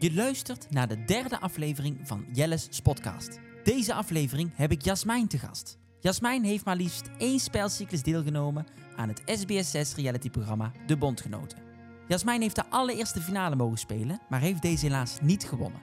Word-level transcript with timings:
Je 0.00 0.14
luistert 0.14 0.70
naar 0.70 0.88
de 0.88 1.04
derde 1.04 1.40
aflevering 1.40 1.98
van 2.02 2.26
Jelle's 2.32 2.66
Spotcast. 2.70 3.38
Deze 3.62 3.94
aflevering 3.94 4.50
heb 4.54 4.70
ik 4.70 4.82
Jasmijn 4.82 5.28
te 5.28 5.38
gast. 5.38 5.78
Jasmijn 5.98 6.44
heeft 6.44 6.64
maar 6.64 6.76
liefst 6.76 7.10
één 7.18 7.38
spelcyclus 7.38 8.02
deelgenomen 8.02 8.66
aan 8.96 9.08
het 9.08 9.20
SBS6 9.20 9.94
realityprogramma 9.96 10.72
De 10.86 10.96
Bondgenoten. 10.96 11.58
Jasmijn 12.08 12.40
heeft 12.40 12.54
de 12.54 12.66
allereerste 12.70 13.20
finale 13.20 13.56
mogen 13.56 13.78
spelen, 13.78 14.20
maar 14.28 14.40
heeft 14.40 14.62
deze 14.62 14.86
helaas 14.86 15.18
niet 15.22 15.44
gewonnen. 15.44 15.80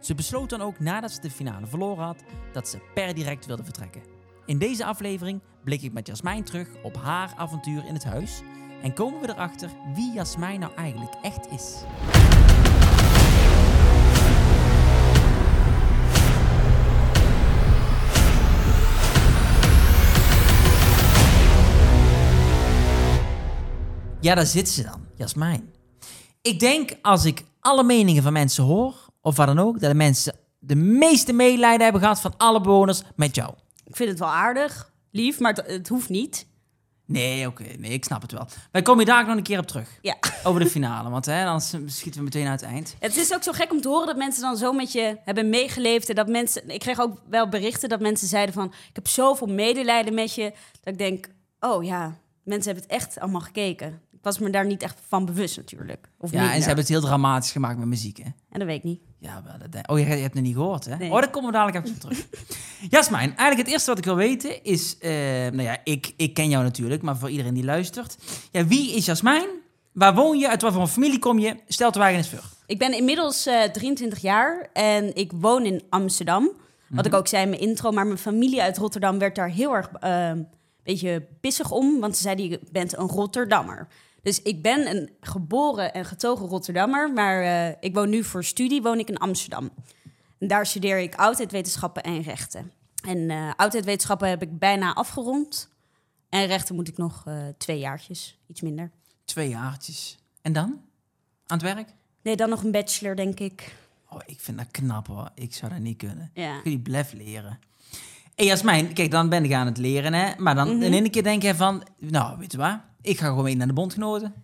Ze 0.00 0.14
besloot 0.14 0.50
dan 0.50 0.60
ook 0.60 0.78
nadat 0.78 1.12
ze 1.12 1.20
de 1.20 1.30
finale 1.30 1.66
verloren 1.66 2.04
had, 2.04 2.22
dat 2.52 2.68
ze 2.68 2.90
per 2.94 3.14
direct 3.14 3.46
wilde 3.46 3.64
vertrekken. 3.64 4.02
In 4.46 4.58
deze 4.58 4.84
aflevering 4.84 5.40
blik 5.64 5.82
ik 5.82 5.92
met 5.92 6.06
Jasmijn 6.06 6.44
terug 6.44 6.68
op 6.82 6.96
haar 6.96 7.34
avontuur 7.36 7.86
in 7.86 7.94
het 7.94 8.04
huis 8.04 8.40
en 8.82 8.94
komen 8.94 9.20
we 9.20 9.28
erachter 9.28 9.70
wie 9.94 10.12
Jasmijn 10.12 10.60
nou 10.60 10.74
eigenlijk 10.74 11.14
echt 11.22 11.50
is. 11.50 11.76
Ja, 24.20 24.34
daar 24.34 24.46
zit 24.46 24.68
ze 24.68 24.82
dan, 24.82 25.06
Jasmijn. 25.14 25.72
Ik 26.42 26.60
denk 26.60 26.90
als 27.02 27.24
ik 27.24 27.42
alle 27.60 27.82
meningen 27.84 28.22
van 28.22 28.32
mensen 28.32 28.64
hoor, 28.64 28.94
of 29.20 29.36
wat 29.36 29.46
dan 29.46 29.58
ook, 29.58 29.80
dat 29.80 29.90
de 29.90 29.96
mensen 29.96 30.34
de 30.58 30.74
meeste 30.74 31.32
medelijden 31.32 31.82
hebben 31.82 32.00
gehad 32.00 32.20
van 32.20 32.34
alle 32.36 32.60
bewoners 32.60 33.02
met 33.16 33.34
jou. 33.34 33.54
Ik 33.84 33.96
vind 33.96 34.08
het 34.08 34.18
wel 34.18 34.28
aardig, 34.28 34.92
lief, 35.10 35.40
maar 35.40 35.52
het, 35.54 35.66
het 35.66 35.88
hoeft 35.88 36.08
niet. 36.08 36.46
Nee, 37.06 37.46
oké, 37.46 37.62
nee, 37.62 37.90
ik 37.90 38.04
snap 38.04 38.22
het 38.22 38.32
wel. 38.32 38.46
Wij 38.72 38.82
komen 38.82 39.04
hier 39.04 39.14
daar 39.14 39.26
nog 39.26 39.36
een 39.36 39.42
keer 39.42 39.58
op 39.58 39.66
terug. 39.66 39.98
Ja. 40.02 40.16
Over 40.44 40.60
de 40.60 40.70
finale, 40.76 41.10
want 41.10 41.26
hè, 41.26 41.46
anders 41.46 41.74
schieten 41.86 42.20
we 42.20 42.24
meteen 42.24 42.46
uit 42.46 42.60
het 42.60 42.70
eind. 42.70 42.96
Het 42.98 43.16
is 43.16 43.34
ook 43.34 43.42
zo 43.42 43.52
gek 43.52 43.72
om 43.72 43.80
te 43.80 43.88
horen 43.88 44.06
dat 44.06 44.16
mensen 44.16 44.42
dan 44.42 44.56
zo 44.56 44.72
met 44.72 44.92
je 44.92 45.18
hebben 45.24 45.48
meegeleefd. 45.48 46.08
En 46.08 46.14
dat 46.14 46.28
mensen, 46.28 46.70
ik 46.70 46.80
kreeg 46.80 47.00
ook 47.00 47.18
wel 47.28 47.48
berichten 47.48 47.88
dat 47.88 48.00
mensen 48.00 48.28
zeiden 48.28 48.54
van... 48.54 48.66
ik 48.66 48.94
heb 48.94 49.08
zoveel 49.08 49.46
medelijden 49.46 50.14
met 50.14 50.34
je. 50.34 50.52
Dat 50.82 50.92
ik 50.92 50.98
denk, 50.98 51.28
oh 51.60 51.84
ja, 51.84 52.18
mensen 52.42 52.72
hebben 52.72 52.90
het 52.90 53.02
echt 53.02 53.18
allemaal 53.20 53.40
gekeken. 53.40 54.00
Ik 54.18 54.24
was 54.24 54.38
me 54.38 54.50
daar 54.50 54.66
niet 54.66 54.82
echt 54.82 55.00
van 55.08 55.24
bewust 55.24 55.56
natuurlijk. 55.56 56.08
Of 56.18 56.30
Ja, 56.30 56.36
minder. 56.36 56.54
en 56.54 56.60
ze 56.60 56.66
hebben 56.66 56.84
het 56.84 56.92
heel 56.94 57.02
dramatisch 57.02 57.52
gemaakt 57.52 57.78
met 57.78 57.88
muziek, 57.88 58.16
hè? 58.16 58.24
En 58.24 58.58
dat 58.58 58.62
weet 58.66 58.76
ik 58.76 58.82
niet. 58.84 59.00
Ja, 59.18 59.42
wel, 59.44 59.70
dat 59.70 59.88
oh, 59.88 59.98
je, 59.98 60.04
je 60.04 60.10
hebt 60.10 60.34
het 60.34 60.42
niet 60.42 60.54
gehoord, 60.54 60.84
hè? 60.84 60.96
Nee. 60.96 61.10
Oh, 61.10 61.18
daar 61.20 61.30
komen 61.30 61.50
we 61.50 61.56
dadelijk 61.56 61.84
even 61.84 61.96
op 61.96 62.00
terug. 62.00 62.26
Jasmijn, 62.90 63.28
eigenlijk 63.28 63.58
het 63.58 63.68
eerste 63.68 63.88
wat 63.90 63.98
ik 63.98 64.04
wil 64.04 64.16
weten 64.16 64.64
is... 64.64 64.98
eh, 64.98 65.10
nou 65.10 65.62
ja, 65.62 65.76
ik, 65.84 66.12
ik 66.16 66.34
ken 66.34 66.48
jou 66.48 66.64
natuurlijk, 66.64 67.02
maar 67.02 67.16
voor 67.16 67.30
iedereen 67.30 67.54
die 67.54 67.64
luistert. 67.64 68.16
Ja, 68.50 68.66
wie 68.66 68.94
is 68.94 69.04
Jasmijn? 69.04 69.48
Waar 69.92 70.14
woon 70.14 70.38
je? 70.38 70.48
Uit 70.48 70.62
wat 70.62 70.72
voor 70.72 70.86
familie 70.86 71.18
kom 71.18 71.38
je? 71.38 71.56
Stel 71.68 71.90
te 71.90 71.98
wagen 71.98 72.16
eens 72.16 72.28
voor. 72.28 72.42
Ik 72.66 72.78
ben 72.78 72.92
inmiddels 72.92 73.46
eh 73.46 73.62
23 73.62 74.18
jaar 74.18 74.68
en 74.72 75.14
ik 75.16 75.32
woon 75.34 75.64
in 75.64 75.82
Amsterdam. 75.88 76.50
Wat 76.88 77.06
ik 77.06 77.14
ook 77.14 77.28
zei 77.28 77.42
in 77.42 77.48
mijn 77.48 77.60
intro. 77.60 77.90
Maar 77.90 78.06
mijn 78.06 78.18
familie 78.18 78.62
uit 78.62 78.78
Rotterdam 78.78 79.18
werd 79.18 79.34
daar 79.36 79.48
heel 79.50 79.74
erg 79.74 79.88
eh, 79.92 80.28
een 80.28 80.48
beetje 80.82 81.26
pissig 81.40 81.70
om. 81.70 82.00
Want 82.00 82.16
ze 82.16 82.22
zeiden, 82.22 82.48
je 82.48 82.60
bent 82.72 82.96
een 82.98 83.06
Rotterdammer. 83.08 83.88
Dus 84.22 84.42
ik 84.42 84.62
ben 84.62 84.96
een 84.96 85.10
geboren 85.20 85.92
en 85.92 86.04
getogen 86.04 86.46
Rotterdammer. 86.46 87.12
Maar 87.12 87.42
eh, 87.42 87.76
ik 87.80 87.94
woon 87.94 88.08
nu 88.08 88.24
voor 88.24 88.44
studie 88.44 88.82
woon 88.82 88.98
ik 88.98 89.08
in 89.08 89.18
Amsterdam. 89.18 89.70
En 90.38 90.48
daar 90.48 90.66
studeer 90.66 90.98
ik 90.98 91.14
oudheidwetenschappen 91.14 92.02
en 92.02 92.22
rechten. 92.22 92.72
En 93.04 93.30
eh 93.30 93.52
oudheidwetenschappen 93.56 94.28
heb 94.28 94.42
ik 94.42 94.58
bijna 94.58 94.94
afgerond. 94.94 95.68
En 96.28 96.46
rechten 96.46 96.74
moet 96.74 96.88
ik 96.88 96.96
nog 96.96 97.22
eh, 97.26 97.46
twee 97.58 97.78
jaartjes, 97.78 98.38
iets 98.46 98.60
minder. 98.60 98.90
Twee 99.24 99.48
jaartjes. 99.48 100.18
En 100.42 100.52
dan? 100.52 100.80
Aan 101.46 101.58
het 101.58 101.74
werk? 101.74 101.88
Nee, 102.22 102.36
dan 102.36 102.48
nog 102.48 102.62
een 102.62 102.70
bachelor, 102.70 103.16
denk 103.16 103.40
ik. 103.40 103.76
Oh, 104.10 104.18
ik 104.26 104.40
vind 104.40 104.58
dat 104.58 104.70
knap, 104.70 105.06
hoor. 105.06 105.30
Ik 105.34 105.54
zou 105.54 105.72
dat 105.72 105.80
niet 105.80 105.96
kunnen. 105.96 106.30
Ja. 106.34 106.56
Ik 106.56 106.62
wil 106.62 106.72
die 106.72 106.80
blef 106.82 107.12
leren. 107.12 107.58
En 108.38 108.44
Jasmijn, 108.44 108.92
kijk, 108.92 109.10
dan 109.10 109.28
ben 109.28 109.44
ik 109.44 109.52
aan 109.52 109.66
het 109.66 109.78
leren, 109.78 110.12
hè. 110.14 110.32
Maar 110.36 110.54
dan 110.54 110.74
Mhm. 110.74 110.82
in 110.82 110.92
één 110.92 111.10
keer 111.10 111.22
denk 111.22 111.42
je 111.42 111.54
van... 111.54 111.82
Nou, 111.98 112.38
weet 112.38 112.52
je 112.52 112.58
wat? 112.58 112.78
Ik 113.02 113.18
ga 113.18 113.26
gewoon 113.26 113.44
mee 113.44 113.56
naar 113.56 113.66
de 113.66 113.72
bondgenoten. 113.72 114.34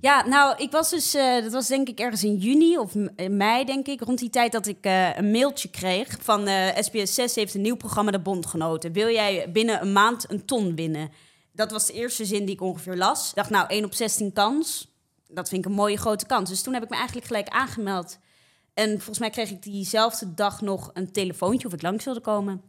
Ja, 0.00 0.26
nou, 0.26 0.56
ik 0.62 0.70
was 0.70 0.90
dus, 0.90 1.14
eh, 1.14 1.42
dat 1.42 1.52
was 1.52 1.66
denk 1.68 1.88
ik 1.88 1.98
ergens 1.98 2.24
in 2.24 2.36
juni 2.36 2.78
of 2.78 2.94
in 2.94 3.36
mei, 3.36 3.64
denk 3.64 3.86
ik, 3.86 4.00
rond 4.00 4.18
die 4.18 4.30
tijd 4.30 4.52
dat 4.52 4.66
ik 4.66 4.78
eh, 4.80 5.16
een 5.16 5.30
mailtje 5.30 5.68
kreeg 5.70 6.16
van 6.20 6.46
eh 6.46 6.82
SBS 6.82 7.14
6 7.14 7.34
heeft 7.34 7.54
een 7.54 7.60
nieuw 7.60 7.76
programma 7.76 8.10
De 8.10 8.18
Bondgenoten. 8.20 8.92
Wil 8.92 9.08
jij 9.08 9.50
binnen 9.52 9.82
een 9.82 9.92
maand 9.92 10.30
een 10.30 10.44
ton 10.44 10.74
winnen? 10.74 11.10
Dat 11.52 11.70
was 11.70 11.86
de 11.86 11.92
eerste 11.92 12.24
zin 12.24 12.44
die 12.44 12.54
ik 12.54 12.60
ongeveer 12.60 12.96
las. 12.96 13.28
Ik 13.28 13.34
dacht, 13.34 13.50
nou, 13.50 13.66
1 13.68 13.84
op 13.84 13.94
16 13.94 14.32
kans. 14.32 14.92
Dat 15.28 15.48
vind 15.48 15.64
ik 15.64 15.70
een 15.70 15.76
mooie 15.76 15.96
grote 15.96 16.26
kans. 16.26 16.48
Dus 16.50 16.62
toen 16.62 16.74
heb 16.74 16.82
ik 16.82 16.90
me 16.90 16.96
eigenlijk 16.96 17.26
gelijk 17.26 17.48
aangemeld. 17.48 18.18
En 18.74 18.88
volgens 18.90 19.18
mij 19.18 19.30
kreeg 19.30 19.50
ik 19.50 19.62
diezelfde 19.62 20.34
dag 20.34 20.60
nog 20.60 20.90
een 20.94 21.12
telefoontje 21.12 21.66
of 21.66 21.72
ik 21.74 21.82
langs 21.82 22.04
wilde 22.04 22.20
komen. 22.20 22.62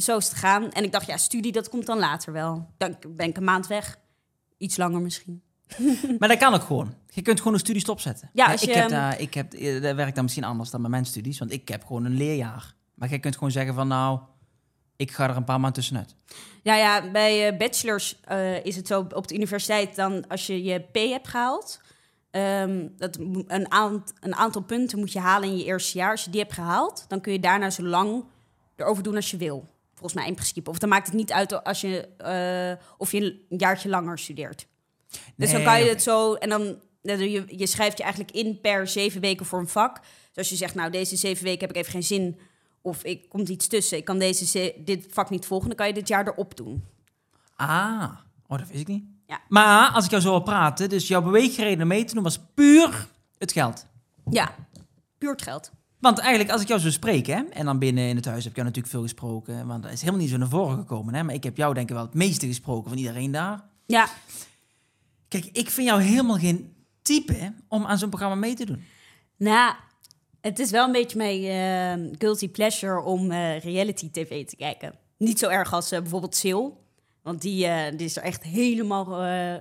Zo 0.00 0.16
is 0.16 0.24
het 0.24 0.32
gegaan. 0.32 0.72
En 0.72 0.84
ik 0.84 0.92
dacht, 0.92 1.06
ja, 1.06 1.16
studie, 1.16 1.52
dat 1.52 1.68
komt 1.68 1.86
dan 1.86 1.98
later 1.98 2.32
wel. 2.32 2.68
Dan 2.78 2.96
ben 3.08 3.28
ik 3.28 3.36
een 3.36 3.44
maand 3.44 3.66
weg. 3.66 3.98
Iets 4.58 4.76
langer 4.76 5.00
misschien. 5.00 5.42
Maar 6.18 6.28
dat 6.28 6.38
kan 6.38 6.54
ook 6.54 6.62
gewoon. 6.62 6.94
Je 7.08 7.22
kunt 7.22 7.38
gewoon 7.38 7.52
een 7.52 7.60
studie 7.60 7.80
stopzetten. 7.80 8.30
Ja, 8.32 8.52
ik 8.52 8.60
heb, 8.60 8.88
daar, 8.88 9.20
ik 9.20 9.34
heb, 9.34 9.50
dat 9.82 9.94
werkt 9.94 10.14
dan 10.14 10.24
misschien 10.24 10.44
anders 10.44 10.70
dan 10.70 10.80
bij 10.80 10.90
mijn 10.90 11.06
studies, 11.06 11.38
want 11.38 11.52
ik 11.52 11.68
heb 11.68 11.84
gewoon 11.84 12.04
een 12.04 12.16
leerjaar. 12.16 12.74
Maar 12.94 13.08
jij 13.08 13.18
kunt 13.18 13.34
gewoon 13.34 13.50
zeggen 13.50 13.74
van 13.74 13.88
nou, 13.88 14.20
ik 14.96 15.10
ga 15.10 15.28
er 15.28 15.36
een 15.36 15.44
paar 15.44 15.60
maanden 15.60 15.72
tussenuit. 15.72 16.14
Ja, 16.62 16.76
ja, 16.76 17.10
bij 17.10 17.48
eh, 17.48 17.58
bachelors 17.58 18.20
eh, 18.24 18.64
is 18.64 18.76
het 18.76 18.86
zo 18.86 19.06
op 19.14 19.28
de 19.28 19.34
universiteit 19.34 19.96
dan 19.96 20.28
als 20.28 20.46
je 20.46 20.62
je 20.62 20.78
P 20.78 20.94
hebt 20.94 21.28
gehaald. 21.28 21.80
ehm, 22.30 22.86
dat 22.96 23.18
een, 23.46 23.70
aant, 23.70 24.12
een 24.20 24.34
aantal 24.34 24.62
punten 24.62 24.98
moet 24.98 25.12
je 25.12 25.18
halen 25.18 25.48
in 25.48 25.56
je 25.56 25.64
eerste 25.64 25.98
jaar. 25.98 26.10
Als 26.10 26.24
je 26.24 26.30
die 26.30 26.40
hebt 26.40 26.52
gehaald, 26.52 27.04
dan 27.08 27.20
kun 27.20 27.32
je 27.32 27.40
daarna 27.40 27.70
zo 27.70 27.82
lang 27.82 28.24
erover 28.76 29.02
doen 29.02 29.14
als 29.16 29.30
je 29.30 29.36
wil. 29.36 29.68
Volgens 30.00 30.14
mij 30.20 30.26
in 30.28 30.34
principe. 30.34 30.70
Of 30.70 30.78
dan 30.78 30.88
maakt 30.88 31.06
het 31.06 31.14
niet 31.16 31.32
uit 31.32 31.64
als 31.64 31.80
je, 31.80 32.08
eh, 32.16 32.84
of 32.98 33.12
je 33.12 33.20
een 33.48 33.58
jaartje 33.58 33.88
langer 33.88 34.18
studeert. 34.18 34.66
Dus 35.36 35.50
dan 35.52 35.62
kan 35.62 35.82
je 35.82 35.88
het 35.88 36.02
zo. 36.02 36.34
En 36.34 36.48
dan, 36.48 36.76
je, 37.02 37.44
je 37.46 37.66
schrijft 37.66 37.96
je 37.96 38.02
eigenlijk 38.02 38.32
in 38.34 38.60
per 38.60 38.88
zeven 38.88 39.20
weken 39.20 39.46
voor 39.46 39.58
een 39.58 39.68
vak. 39.68 40.00
Dus 40.00 40.36
als 40.36 40.48
je 40.48 40.56
zegt, 40.56 40.74
nou, 40.74 40.90
deze 40.90 41.16
zeven 41.16 41.44
weken 41.44 41.60
heb 41.60 41.70
ik 41.70 41.76
even 41.76 41.92
geen 41.92 42.02
zin. 42.02 42.38
Of 42.82 43.04
ik 43.04 43.28
komt 43.28 43.48
iets 43.48 43.66
tussen. 43.66 43.98
Ik 43.98 44.04
kan 44.04 44.18
deze, 44.18 44.46
ze- 44.46 44.74
dit 44.84 45.06
vak 45.10 45.30
niet 45.30 45.46
volgen. 45.46 45.68
Dan 45.68 45.76
kan 45.76 45.86
je 45.86 45.92
dit 45.92 46.08
jaar 46.08 46.26
erop 46.26 46.56
doen. 46.56 46.84
Ah, 47.56 48.10
oh, 48.48 48.58
dat 48.58 48.68
wist 48.68 48.80
ik 48.80 48.86
niet. 48.88 49.04
Ja. 49.26 49.40
Maar 49.48 49.90
als 49.90 50.04
ik 50.04 50.10
jou 50.10 50.22
zo 50.22 50.30
hoor 50.30 50.42
praten, 50.42 50.88
dus 50.88 51.08
jouw 51.08 51.22
beweegreden 51.22 51.86
mee 51.86 52.04
te 52.04 52.14
doen 52.14 52.22
was 52.22 52.38
puur 52.54 53.06
het 53.38 53.52
geld. 53.52 53.86
Ja, 54.30 54.54
puur 55.18 55.30
het 55.30 55.42
geld. 55.42 55.70
Want 56.00 56.18
eigenlijk, 56.18 56.50
als 56.50 56.62
ik 56.62 56.68
jou 56.68 56.80
zo 56.80 56.90
spreek, 56.90 57.26
hè, 57.26 57.42
en 57.50 57.64
dan 57.64 57.78
binnen 57.78 58.08
in 58.08 58.16
het 58.16 58.24
huis 58.24 58.42
heb 58.42 58.50
ik 58.50 58.56
jou 58.56 58.66
natuurlijk 58.66 58.94
veel 58.94 59.02
gesproken, 59.02 59.66
want 59.66 59.82
dat 59.82 59.92
is 59.92 60.00
helemaal 60.00 60.20
niet 60.20 60.30
zo 60.30 60.36
naar 60.36 60.48
voren 60.48 60.76
gekomen, 60.78 61.14
hè, 61.14 61.22
maar 61.22 61.34
ik 61.34 61.44
heb 61.44 61.56
jou 61.56 61.74
denk 61.74 61.88
ik 61.88 61.94
wel 61.94 62.04
het 62.04 62.14
meeste 62.14 62.46
gesproken 62.46 62.88
van 62.88 62.98
iedereen 62.98 63.30
daar. 63.30 63.64
Ja, 63.86 64.08
Kijk, 65.28 65.44
ik 65.52 65.70
vind 65.70 65.86
jou 65.86 66.00
helemaal 66.02 66.36
geen 66.36 66.74
type 67.02 67.54
om 67.68 67.86
aan 67.86 67.98
zo'n 67.98 68.08
programma 68.08 68.34
mee 68.34 68.54
te 68.54 68.64
doen. 68.66 68.84
nou, 69.36 69.74
het 70.40 70.58
is 70.58 70.70
wel 70.70 70.86
een 70.86 70.92
beetje 70.92 71.16
mijn 71.16 71.42
eh, 71.42 72.18
guilty 72.18 72.48
pleasure 72.48 73.02
om 73.02 73.30
eh, 73.30 73.60
reality 73.60 74.10
tv 74.10 74.46
te 74.46 74.56
kijken. 74.56 74.94
Niet 75.16 75.38
zo 75.38 75.48
erg 75.48 75.72
als 75.72 75.90
eh, 75.90 76.00
bijvoorbeeld 76.00 76.36
Sil, 76.42 76.62
want 77.22 77.42
die, 77.42 77.66
eh, 77.66 77.96
die 77.96 78.06
is 78.06 78.16
er 78.16 78.22
echt 78.22 78.42
helemaal 78.42 79.06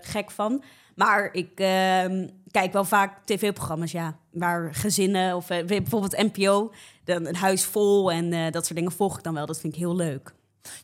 gek 0.01 0.31
van. 0.31 0.63
Maar 0.99 1.29
ik 1.31 1.59
eh, 1.59 2.27
kijk 2.51 2.73
wel 2.73 2.85
vaak 2.85 3.25
tv-programma's, 3.25 3.91
ja, 3.91 4.17
waar 4.31 4.73
gezinnen 4.75 5.35
of 5.35 5.49
eh, 5.49 5.65
bijvoorbeeld 5.65 6.31
NPO, 6.33 6.73
dan 7.03 7.25
een 7.25 7.35
huis 7.35 7.63
vol 7.63 8.11
en 8.11 8.33
eh, 8.33 8.51
dat 8.51 8.65
soort 8.65 8.75
dingen 8.75 8.91
volg 8.91 9.17
ik 9.17 9.23
dan 9.23 9.33
wel. 9.33 9.45
Dat 9.45 9.59
vind 9.59 9.73
ik 9.73 9.79
heel 9.79 9.95
leuk. 9.95 10.33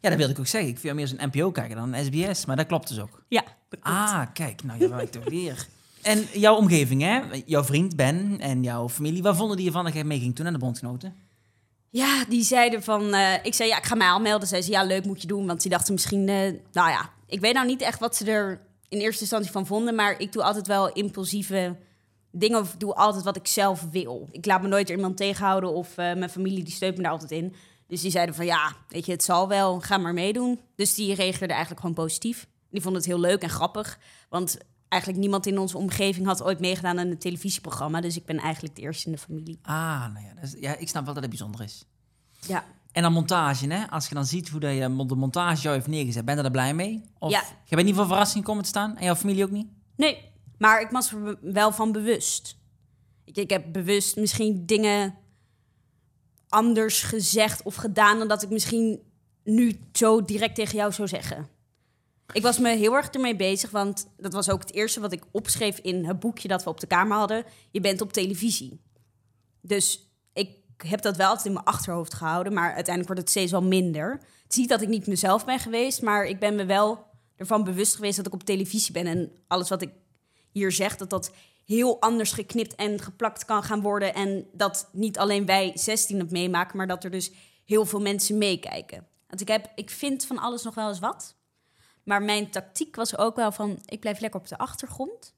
Ja, 0.01 0.09
dat 0.09 0.17
wilde 0.17 0.33
ik 0.33 0.39
ook 0.39 0.47
zeggen. 0.47 0.69
Ik 0.69 0.79
vind 0.79 0.95
meer 0.95 1.07
zo'n 1.07 1.19
NPO 1.31 1.51
kijken 1.51 1.75
dan 1.75 1.93
een 1.93 2.05
SBS, 2.05 2.45
maar 2.45 2.55
dat 2.55 2.65
klopt 2.65 2.87
dus 2.87 2.99
ook. 2.99 3.23
Ja, 3.27 3.43
Ah, 3.81 4.21
kijk, 4.33 4.63
nou, 4.63 4.79
je 4.79 4.89
werkt 4.89 5.11
toch 5.11 5.29
weer. 5.29 5.67
En 6.01 6.25
jouw 6.33 6.55
omgeving, 6.55 7.01
hè? 7.01 7.21
Jouw 7.45 7.63
vriend 7.63 7.95
Ben 7.95 8.37
en 8.39 8.63
jouw 8.63 8.89
familie, 8.89 9.23
waar 9.23 9.35
vonden 9.35 9.57
die 9.57 9.65
ervan 9.65 9.83
dat 9.83 9.93
jij 9.93 10.03
mee 10.03 10.19
ging 10.19 10.35
toen 10.35 10.45
aan 10.45 10.53
de 10.53 10.59
bondgenoten? 10.59 11.15
Ja, 11.89 12.25
die 12.29 12.43
zeiden 12.43 12.83
van... 12.83 13.13
eh, 13.13 13.33
ik 13.43 13.53
zei, 13.53 13.69
ja, 13.69 13.77
ik 13.77 13.85
ga 13.85 13.95
mij 13.95 14.07
aanmelden. 14.07 14.47
Zei 14.47 14.61
ze, 14.61 14.71
ja, 14.71 14.83
leuk 14.83 15.05
moet 15.05 15.21
je 15.21 15.27
doen. 15.27 15.47
Want 15.47 15.61
die 15.61 15.71
dachten 15.71 15.93
misschien... 15.93 16.25
nou 16.25 16.89
ja, 16.89 17.09
ik 17.27 17.39
weet 17.39 17.53
nou 17.53 17.65
niet 17.65 17.81
echt 17.81 17.99
wat 17.99 18.15
ze 18.15 18.25
er 18.31 18.64
in 18.89 18.99
eerste 18.99 19.21
instantie 19.21 19.51
van 19.51 19.65
vonden. 19.65 19.95
Maar 19.95 20.19
ik 20.19 20.31
doe 20.31 20.43
altijd 20.43 20.67
wel 20.67 20.93
impulsieve 20.93 21.75
dingen. 22.31 22.59
Of 22.59 22.75
doe 22.77 22.93
altijd 22.93 23.23
wat 23.23 23.35
ik 23.35 23.47
zelf 23.47 23.87
wil. 23.91 24.27
Ik 24.31 24.45
laat 24.45 24.61
me 24.61 24.67
nooit 24.67 24.89
iemand 24.89 25.17
tegenhouden. 25.17 25.73
Of 25.73 25.89
eh, 25.89 25.95
mijn 25.95 26.29
familie, 26.29 26.63
die 26.63 26.73
steunt 26.73 26.97
me 26.97 27.03
daar 27.03 27.11
altijd 27.11 27.31
in. 27.31 27.55
Dus 27.87 28.01
die 28.01 28.11
zeiden 28.11 28.35
van, 28.35 28.45
ja, 28.45 28.75
weet 28.89 29.05
je, 29.05 29.11
het 29.11 29.23
zal 29.23 29.47
wel. 29.47 29.79
Ga 29.79 29.97
maar 29.97 30.13
meedoen. 30.13 30.59
Dus 30.75 30.93
die 30.93 31.13
reageerden 31.13 31.49
eigenlijk 31.49 31.79
gewoon 31.79 31.95
positief. 31.95 32.47
Die 32.69 32.81
vonden 32.81 33.01
het 33.01 33.09
heel 33.09 33.19
leuk 33.19 33.41
en 33.41 33.49
grappig. 33.49 33.99
Want 34.29 34.57
eigenlijk 34.87 35.21
niemand 35.21 35.45
in 35.45 35.59
onze 35.59 35.77
omgeving 35.77 36.25
had 36.25 36.43
ooit 36.43 36.59
meegedaan 36.59 36.99
aan 36.99 37.07
een 37.07 37.17
televisieprogramma. 37.17 38.01
Dus 38.01 38.15
ik 38.15 38.25
ben 38.25 38.37
eigenlijk 38.37 38.75
de 38.75 38.81
eerste 38.81 39.05
in 39.05 39.11
de 39.11 39.17
familie. 39.17 39.59
Ah, 39.61 40.13
nou 40.13 40.25
ja, 40.25 40.33
ja, 40.59 40.75
ik 40.75 40.87
snap 40.87 41.05
wel 41.05 41.13
dat 41.13 41.23
het 41.23 41.31
bijzonder 41.31 41.61
is. 41.61 41.85
Ja. 42.47 42.65
En 42.95 43.01
dan 43.01 43.13
montage, 43.13 43.67
hè? 43.67 43.89
Als 43.89 44.07
je 44.07 44.15
dan 44.15 44.25
ziet 44.25 44.49
hoe 44.49 44.67
je 44.67 45.05
de 45.07 45.15
montage 45.15 45.61
jou 45.61 45.75
heeft 45.75 45.87
neergezet, 45.87 46.25
ben 46.25 46.37
je 46.37 46.43
er 46.43 46.51
blij 46.51 46.73
mee? 46.73 47.03
Of 47.19 47.31
Ja. 47.31 47.43
je 47.65 47.75
bent 47.75 47.87
niet 47.87 47.95
voor 47.95 48.05
verrassing 48.07 48.43
komen 48.43 48.63
te 48.63 48.69
staan 48.69 48.97
en 48.97 49.03
jouw 49.05 49.15
familie 49.15 49.43
ook 49.43 49.51
niet? 49.51 49.67
Nee, 49.95 50.31
maar 50.57 50.81
ik 50.81 50.89
was 50.89 51.11
er 51.11 51.37
wel 51.41 51.71
van 51.71 51.91
bewust. 51.91 52.57
Ik, 53.23 53.37
ik 53.37 53.49
heb 53.49 53.73
bewust 53.73 54.15
misschien 54.15 54.65
dingen 54.65 55.15
anders 56.49 57.01
gezegd 57.01 57.63
of 57.63 57.75
gedaan 57.75 58.17
dan 58.17 58.27
dat 58.27 58.43
ik 58.43 58.49
misschien 58.49 58.99
nu 59.43 59.79
zo 59.93 60.25
direct 60.25 60.55
tegen 60.55 60.77
jou 60.77 60.91
zou 60.91 61.07
zeggen. 61.07 61.47
Ik 62.33 62.41
was 62.41 62.59
me 62.59 62.69
heel 62.75 62.93
erg 62.95 63.07
ermee 63.09 63.35
bezig, 63.35 63.71
want 63.71 64.07
dat 64.17 64.33
was 64.33 64.49
ook 64.49 64.59
het 64.59 64.73
eerste 64.73 64.99
wat 64.99 65.11
ik 65.11 65.23
opschreef 65.31 65.77
in 65.77 66.05
het 66.05 66.19
boekje 66.19 66.47
dat 66.47 66.63
we 66.63 66.69
op 66.69 66.79
de 66.79 66.87
kamer 66.87 67.17
hadden. 67.17 67.43
Je 67.71 67.81
bent 67.81 68.01
op 68.01 68.13
televisie. 68.13 68.79
Dus 69.61 70.04
heb 70.77 71.01
dat 71.01 71.15
wel 71.17 71.27
altijd 71.27 71.45
in 71.45 71.53
mijn 71.53 71.65
achterhoofd 71.65 72.13
gehouden, 72.13 72.53
maar 72.53 72.73
uiteindelijk 72.73 73.07
wordt 73.07 73.21
het 73.21 73.29
steeds 73.29 73.51
wel 73.51 73.63
minder. 73.63 74.11
Het 74.11 74.51
is 74.53 74.55
niet 74.55 74.69
dat 74.69 74.81
ik 74.81 74.87
niet 74.87 75.07
mezelf 75.07 75.45
ben 75.45 75.59
geweest, 75.59 76.01
maar 76.01 76.25
ik 76.25 76.39
ben 76.39 76.55
me 76.55 76.65
wel 76.65 77.05
ervan 77.35 77.63
bewust 77.63 77.95
geweest 77.95 78.17
dat 78.17 78.27
ik 78.27 78.33
op 78.33 78.43
televisie 78.43 78.91
ben. 78.91 79.07
En 79.07 79.31
alles 79.47 79.69
wat 79.69 79.81
ik 79.81 79.89
hier 80.51 80.71
zeg, 80.71 80.97
dat 80.97 81.09
dat 81.09 81.31
heel 81.65 82.01
anders 82.01 82.31
geknipt 82.31 82.75
en 82.75 83.01
geplakt 83.01 83.45
kan 83.45 83.63
gaan 83.63 83.81
worden. 83.81 84.13
En 84.13 84.47
dat 84.51 84.89
niet 84.91 85.17
alleen 85.17 85.45
wij 85.45 85.71
16 85.75 86.19
het 86.19 86.31
meemaken, 86.31 86.77
maar 86.77 86.87
dat 86.87 87.03
er 87.03 87.11
dus 87.11 87.31
heel 87.65 87.85
veel 87.85 88.01
mensen 88.01 88.37
meekijken. 88.37 89.07
Want 89.27 89.41
ik, 89.41 89.47
heb, 89.47 89.71
ik 89.75 89.89
vind 89.89 90.25
van 90.25 90.37
alles 90.37 90.63
nog 90.63 90.75
wel 90.75 90.89
eens 90.89 90.99
wat. 90.99 91.35
Maar 92.03 92.21
mijn 92.21 92.49
tactiek 92.49 92.95
was 92.95 93.17
ook 93.17 93.35
wel 93.35 93.51
van, 93.51 93.79
ik 93.85 93.99
blijf 93.99 94.19
lekker 94.19 94.39
op 94.39 94.47
de 94.47 94.57
achtergrond. 94.57 95.33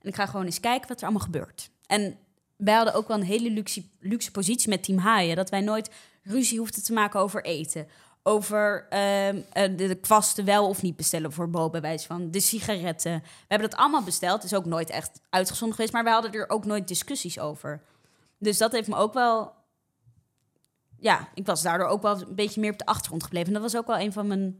En 0.00 0.08
ik 0.08 0.14
ga 0.14 0.26
gewoon 0.26 0.44
eens 0.44 0.60
kijken 0.60 0.88
wat 0.88 0.98
er 0.98 1.04
allemaal 1.04 1.24
gebeurt. 1.24 1.70
En 1.86 2.18
wij 2.58 2.74
hadden 2.74 2.94
ook 2.94 3.08
wel 3.08 3.16
een 3.16 3.22
hele 3.22 3.50
luxe, 3.50 3.84
luxe 4.00 4.30
positie 4.30 4.68
met 4.68 4.82
Team 4.82 4.98
Haaien. 4.98 5.36
Dat 5.36 5.50
wij 5.50 5.60
nooit 5.60 5.90
ruzie 6.22 6.58
hoefden 6.58 6.84
te 6.84 6.92
maken 6.92 7.20
over 7.20 7.44
eten. 7.44 7.86
Over 8.22 8.86
ehm, 8.88 9.40
eh, 9.52 9.76
de, 9.76 9.86
de 9.88 9.94
kwasten 9.94 10.44
wel 10.44 10.68
of 10.68 10.82
niet 10.82 10.96
bestellen 10.96 11.32
voor 11.32 11.50
Bo, 11.50 11.70
bij 11.70 11.80
wijze 11.80 12.06
van 12.06 12.30
de 12.30 12.40
sigaretten. 12.40 13.12
We 13.22 13.44
hebben 13.48 13.70
dat 13.70 13.78
allemaal 13.78 14.02
besteld. 14.02 14.44
is 14.44 14.54
ook 14.54 14.64
nooit 14.64 14.90
echt 14.90 15.20
uitgezonden 15.30 15.76
geweest. 15.76 15.92
Maar 15.94 16.04
we 16.04 16.10
hadden 16.10 16.32
er 16.32 16.50
ook 16.50 16.64
nooit 16.64 16.88
discussies 16.88 17.38
over. 17.38 17.82
Dus 18.38 18.58
dat 18.58 18.72
heeft 18.72 18.88
me 18.88 18.96
ook 18.96 19.14
wel... 19.14 19.52
Ja, 21.00 21.28
ik 21.34 21.46
was 21.46 21.62
daardoor 21.62 21.86
ook 21.86 22.02
wel 22.02 22.20
een 22.20 22.34
beetje 22.34 22.60
meer 22.60 22.72
op 22.72 22.78
de 22.78 22.86
achtergrond 22.86 23.22
gebleven. 23.22 23.48
En 23.48 23.54
dat 23.54 23.72
was 23.72 23.80
ook 23.80 23.86
wel 23.86 23.98
een 23.98 24.12
van 24.12 24.26
mijn 24.26 24.58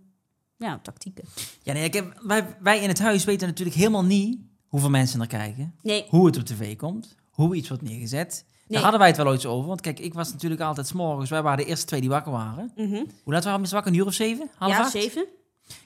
ja, 0.57 0.79
tactieken. 0.83 1.25
Ja, 1.63 1.73
nee, 1.73 1.85
ik 1.85 1.95
heb, 1.95 2.21
wij, 2.23 2.57
wij 2.61 2.83
in 2.83 2.89
het 2.89 2.99
huis 2.99 3.25
weten 3.25 3.49
natuurlijk 3.49 3.77
helemaal 3.77 4.05
niet 4.05 4.39
hoeveel 4.67 4.91
mensen 4.91 5.21
er 5.21 5.27
kijken. 5.27 5.75
Nee, 5.83 6.07
Hoe 6.09 6.27
het 6.27 6.37
op 6.37 6.45
tv 6.45 6.77
komt. 6.77 7.17
Hoe 7.45 7.55
iets 7.55 7.69
wordt 7.69 7.83
neergezet. 7.83 8.45
Nee. 8.47 8.67
Daar 8.67 8.81
hadden 8.81 8.99
wij 9.01 9.09
het 9.09 9.17
wel 9.17 9.27
ooit 9.27 9.47
over. 9.47 9.69
Want 9.69 9.81
kijk, 9.81 9.99
ik 9.99 10.15
was 10.15 10.33
natuurlijk 10.33 10.61
altijd 10.61 10.87
s'morgens. 10.87 11.31
Wij 11.31 11.43
waren 11.43 11.59
de 11.59 11.71
eerste 11.71 11.87
twee 11.87 12.01
die 12.01 12.09
wakker 12.09 12.33
waren. 12.33 12.73
Mhm. 12.77 13.05
Hoe 13.25 13.33
laat 13.33 13.45
waren 13.45 13.63
we 13.63 13.69
wakker? 13.69 13.93
Een 13.93 13.99
uur 13.99 14.07
of 14.07 14.13
zeven? 14.13 14.51
Half 14.57 14.73
ja, 14.73 14.79
acht? 14.79 14.91
zeven. 14.91 15.27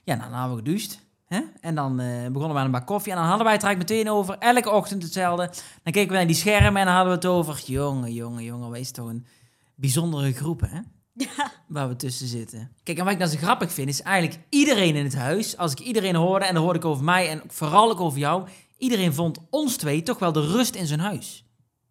Ja, 0.04 0.14
nou, 0.14 0.30
dan 0.30 0.38
hadden 0.38 0.56
we 0.56 0.62
gedoucht. 0.64 1.00
Hè? 1.26 1.40
En 1.60 1.74
dan 1.74 2.00
eh, 2.00 2.26
begonnen 2.26 2.52
we 2.52 2.58
aan 2.58 2.64
een 2.64 2.70
bak 2.70 2.86
koffie. 2.86 3.12
En 3.12 3.18
dan 3.18 3.26
hadden 3.26 3.44
wij 3.44 3.54
het 3.54 3.62
eigenlijk 3.62 3.92
meteen 3.92 4.12
over. 4.12 4.36
Elke 4.38 4.70
ochtend 4.70 5.02
hetzelfde. 5.02 5.50
Dan 5.82 5.92
keken 5.92 6.08
we 6.08 6.14
naar 6.14 6.26
die 6.26 6.36
schermen 6.36 6.80
en 6.80 6.86
dan 6.86 6.94
hadden 6.94 7.12
we 7.12 7.18
het 7.18 7.26
over... 7.26 7.62
Jongen, 7.66 8.12
jongen, 8.12 8.44
jongen. 8.44 8.70
Wees 8.70 8.90
toch 8.90 9.08
een 9.08 9.26
bijzondere 9.74 10.32
groep, 10.32 10.60
hè? 10.60 10.80
Ja. 11.14 11.52
Waar 11.68 11.88
we 11.88 11.96
tussen 11.96 12.26
zitten. 12.26 12.72
Kijk, 12.82 12.98
en 12.98 13.04
wat 13.04 13.12
ik 13.12 13.18
nou 13.18 13.30
zo 13.30 13.38
grappig 13.38 13.72
vind, 13.72 13.88
is 13.88 14.02
eigenlijk 14.02 14.40
iedereen 14.48 14.96
in 14.96 15.04
het 15.04 15.16
huis... 15.16 15.56
Als 15.56 15.72
ik 15.72 15.80
iedereen 15.80 16.14
hoorde, 16.14 16.44
en 16.44 16.54
dan 16.54 16.62
hoorde 16.62 16.78
ik 16.78 16.84
over 16.84 17.04
mij 17.04 17.28
en 17.28 17.42
vooral 17.46 17.90
ook 17.90 18.00
over 18.00 18.18
jou... 18.18 18.48
Iedereen 18.82 19.14
vond 19.14 19.38
ons 19.50 19.76
twee 19.76 20.02
toch 20.02 20.18
wel 20.18 20.32
de 20.32 20.46
rust 20.46 20.74
in 20.74 20.86
zijn 20.86 21.00
huis. 21.00 21.44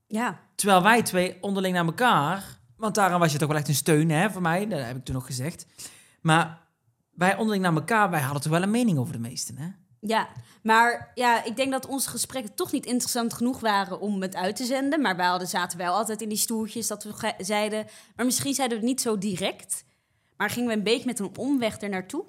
Ja. 0.08 0.40
Terwijl 0.56 0.82
wij 0.82 1.04
twee 1.04 1.38
onderling 1.42 1.76
naar 1.76 1.86
elkaar... 1.86 2.60
Want 2.76 2.96
daarom 2.96 3.20
was 3.20 3.32
je 3.32 3.38
toch 3.38 3.48
wel 3.48 3.58
echt 3.58 3.68
een 3.68 3.76
steun 3.76 4.10
hè, 4.10 4.32
voor 4.32 4.42
mij. 4.42 4.68
Dat 4.68 4.80
heb 4.86 4.96
ik 4.96 5.06
toen 5.06 5.16
nog 5.16 5.26
gezegd. 5.26 5.66
Maar 6.22 6.68
wij 7.12 7.36
onderling 7.36 7.64
naar 7.64 7.74
elkaar, 7.74 8.10
wij 8.10 8.20
hadden 8.22 8.42
toch 8.42 8.52
wel 8.52 8.62
een 8.62 8.72
mening 8.72 8.98
over 8.98 9.14
de 9.14 9.20
meesten, 9.20 9.58
hè? 9.58 9.68
Ja, 10.00 10.28
maar 10.64 11.12
ja, 11.16 11.44
ik 11.44 11.56
denk 11.56 11.72
dat 11.72 11.86
onze 11.86 12.10
gesprekken 12.10 12.56
toch 12.56 12.72
niet 12.72 12.86
interessant 12.86 13.34
genoeg 13.34 13.60
waren 13.60 14.00
om 14.00 14.22
het 14.22 14.36
uit 14.36 14.56
te 14.56 14.66
zenden. 14.66 15.02
Maar 15.02 15.16
wij 15.16 15.28
hadden, 15.28 15.48
zaten 15.48 15.78
wel 15.78 15.94
altijd 15.94 16.22
in 16.22 16.30
die 16.30 16.38
stoeltjes 16.38 16.88
dat 16.88 17.04
we 17.04 17.34
zeiden... 17.38 17.86
Maar 18.16 18.26
misschien 18.26 18.54
zeiden 18.54 18.78
we 18.78 18.84
het 18.84 18.94
niet 18.94 19.02
zo 19.02 19.18
direct. 19.18 19.84
Maar 20.38 20.50
gingen 20.50 20.70
we 20.70 20.76
een 20.76 20.84
beetje 20.84 21.06
met 21.06 21.20
een 21.20 21.38
omweg 21.38 21.82
er 21.82 21.90
naartoe? 21.90 22.26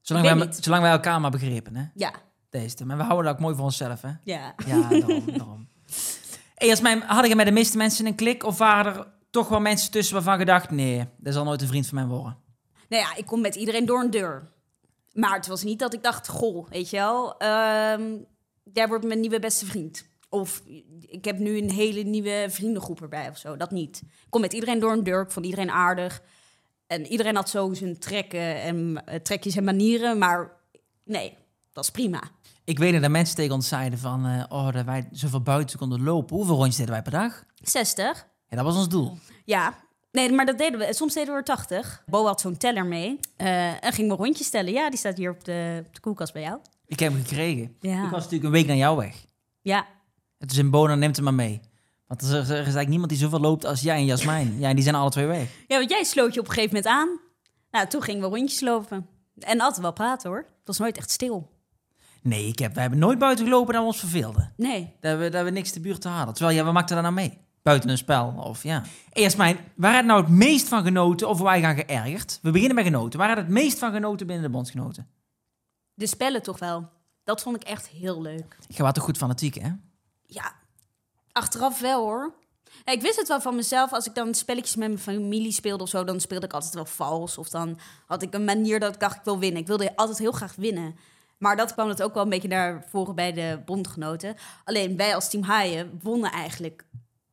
Zolang 0.00 0.38
wij, 0.38 0.52
zolang 0.60 0.82
wij 0.82 0.92
elkaar 0.92 1.20
maar 1.20 1.30
begrepen, 1.30 1.76
hè? 1.76 1.84
Ja. 1.94 2.12
Deze. 2.60 2.86
Maar 2.86 2.96
we 2.96 3.02
houden 3.02 3.24
dat 3.24 3.34
ook 3.34 3.40
mooi 3.40 3.54
voor 3.54 3.64
onszelf, 3.64 4.02
hè? 4.02 4.10
Ja. 4.24 4.54
Ja, 4.66 4.88
daarom. 4.88 5.24
daarom. 5.26 5.68
Hey, 6.54 6.70
als 6.70 6.80
mijn, 6.80 7.00
had 7.00 7.24
ik 7.24 7.30
er 7.30 7.36
met 7.36 7.46
de 7.46 7.52
meeste 7.52 7.76
mensen 7.76 8.06
een 8.06 8.14
klik? 8.14 8.44
Of 8.44 8.58
waren 8.58 8.94
er 8.94 9.06
toch 9.30 9.48
wel 9.48 9.60
mensen 9.60 9.90
tussen 9.90 10.14
waarvan 10.14 10.38
gedacht... 10.38 10.70
Nee, 10.70 11.04
dat 11.16 11.34
zal 11.34 11.44
nooit 11.44 11.62
een 11.62 11.68
vriend 11.68 11.86
van 11.86 11.98
mij 11.98 12.06
worden? 12.06 12.38
Nou 12.88 13.02
ja, 13.02 13.16
ik 13.16 13.26
kom 13.26 13.40
met 13.40 13.54
iedereen 13.54 13.86
door 13.86 14.00
een 14.00 14.10
deur. 14.10 14.50
Maar 15.12 15.34
het 15.34 15.46
was 15.46 15.62
niet 15.62 15.78
dat 15.78 15.94
ik 15.94 16.02
dacht, 16.02 16.28
goh, 16.28 16.68
weet 16.68 16.90
je 16.90 16.96
wel... 16.96 17.38
ehm, 17.38 18.16
jij 18.72 18.88
wordt 18.88 19.04
mijn 19.04 19.20
nieuwe 19.20 19.38
beste 19.38 19.66
vriend. 19.66 20.08
Of 20.28 20.62
ik 21.00 21.24
heb 21.24 21.38
nu 21.38 21.58
een 21.58 21.70
hele 21.70 22.02
nieuwe 22.02 22.46
vriendengroep 22.48 23.02
erbij 23.02 23.28
of 23.28 23.36
zo. 23.38 23.56
Dat 23.56 23.70
niet. 23.70 24.02
Ik 24.04 24.30
kom 24.30 24.40
met 24.40 24.52
iedereen 24.52 24.78
door 24.78 24.92
een 24.92 25.04
deur. 25.04 25.22
Ik 25.22 25.30
vond 25.30 25.44
iedereen 25.44 25.70
aardig. 25.70 26.22
En 26.86 27.06
iedereen 27.06 27.36
had 27.36 27.48
zo 27.48 27.74
zijn 27.74 27.98
trekken 27.98 28.62
en 28.62 29.04
eh, 29.04 29.20
trekjes 29.20 29.56
en 29.56 29.64
manieren. 29.64 30.18
Maar 30.18 30.52
nee, 31.04 31.36
dat 31.72 31.84
is 31.84 31.90
prima. 31.90 32.22
Ik 32.66 32.78
weet 32.78 33.00
dat 33.00 33.10
mensen 33.10 33.36
tegen 33.36 33.54
ons 33.54 33.68
zeiden 33.68 33.98
van... 33.98 34.26
eh, 34.26 34.44
oh, 34.48 34.72
dat 34.72 34.84
wij 34.84 35.08
zoveel 35.12 35.40
buiten 35.42 35.78
konden 35.78 36.02
lopen. 36.02 36.36
Hoeveel 36.36 36.54
rondjes 36.56 36.76
deden 36.76 36.92
wij 36.92 37.02
per 37.02 37.12
dag? 37.12 37.44
60. 37.62 38.26
Ja, 38.48 38.56
dat 38.56 38.64
was 38.64 38.76
ons 38.76 38.88
doel. 38.88 39.18
Ja. 39.44 39.74
Nee, 40.12 40.32
maar 40.32 40.46
dat 40.46 40.58
deden 40.58 40.78
we. 40.78 40.94
Soms 40.94 41.14
deden 41.14 41.32
we 41.32 41.38
er 41.38 41.44
80. 41.44 42.02
Bo 42.06 42.24
had 42.26 42.40
zo'n 42.40 42.56
teller 42.56 42.86
mee. 42.86 43.18
eh, 43.36 43.84
en 43.84 43.92
ging 43.92 44.08
me 44.08 44.14
rondjes 44.14 44.50
tellen. 44.50 44.72
Ja, 44.72 44.90
die 44.90 44.98
staat 44.98 45.16
hier 45.16 45.30
op 45.30 45.44
de, 45.44 45.82
op 45.86 45.94
de 45.94 46.00
koelkast 46.00 46.32
bij 46.32 46.42
jou. 46.42 46.58
Ik 46.86 46.98
heb 47.00 47.12
hem 47.12 47.20
gekregen. 47.24 47.76
Ja. 47.80 48.04
Ik 48.04 48.10
was 48.10 48.18
natuurlijk 48.22 48.44
een 48.44 48.50
week 48.50 48.66
naar 48.66 48.76
jou 48.76 48.96
weg. 48.96 49.24
Ja, 49.62 49.86
Het 50.38 50.50
is 50.52 50.58
in 50.58 50.70
Bona, 50.70 50.94
neemt 50.94 51.16
hem 51.16 51.24
maar 51.24 51.34
mee. 51.34 51.60
Want 52.06 52.22
er 52.22 52.28
is, 52.28 52.32
er 52.34 52.40
is 52.50 52.50
eigenlijk 52.56 52.88
niemand 52.88 53.10
die 53.10 53.18
zoveel 53.18 53.40
loopt 53.40 53.64
als 53.64 53.80
jij 53.80 53.96
en 53.96 54.04
Jasmijn. 54.04 54.58
Ja, 54.58 54.68
en 54.68 54.74
die 54.74 54.84
zijn 54.84 54.94
alle 54.96 55.10
twee 55.10 55.26
weg. 55.26 55.48
Ja, 55.66 55.78
want 55.78 55.90
jij 55.90 56.04
sloot 56.04 56.34
je 56.34 56.40
op 56.40 56.46
een 56.46 56.52
gegeven 56.52 56.74
moment 56.76 56.94
aan. 56.94 57.20
Nou, 57.70 57.86
toen 57.88 58.02
gingen 58.02 58.20
we 58.30 58.36
rondjes 58.36 58.60
lopen. 58.60 59.06
En 59.38 59.60
altijd 59.60 59.80
wel 59.82 59.92
praten 59.92 60.30
hoor. 60.30 60.38
Het 60.38 60.66
was 60.66 60.78
nooit 60.78 60.96
echt 60.96 61.10
stil. 61.10 61.50
Nee, 62.26 62.46
ik 62.46 62.58
heb, 62.58 62.72
wij 62.72 62.82
hebben 62.82 63.00
nooit 63.00 63.18
buiten 63.18 63.44
gelopen 63.44 63.72
dat 63.72 63.82
we 63.82 63.88
ons 63.88 63.98
verveelden. 63.98 64.52
Nee. 64.56 64.94
Dat 65.00 65.18
we, 65.18 65.28
dat 65.28 65.44
we 65.44 65.50
niks 65.50 65.72
de 65.72 65.80
buurt 65.80 66.00
te 66.00 66.08
hadden. 66.08 66.34
Terwijl, 66.34 66.56
ja, 66.56 66.64
we 66.64 66.72
maakten 66.72 66.94
daar 66.94 67.04
nou 67.04 67.14
mee? 67.14 67.38
Buiten 67.62 67.90
een 67.90 67.98
spel, 67.98 68.34
of 68.36 68.62
ja. 68.62 68.82
Hey, 69.10 69.22
Jasmijn, 69.22 69.58
waar 69.76 69.96
je 69.96 70.02
nou 70.02 70.20
het 70.20 70.30
meest 70.30 70.68
van 70.68 70.82
genoten 70.82 71.28
of 71.28 71.40
wij 71.40 71.60
gaan 71.60 71.76
geërgerd? 71.76 72.38
We 72.42 72.50
beginnen 72.50 72.74
met 72.76 72.84
genoten. 72.84 73.18
Waar 73.18 73.30
je 73.30 73.36
het 73.36 73.48
meest 73.48 73.78
van 73.78 73.92
genoten 73.92 74.26
binnen 74.26 74.44
de 74.44 74.50
bondsgenoten? 74.50 75.08
De 75.94 76.06
spellen 76.06 76.42
toch 76.42 76.58
wel. 76.58 76.88
Dat 77.24 77.42
vond 77.42 77.56
ik 77.56 77.62
echt 77.62 77.88
heel 77.88 78.22
leuk. 78.22 78.56
Je 78.68 78.82
was 78.82 78.92
toch 78.92 79.04
goed 79.04 79.16
fanatiek, 79.16 79.54
hè? 79.54 79.70
Ja, 80.26 80.52
achteraf 81.32 81.80
wel 81.80 82.04
hoor. 82.04 82.34
Ja, 82.84 82.92
ik 82.92 83.02
wist 83.02 83.18
het 83.18 83.28
wel 83.28 83.40
van 83.40 83.54
mezelf. 83.54 83.92
Als 83.92 84.06
ik 84.06 84.14
dan 84.14 84.34
spelletjes 84.34 84.76
met 84.76 84.88
mijn 84.88 85.00
familie 85.00 85.52
speelde 85.52 85.82
of 85.82 85.88
zo, 85.88 86.04
dan 86.04 86.20
speelde 86.20 86.46
ik 86.46 86.52
altijd 86.52 86.74
wel 86.74 86.86
vals. 86.86 87.38
Of 87.38 87.48
dan 87.48 87.78
had 88.06 88.22
ik 88.22 88.34
een 88.34 88.44
manier 88.44 88.80
dat 88.80 88.94
ik 88.94 89.00
dacht, 89.00 89.16
ik 89.16 89.24
wil 89.24 89.38
winnen. 89.38 89.60
Ik 89.60 89.66
wilde 89.66 89.96
altijd 89.96 90.18
heel 90.18 90.32
graag 90.32 90.54
winnen. 90.54 90.96
Maar 91.38 91.56
dat 91.56 91.72
kwam 91.72 91.88
het 91.88 92.02
ook 92.02 92.14
wel 92.14 92.22
een 92.22 92.28
beetje 92.28 92.48
naar 92.48 92.84
voren 92.88 93.14
bij 93.14 93.32
de 93.32 93.62
bondgenoten. 93.64 94.36
Alleen 94.64 94.96
wij 94.96 95.14
als 95.14 95.30
team 95.30 95.42
Haaien 95.42 96.00
wonnen 96.02 96.30
eigenlijk 96.30 96.84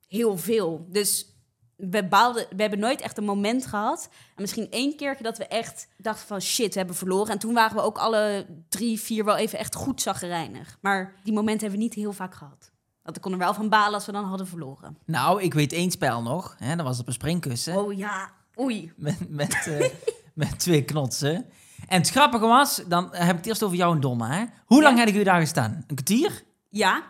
heel 0.07 0.37
veel. 0.37 0.85
Dus 0.89 1.33
we, 1.75 2.07
baalden, 2.07 2.45
we 2.55 2.61
hebben 2.61 2.79
nooit 2.79 3.01
echt 3.01 3.17
een 3.17 3.23
moment 3.23 3.65
gehad. 3.65 4.09
En 4.35 4.41
misschien 4.41 4.71
één 4.71 4.95
keer 4.95 5.17
dat 5.21 5.37
we 5.37 5.47
echt 5.47 5.87
dachten 5.97 6.27
van 6.27 6.41
shit, 6.41 6.73
we 6.73 6.77
hebben 6.77 6.95
verloren. 6.95 7.31
En 7.31 7.39
toen 7.39 7.53
waren 7.53 7.75
we 7.75 7.81
ook 7.81 7.97
alle 7.97 8.45
drie, 8.69 8.99
vier 8.99 9.25
wel 9.25 9.35
even 9.35 9.59
echt 9.59 9.75
goed 9.75 10.01
zaggerijnig. 10.01 10.77
Maar 10.81 11.13
die 11.23 11.33
momenten 11.33 11.61
hebben 11.61 11.79
we 11.79 11.85
niet 11.85 11.93
heel 11.93 12.13
vaak 12.13 12.35
gehad. 12.35 12.71
Want 13.03 13.15
ik 13.15 13.21
kon 13.21 13.31
er 13.31 13.37
wel 13.37 13.53
van 13.53 13.69
balen 13.69 13.93
als 13.93 14.05
we 14.05 14.11
dan 14.11 14.25
hadden 14.25 14.47
verloren. 14.47 14.97
Nou, 15.05 15.41
ik 15.41 15.53
weet 15.53 15.73
één 15.73 15.91
spel 15.91 16.21
nog. 16.21 16.55
Hè? 16.59 16.75
Dat 16.75 16.85
was 16.85 16.99
op 16.99 17.07
een 17.07 17.13
springkussen. 17.13 17.77
Oh 17.77 17.93
ja, 17.93 18.31
oei. 18.59 18.93
Met, 18.95 19.29
met, 19.29 19.67
eh, 19.67 19.89
met 20.33 20.59
twee 20.59 20.83
knotsen. 20.83 21.45
En 21.87 21.97
het 21.99 22.09
grappige 22.09 22.45
was, 22.45 22.75
dan 22.87 23.07
heb 23.15 23.29
ik 23.29 23.35
het 23.37 23.45
eerst 23.45 23.63
over 23.63 23.77
jou 23.77 23.93
en 23.95 23.99
Donna. 24.01 24.27
Hè? 24.31 24.43
Hoe 24.65 24.81
lang 24.81 24.91
Ja. 24.91 25.03
hadden 25.03 25.07
jullie 25.15 25.23
daar 25.31 25.39
gestaan? 25.39 25.71
Een 25.87 25.95
kwartier? 25.95 26.43
Ja, 26.69 27.03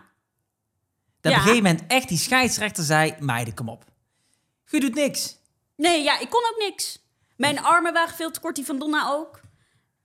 Dat 1.21 1.31
op 1.31 1.37
een 1.37 1.43
gegeven 1.43 1.63
moment 1.63 1.83
echt 1.87 2.07
die 2.09 2.17
scheidsrechter 2.17 2.83
zei... 2.83 3.15
Meiden, 3.19 3.53
kom 3.53 3.69
op. 3.69 3.85
Je 4.65 4.79
doet 4.79 4.95
niks. 4.95 5.37
nee, 5.75 6.03
ja, 6.03 6.19
ik 6.19 6.29
kon 6.29 6.41
ook 6.53 6.59
niks. 6.69 7.01
Mijn 7.37 7.59
armen 7.59 7.93
waren 7.93 8.15
veel 8.15 8.31
te 8.31 8.39
kort, 8.39 8.55
die 8.55 8.65
van 8.65 8.79
Donna 8.79 9.09
ook. 9.09 9.41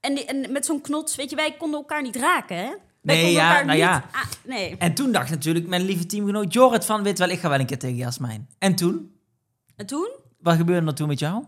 En, 0.00 0.14
die, 0.14 0.24
en 0.24 0.52
met 0.52 0.66
zo'n 0.66 0.80
knots, 0.80 1.16
weet 1.16 1.30
je, 1.30 1.36
wij 1.36 1.56
konden 1.56 1.78
elkaar 1.80 2.02
niet 2.02 2.16
raken, 2.16 2.56
hè? 2.56 2.62
Wij 3.00 3.22
Nee, 3.22 3.32
ja, 3.32 3.52
nou 3.52 3.66
niet... 3.66 3.76
ja. 3.76 4.04
Ah, 4.12 4.24
nee. 4.44 4.76
En 4.78 4.94
toen 4.94 5.12
dacht 5.12 5.30
natuurlijk 5.30 5.66
mijn 5.66 5.82
lieve 5.82 6.06
teamgenoot 6.06 6.52
Jorrit 6.52 6.84
van... 6.84 7.02
Weet 7.02 7.18
wel, 7.18 7.28
ik 7.28 7.38
ga 7.40 7.48
wel 7.48 7.58
een 7.60 7.66
keer 7.66 7.78
tegen 7.78 7.96
Jasmijn. 7.96 8.48
En 8.58 8.74
toen? 8.74 9.16
En 9.76 9.86
toen? 9.86 10.08
Wat 10.38 10.56
gebeurde 10.56 10.86
er 10.86 10.94
toen 10.94 11.08
met 11.08 11.18
jou? 11.18 11.44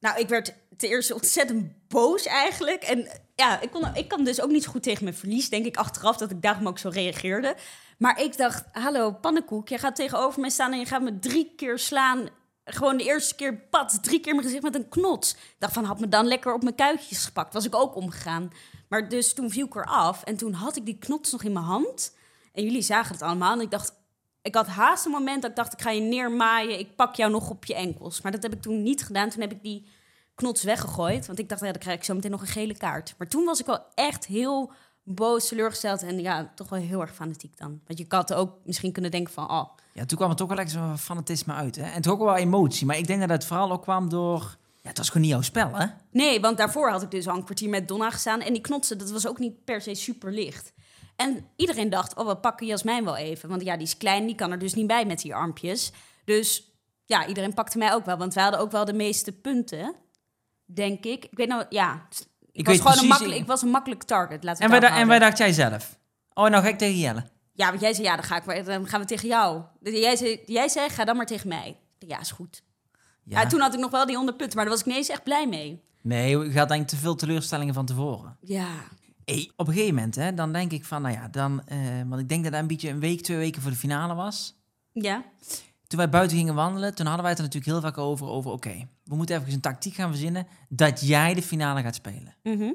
Nou, 0.00 0.18
ik 0.20 0.28
werd 0.28 0.54
ten 0.82 0.90
eerste 0.90 1.14
ontzettend 1.14 1.88
boos 1.88 2.26
eigenlijk. 2.26 2.82
En 2.82 3.08
ja, 3.34 3.60
ik, 3.60 3.70
kon, 3.70 3.94
ik 3.94 4.08
kan 4.08 4.24
dus 4.24 4.40
ook 4.40 4.50
niet 4.50 4.64
zo 4.64 4.70
goed 4.70 4.82
tegen 4.82 5.04
mijn 5.04 5.16
verlies, 5.16 5.48
denk 5.48 5.66
ik 5.66 5.76
achteraf, 5.76 6.16
dat 6.16 6.30
ik 6.30 6.42
daarom 6.42 6.68
ook 6.68 6.78
zo 6.78 6.88
reageerde. 6.88 7.56
Maar 7.98 8.20
ik 8.20 8.36
dacht, 8.36 8.64
hallo 8.72 9.12
pannenkoek, 9.12 9.68
jij 9.68 9.78
gaat 9.78 9.96
tegenover 9.96 10.40
mij 10.40 10.50
staan 10.50 10.72
en 10.72 10.78
je 10.78 10.86
gaat 10.86 11.02
me 11.02 11.18
drie 11.18 11.52
keer 11.56 11.78
slaan. 11.78 12.28
Gewoon 12.64 12.96
de 12.96 13.04
eerste 13.04 13.34
keer 13.34 13.58
pat, 13.58 14.02
drie 14.02 14.20
keer 14.20 14.32
mijn 14.32 14.46
gezicht 14.46 14.62
met 14.62 14.74
een 14.74 14.88
knots. 14.88 15.32
Ik 15.32 15.56
dacht 15.58 15.72
van, 15.72 15.84
had 15.84 16.00
me 16.00 16.08
dan 16.08 16.26
lekker 16.26 16.54
op 16.54 16.62
mijn 16.62 16.74
kuitjes 16.74 17.24
gepakt. 17.24 17.54
Was 17.54 17.64
ik 17.64 17.74
ook 17.74 17.94
omgegaan. 17.94 18.50
Maar 18.88 19.08
dus 19.08 19.32
toen 19.32 19.50
viel 19.50 19.66
ik 19.66 19.74
eraf 19.74 20.22
en 20.22 20.36
toen 20.36 20.52
had 20.52 20.76
ik 20.76 20.84
die 20.84 20.98
knots 20.98 21.32
nog 21.32 21.42
in 21.42 21.52
mijn 21.52 21.64
hand. 21.64 22.16
En 22.52 22.64
jullie 22.64 22.82
zagen 22.82 23.12
het 23.12 23.22
allemaal 23.22 23.52
en 23.52 23.60
ik 23.60 23.70
dacht, 23.70 23.92
ik 24.42 24.54
had 24.54 24.66
haast 24.66 25.04
een 25.04 25.10
moment 25.10 25.42
dat 25.42 25.50
ik 25.50 25.56
dacht, 25.56 25.72
ik 25.72 25.80
ga 25.80 25.90
je 25.90 26.00
neermaaien. 26.00 26.78
Ik 26.78 26.96
pak 26.96 27.14
jou 27.14 27.30
nog 27.30 27.50
op 27.50 27.64
je 27.64 27.74
enkels. 27.74 28.20
Maar 28.20 28.32
dat 28.32 28.42
heb 28.42 28.52
ik 28.52 28.62
toen 28.62 28.82
niet 28.82 29.02
gedaan. 29.02 29.28
Toen 29.28 29.40
heb 29.40 29.52
ik 29.52 29.62
die 29.62 29.86
knots 30.42 30.62
weggegooid. 30.62 31.26
Want 31.26 31.38
ik 31.38 31.48
dacht, 31.48 31.60
ja, 31.60 31.70
dan 31.70 31.80
krijg 31.80 31.96
ik 31.96 32.04
zo 32.04 32.14
meteen 32.14 32.30
nog 32.30 32.40
een 32.40 32.46
gele 32.46 32.76
kaart. 32.76 33.14
Maar 33.18 33.28
toen 33.28 33.44
was 33.44 33.60
ik 33.60 33.66
wel 33.66 33.84
echt 33.94 34.26
heel 34.26 34.72
boos, 35.02 35.48
teleurgesteld. 35.48 36.02
En 36.02 36.20
ja, 36.20 36.52
toch 36.54 36.68
wel 36.68 36.80
heel 36.80 37.00
erg 37.00 37.14
fanatiek 37.14 37.58
dan. 37.58 37.80
Want 37.86 37.98
je 37.98 38.04
had 38.08 38.34
ook 38.34 38.52
misschien 38.64 38.92
kunnen 38.92 39.10
denken 39.10 39.32
van, 39.32 39.50
oh, 39.50 39.64
Ja, 39.92 40.04
toen 40.04 40.18
kwam 40.18 40.30
het 40.30 40.40
ook 40.42 40.48
wel 40.48 40.56
lekker 40.56 40.74
zo'n 40.74 40.98
fanatisme 40.98 41.52
uit. 41.52 41.76
Hè? 41.76 41.90
En 41.90 42.02
toch 42.02 42.12
ook 42.12 42.18
wel 42.18 42.36
emotie. 42.36 42.86
Maar 42.86 42.98
ik 42.98 43.06
denk 43.06 43.20
dat 43.20 43.28
het 43.28 43.44
vooral 43.44 43.72
ook 43.72 43.82
kwam 43.82 44.08
door... 44.08 44.56
Ja, 44.80 44.88
het 44.88 44.98
was 44.98 45.06
gewoon 45.06 45.22
niet 45.22 45.30
jouw 45.30 45.42
spel, 45.42 45.74
hè? 45.74 45.86
Nee, 46.10 46.40
want 46.40 46.56
daarvoor 46.56 46.90
had 46.90 47.02
ik 47.02 47.10
dus 47.10 47.28
al 47.28 47.36
een 47.36 47.44
kwartier 47.44 47.68
met 47.68 47.88
Donna 47.88 48.10
gestaan. 48.10 48.40
En 48.40 48.52
die 48.52 48.62
knotsen, 48.62 48.98
dat 48.98 49.10
was 49.10 49.26
ook 49.26 49.38
niet 49.38 49.64
per 49.64 49.80
se 49.80 49.94
super 49.94 50.32
licht. 50.32 50.72
En 51.16 51.46
iedereen 51.56 51.90
dacht, 51.90 52.14
oh, 52.14 52.26
we 52.26 52.36
pakken 52.36 52.66
Jasmijn 52.66 53.04
wel 53.04 53.16
even. 53.16 53.48
Want 53.48 53.62
ja, 53.62 53.76
die 53.76 53.86
is 53.86 53.96
klein, 53.96 54.26
die 54.26 54.34
kan 54.34 54.50
er 54.50 54.58
dus 54.58 54.74
niet 54.74 54.86
bij 54.86 55.06
met 55.06 55.20
die 55.20 55.34
armpjes. 55.34 55.92
Dus 56.24 56.72
ja, 57.04 57.26
iedereen 57.26 57.54
pakte 57.54 57.78
mij 57.78 57.92
ook 57.92 58.04
wel. 58.04 58.16
Want 58.16 58.34
wij 58.34 58.42
hadden 58.42 58.60
ook 58.60 58.70
wel 58.70 58.84
de 58.84 58.92
meeste 58.92 59.32
punten, 59.32 59.94
denk 60.74 61.04
ik. 61.04 61.24
Ik 61.24 61.36
weet 61.36 61.48
nou, 61.48 61.64
ja, 61.68 62.06
ik, 62.10 62.26
Ik 62.52 62.66
was 62.66 62.76
gewoon 62.80 62.98
een 62.98 63.06
makkelijk, 63.06 63.40
ik 63.40 63.46
was 63.46 63.62
een 63.62 63.68
makkelijk 63.70 64.02
target. 64.02 64.44
Laten 64.44 64.64
En 64.64 64.70
we 64.70 64.78
wij, 64.78 64.84
het 64.88 64.94
da- 64.96 65.02
en 65.02 65.08
wij 65.08 65.18
dacht 65.18 65.38
jij 65.38 65.52
zelf. 65.52 65.98
Oh, 66.34 66.48
nou 66.48 66.62
ga 66.62 66.68
ik 66.68 66.78
tegen 66.78 66.98
Jelle. 66.98 67.24
Ja, 67.54 67.68
want 67.68 67.80
jij 67.80 67.92
zei, 67.94 68.06
ja, 68.06 68.14
dan, 68.16 68.24
ga 68.24 68.42
ik, 68.52 68.64
dan 68.64 68.86
gaan 68.88 69.00
we 69.00 69.06
tegen 69.06 69.28
jou. 69.28 69.62
Jij 69.82 70.16
zei, 70.16 70.40
jij 70.46 70.68
zei, 70.68 70.88
ga 70.88 71.04
dan 71.04 71.16
maar 71.16 71.26
tegen 71.26 71.48
mij. 71.48 71.76
Ja, 71.98 72.20
is 72.20 72.30
goed. 72.30 72.62
Ja. 73.24 73.40
Ja. 73.40 73.46
toen 73.48 73.60
had 73.60 73.74
ik 73.74 73.80
nog 73.80 73.90
wel 73.90 74.06
die 74.06 74.16
100 74.16 74.36
punten, 74.36 74.56
maar 74.56 74.64
daar 74.64 74.74
was 74.74 74.82
ik 74.82 74.88
niet 74.88 74.96
eens 74.98 75.08
echt 75.08 75.22
blij 75.24 75.48
mee. 75.48 75.82
Nee, 76.02 76.38
je 76.38 76.58
had 76.58 76.68
denk 76.68 76.82
ik 76.82 76.88
te 76.88 76.96
veel 76.96 77.14
teleurstellingen 77.14 77.74
van 77.74 77.86
tevoren. 77.86 78.36
Ja, 78.40 78.66
Hey, 79.24 79.50
op 79.56 79.66
een 79.68 79.72
gegeven 79.74 79.94
moment, 79.94 80.14
hè, 80.14 80.34
dan 80.34 80.52
denk 80.52 80.72
ik 80.72 80.84
van, 80.84 81.02
nou 81.02 81.14
ja, 81.14 81.28
dan... 81.28 81.62
eh, 81.66 81.78
want 82.06 82.20
ik 82.20 82.28
denk 82.28 82.42
dat 82.42 82.52
dat 82.52 82.60
een 82.60 82.66
beetje 82.66 82.88
een 82.88 83.00
week, 83.00 83.20
twee 83.22 83.36
weken 83.36 83.62
voor 83.62 83.70
de 83.70 83.76
finale 83.76 84.14
was. 84.14 84.54
ja. 84.92 85.24
Toen 85.92 86.00
wij 86.00 86.10
buiten 86.10 86.36
gingen 86.36 86.54
wandelen, 86.54 86.94
toen 86.94 87.06
hadden 87.06 87.22
wij 87.22 87.30
het 87.30 87.40
er 87.40 87.46
natuurlijk 87.46 87.72
heel 87.72 87.90
vaak 87.90 87.98
over, 87.98 88.26
over 88.26 88.50
oké, 88.50 88.88
we 89.04 89.14
moeten 89.14 89.36
even 89.36 89.52
een 89.52 89.60
tactiek 89.60 89.94
gaan 89.94 90.08
verzinnen 90.08 90.46
dat 90.68 91.06
jij 91.06 91.34
de 91.34 91.42
finale 91.42 91.82
gaat 91.82 91.94
spelen. 91.94 92.34
Mhm. 92.42 92.72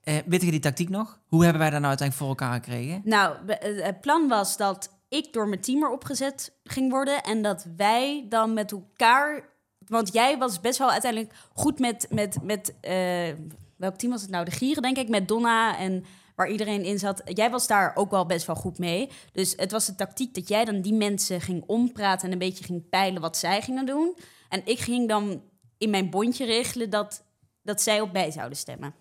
Eh 0.00 0.14
weet 0.26 0.42
je 0.42 0.50
die 0.50 0.60
tactiek 0.60 0.88
nog? 0.88 1.20
Hoe 1.26 1.42
hebben 1.42 1.60
wij 1.60 1.70
dat 1.70 1.80
nou 1.80 1.96
uiteindelijk 1.96 2.28
voor 2.28 2.28
elkaar 2.28 2.54
gekregen? 2.54 3.00
Nou, 3.04 3.36
eh, 3.46 3.84
het 3.84 4.00
plan 4.00 4.28
was 4.28 4.56
dat 4.56 4.90
ik 5.08 5.32
door 5.32 5.48
mijn 5.48 5.60
team 5.60 5.82
erop 5.82 6.04
gezet 6.04 6.52
ging 6.64 6.90
worden. 6.90 7.22
En 7.22 7.42
dat 7.42 7.66
wij 7.76 8.26
dan 8.28 8.52
met 8.52 8.72
elkaar. 8.72 9.48
Want 9.86 10.12
jij 10.12 10.38
was 10.38 10.60
best 10.60 10.78
wel 10.78 10.90
uiteindelijk 10.90 11.32
goed 11.52 11.78
met. 11.78 12.06
met, 12.10 12.38
met 12.42 12.74
eh, 12.80 13.32
welk 13.76 13.96
team 13.96 14.12
was 14.12 14.22
het 14.22 14.30
nou? 14.30 14.44
De 14.44 14.50
Gieren, 14.50 14.82
denk 14.82 14.96
ik. 14.96 15.08
Met 15.08 15.28
Donna 15.28 15.78
en 15.78 16.04
waar 16.34 16.50
iedereen 16.50 16.84
in 16.84 16.98
zat. 16.98 17.22
Jij 17.24 17.50
was 17.50 17.66
daar 17.66 17.96
ook 17.96 18.10
wel 18.10 18.26
best 18.26 18.46
wel 18.46 18.56
goed 18.56 18.78
mee. 18.78 19.10
Dus 19.32 19.54
het 19.56 19.70
was 19.70 19.86
de 19.86 19.94
tactiek 19.94 20.34
dat 20.34 20.48
jij 20.48 20.64
dan 20.64 20.80
die 20.80 20.94
mensen 20.94 21.40
ging 21.40 21.64
ompraten. 21.66 22.26
En 22.26 22.32
een 22.32 22.38
beetje 22.38 22.64
ging 22.64 22.88
peilen 22.88 23.20
wat 23.20 23.36
zij 23.36 23.62
gingen 23.62 23.86
doen. 23.86 24.16
En 24.48 24.62
ik 24.64 24.78
ging 24.78 25.08
dan 25.08 25.42
in 25.78 25.90
mijn 25.90 26.10
bondje 26.10 26.44
regelen 26.44 26.90
dat, 26.90 27.24
dat 27.62 27.82
zij 27.82 28.00
op 28.00 28.12
mij 28.12 28.30
zouden 28.30 28.58
stemmen. 28.58 28.94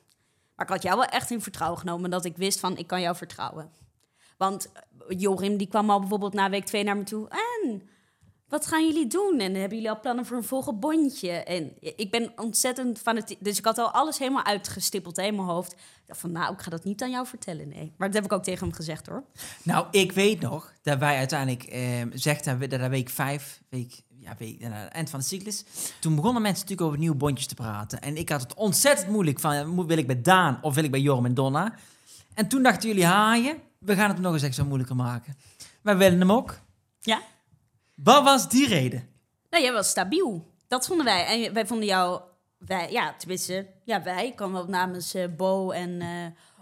Maar 0.55 0.65
ik 0.65 0.71
had 0.71 0.83
jou 0.83 0.97
wel 0.97 1.05
echt 1.05 1.31
in 1.31 1.41
vertrouwen 1.41 1.79
genomen 1.79 2.09
dat 2.09 2.25
ik 2.25 2.37
wist 2.37 2.59
van 2.59 2.77
ik 2.77 2.87
kan 2.87 3.01
jou 3.01 3.15
vertrouwen. 3.15 3.71
Want 4.37 4.71
Jorim 5.07 5.57
die 5.57 5.67
kwam 5.67 5.89
al 5.89 5.99
bijvoorbeeld 5.99 6.33
na 6.33 6.49
week 6.49 6.65
twee 6.65 6.83
naar 6.83 6.97
me 6.97 7.03
toe. 7.03 7.27
En 7.29 7.89
wat 8.53 8.67
gaan 8.67 8.87
jullie 8.87 9.07
doen? 9.07 9.39
En 9.39 9.53
hebben 9.53 9.77
jullie 9.77 9.89
al 9.89 9.99
plannen 9.99 10.25
voor 10.25 10.37
een 10.37 10.43
volgend 10.43 10.79
bondje? 10.79 11.31
En 11.31 11.73
ik 11.79 12.11
ben 12.11 12.31
ontzettend 12.35 12.99
fanatiek. 12.99 13.37
Dus 13.41 13.57
ik 13.57 13.65
had 13.65 13.77
al 13.77 13.91
alles 13.91 14.17
helemaal 14.17 14.45
uitgestippeld 14.45 15.15
hè, 15.15 15.23
in 15.23 15.35
mijn 15.35 15.47
hoofd. 15.47 15.71
Ik 15.71 15.79
dacht 16.05 16.19
van 16.19 16.31
nou, 16.31 16.53
ik 16.53 16.61
ga 16.61 16.69
dat 16.69 16.83
niet 16.83 17.01
aan 17.01 17.09
jou 17.09 17.27
vertellen, 17.27 17.67
nee. 17.67 17.93
Maar 17.97 18.07
dat 18.07 18.15
heb 18.15 18.25
ik 18.25 18.33
ook 18.33 18.43
tegen 18.43 18.67
hem 18.67 18.75
gezegd 18.75 19.07
hoor. 19.07 19.23
Nou, 19.63 19.87
ik 19.91 20.11
weet 20.11 20.39
nog 20.39 20.73
dat 20.81 20.99
wij 20.99 21.17
uiteindelijk 21.17 21.63
eh, 21.63 21.81
zegt 22.13 22.45
dat 22.45 22.69
dat 22.69 22.89
week 22.89 23.09
vijf, 23.09 23.61
week, 23.69 24.01
ja, 24.19 24.35
week, 24.37 24.63
aan 24.63 24.71
het 24.71 24.91
eind 24.91 25.09
van 25.09 25.19
de 25.19 25.25
cyclus, 25.25 25.63
toen 25.99 26.15
begonnen 26.15 26.41
mensen 26.41 26.61
natuurlijk 26.61 26.87
over 26.87 26.99
nieuwe 26.99 27.17
bondjes 27.17 27.47
te 27.47 27.55
praten. 27.55 28.01
En 28.01 28.17
ik 28.17 28.29
had 28.29 28.41
het 28.41 28.53
ontzettend 28.53 29.09
moeilijk 29.09 29.39
van, 29.39 29.53
eh, 29.53 29.85
wil 29.85 29.97
ik 29.97 30.07
bij 30.07 30.21
Daan 30.21 30.59
of 30.61 30.75
wil 30.75 30.83
ik 30.83 30.91
bij 30.91 30.99
Jorm 30.99 31.25
en 31.25 31.33
Donna? 31.33 31.75
En 32.33 32.47
toen 32.47 32.63
dachten 32.63 32.89
jullie, 32.89 33.05
haaien, 33.05 33.57
we 33.79 33.95
gaan 33.95 34.09
het 34.09 34.19
nog 34.19 34.33
eens 34.33 34.43
extra 34.43 34.63
moeilijker 34.63 34.95
maken. 34.95 35.35
Wij 35.81 35.97
willen 35.97 36.19
hem 36.19 36.31
ook. 36.31 36.59
Ja. 36.99 37.21
Wat 37.95 38.23
was 38.23 38.49
die 38.49 38.67
reden? 38.67 39.07
Nou, 39.49 39.63
jij 39.63 39.73
was 39.73 39.89
stabiel. 39.89 40.51
Dat 40.67 40.85
vonden 40.85 41.05
wij. 41.05 41.25
En 41.25 41.53
wij 41.53 41.67
vonden 41.67 41.87
jou, 41.87 42.21
wij, 42.57 42.91
ja, 42.91 43.15
tenminste, 43.17 43.67
ja, 43.83 44.03
wij, 44.03 44.27
ik 44.27 44.35
kan 44.35 44.51
wel 44.51 44.65
namens 44.65 45.13
eh, 45.13 45.27
Bo 45.37 45.71
en 45.71 46.01
eh, 46.01 46.07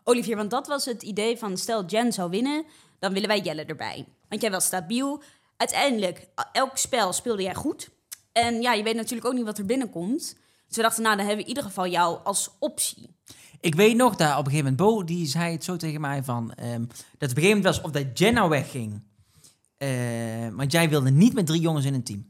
Olivier, 0.04 0.36
want 0.36 0.50
dat 0.50 0.68
was 0.68 0.86
het 0.86 1.04
idee 1.04 1.38
van, 1.38 1.58
stel 1.58 1.86
Jen 1.86 2.12
zou 2.14 2.30
winnen, 2.30 2.66
dan 3.00 3.14
willen 3.14 3.28
wij 3.28 3.40
Jelle 3.40 3.66
erbij. 3.66 4.06
Want 4.30 4.42
jij 4.42 4.52
was 4.52 4.66
stabiel. 4.66 5.24
Uiteindelijk, 5.58 6.28
elk 6.52 6.78
spel 6.78 7.14
speelde 7.14 7.44
jij 7.44 7.56
goed. 7.56 7.90
En 8.32 8.62
ja, 8.62 8.74
je 8.74 8.84
weet 8.84 8.96
natuurlijk 8.96 9.28
ook 9.28 9.34
niet 9.34 9.46
wat 9.46 9.58
er 9.58 9.66
binnenkomt. 9.66 10.36
Dus 10.68 10.76
we 10.76 10.82
dachten, 10.82 11.04
nou, 11.04 11.16
dan 11.16 11.26
hebben 11.26 11.44
we 11.46 11.50
in 11.52 11.58
ieder 11.58 11.70
geval 11.70 11.88
jou 11.88 12.20
als 12.24 12.50
optie. 12.60 13.16
Ik 13.60 13.76
weet 13.76 13.96
nog 13.96 14.16
dat 14.16 14.32
op 14.32 14.46
een 14.46 14.52
gegeven 14.52 14.72
moment 14.72 14.78
Bo, 14.78 15.04
die 15.04 15.28
zei 15.28 15.52
het 15.52 15.64
zo 15.64 15.76
tegen 15.76 16.02
mij 16.02 16.24
van, 16.24 16.54
ehm, 16.54 16.80
dat 16.80 16.90
het 16.90 17.02
op 17.10 17.22
een 17.22 17.28
gegeven 17.30 17.48
moment 17.48 17.64
was 17.64 17.82
of 17.82 17.92
dat 17.92 18.20
Jenna 18.20 18.48
wegging. 18.48 19.04
Eh, 19.82 19.90
want 20.52 20.72
jij 20.72 20.90
wilde 20.90 21.10
niet 21.12 21.34
met 21.34 21.46
drie 21.46 21.62
jongens 21.62 21.86
in 21.86 21.94
een 21.94 22.04
team. 22.04 22.30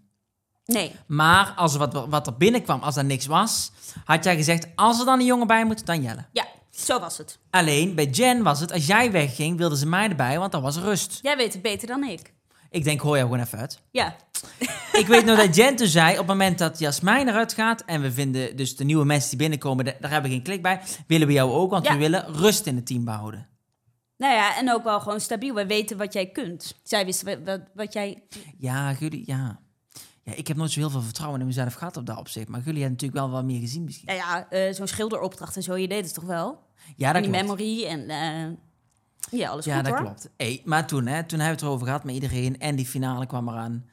Nee, 0.65 0.91
Maar 1.07 1.53
als 1.55 1.73
er 1.73 1.79
wat, 1.79 2.05
wat 2.09 2.27
er 2.27 2.37
binnenkwam, 2.37 2.81
als 2.81 2.95
er 2.95 3.05
niks 3.05 3.25
was, 3.25 3.71
had 4.05 4.23
jij 4.23 4.35
gezegd, 4.35 4.67
als 4.75 4.99
er 4.99 5.05
dan 5.05 5.19
een 5.19 5.25
jongen 5.25 5.47
bij 5.47 5.65
moet, 5.65 5.85
dan 5.85 6.01
Jelle. 6.01 6.25
ja, 6.31 6.45
zo 6.69 6.99
was 6.99 7.17
het. 7.17 7.39
Alleen 7.49 7.95
bij 7.95 8.05
Jen 8.09 8.43
was 8.43 8.59
het, 8.59 8.71
als 8.71 8.85
jij 8.85 9.11
wegging, 9.11 9.57
wilden 9.57 9.77
ze 9.77 9.87
mij 9.87 10.09
erbij, 10.09 10.39
want 10.39 10.51
dan 10.51 10.61
was 10.61 10.77
rust. 10.77 11.19
Jij 11.21 11.37
weet 11.37 11.53
het 11.53 11.61
beter 11.61 11.87
dan 11.87 12.03
ik. 12.03 12.33
Ik 12.69 12.83
denk, 12.83 13.01
gooi 13.01 13.19
jou 13.19 13.29
gewoon 13.31 13.45
even 13.45 13.57
uit. 13.59 13.79
Ja, 13.91 14.15
Ik 14.91 15.07
weet 15.07 15.25
nog 15.25 15.37
dat 15.37 15.55
Jen 15.55 15.75
toen 15.75 15.87
zei, 15.87 16.11
op 16.11 16.17
het 16.17 16.27
moment 16.27 16.57
dat 16.57 16.79
Jasmijn 16.79 17.27
eruit 17.27 17.53
gaat 17.53 17.83
en 17.85 18.01
we 18.01 18.11
vinden 18.11 18.55
dus 18.57 18.75
de 18.75 18.83
nieuwe 18.83 19.05
mensen 19.05 19.29
die 19.29 19.37
binnenkomen, 19.37 19.85
da- 19.85 19.93
daar 19.99 20.11
hebben 20.11 20.29
we 20.29 20.35
geen 20.35 20.45
klik 20.45 20.61
bij, 20.61 20.81
willen 21.07 21.27
we 21.27 21.33
jou 21.33 21.51
ook, 21.51 21.71
want 21.71 21.85
Ja. 21.85 21.91
we 21.93 21.97
willen 21.99 22.33
rust 22.33 22.65
in 22.65 22.75
het 22.75 22.85
team 22.85 23.05
behouden. 23.05 23.47
Nou 24.21 24.33
ja, 24.33 24.57
en 24.57 24.71
ook 24.71 24.83
wel 24.83 24.99
gewoon 24.99 25.19
stabiel. 25.19 25.53
We 25.53 25.65
weten 25.65 25.97
wat 25.97 26.13
jij 26.13 26.25
kunt. 26.25 26.79
Zij 26.83 27.05
wisten 27.05 27.45
wat, 27.45 27.61
wat, 27.73 27.93
jij 27.93 28.23
Ja, 28.57 28.91
jullie, 28.99 29.23
ja. 29.25 29.59
Ja, 30.23 30.33
ik 30.35 30.47
heb 30.47 30.57
nooit 30.57 30.71
zo 30.71 30.79
heel 30.79 30.89
veel 30.89 31.01
vertrouwen 31.01 31.39
in 31.39 31.45
mezelf 31.45 31.73
gehad 31.73 31.97
op 31.97 32.05
dat 32.05 32.17
opzicht, 32.17 32.47
maar 32.47 32.59
jullie 32.59 32.81
hebben 32.81 32.91
natuurlijk 32.91 33.21
wel 33.21 33.29
wat 33.29 33.43
meer 33.45 33.59
gezien 33.59 33.83
misschien. 33.83 34.13
Ja, 34.13 34.15
ja 34.15 34.49
eh, 34.49 34.73
zo'n 34.73 34.87
schilderopdracht 34.87 35.55
en 35.55 35.63
zo, 35.63 35.75
je 35.75 35.87
deed 35.87 36.05
het 36.05 36.13
toch 36.13 36.23
wel? 36.23 36.59
Ja, 36.95 37.07
En 37.07 37.13
dat 37.13 37.23
die 37.23 37.31
klopt. 37.31 37.45
memory 37.47 37.85
en 37.85 38.09
eh, 38.09 39.39
ja, 39.39 39.49
alles 39.49 39.65
Ja, 39.65 39.75
goed 39.75 39.83
dat 39.85 39.93
hoor. 39.93 40.03
klopt. 40.03 40.29
Hey, 40.37 40.61
maar 40.65 40.87
toen, 40.87 41.05
hè, 41.07 41.23
toen 41.23 41.39
hebben 41.39 41.45
we 41.47 41.51
het 41.53 41.61
erover 41.61 41.85
gehad 41.85 42.03
met 42.03 42.13
iedereen 42.13 42.59
en 42.59 42.75
die 42.75 42.85
finale 42.85 43.25
kwam 43.25 43.47
eraan. 43.49 43.85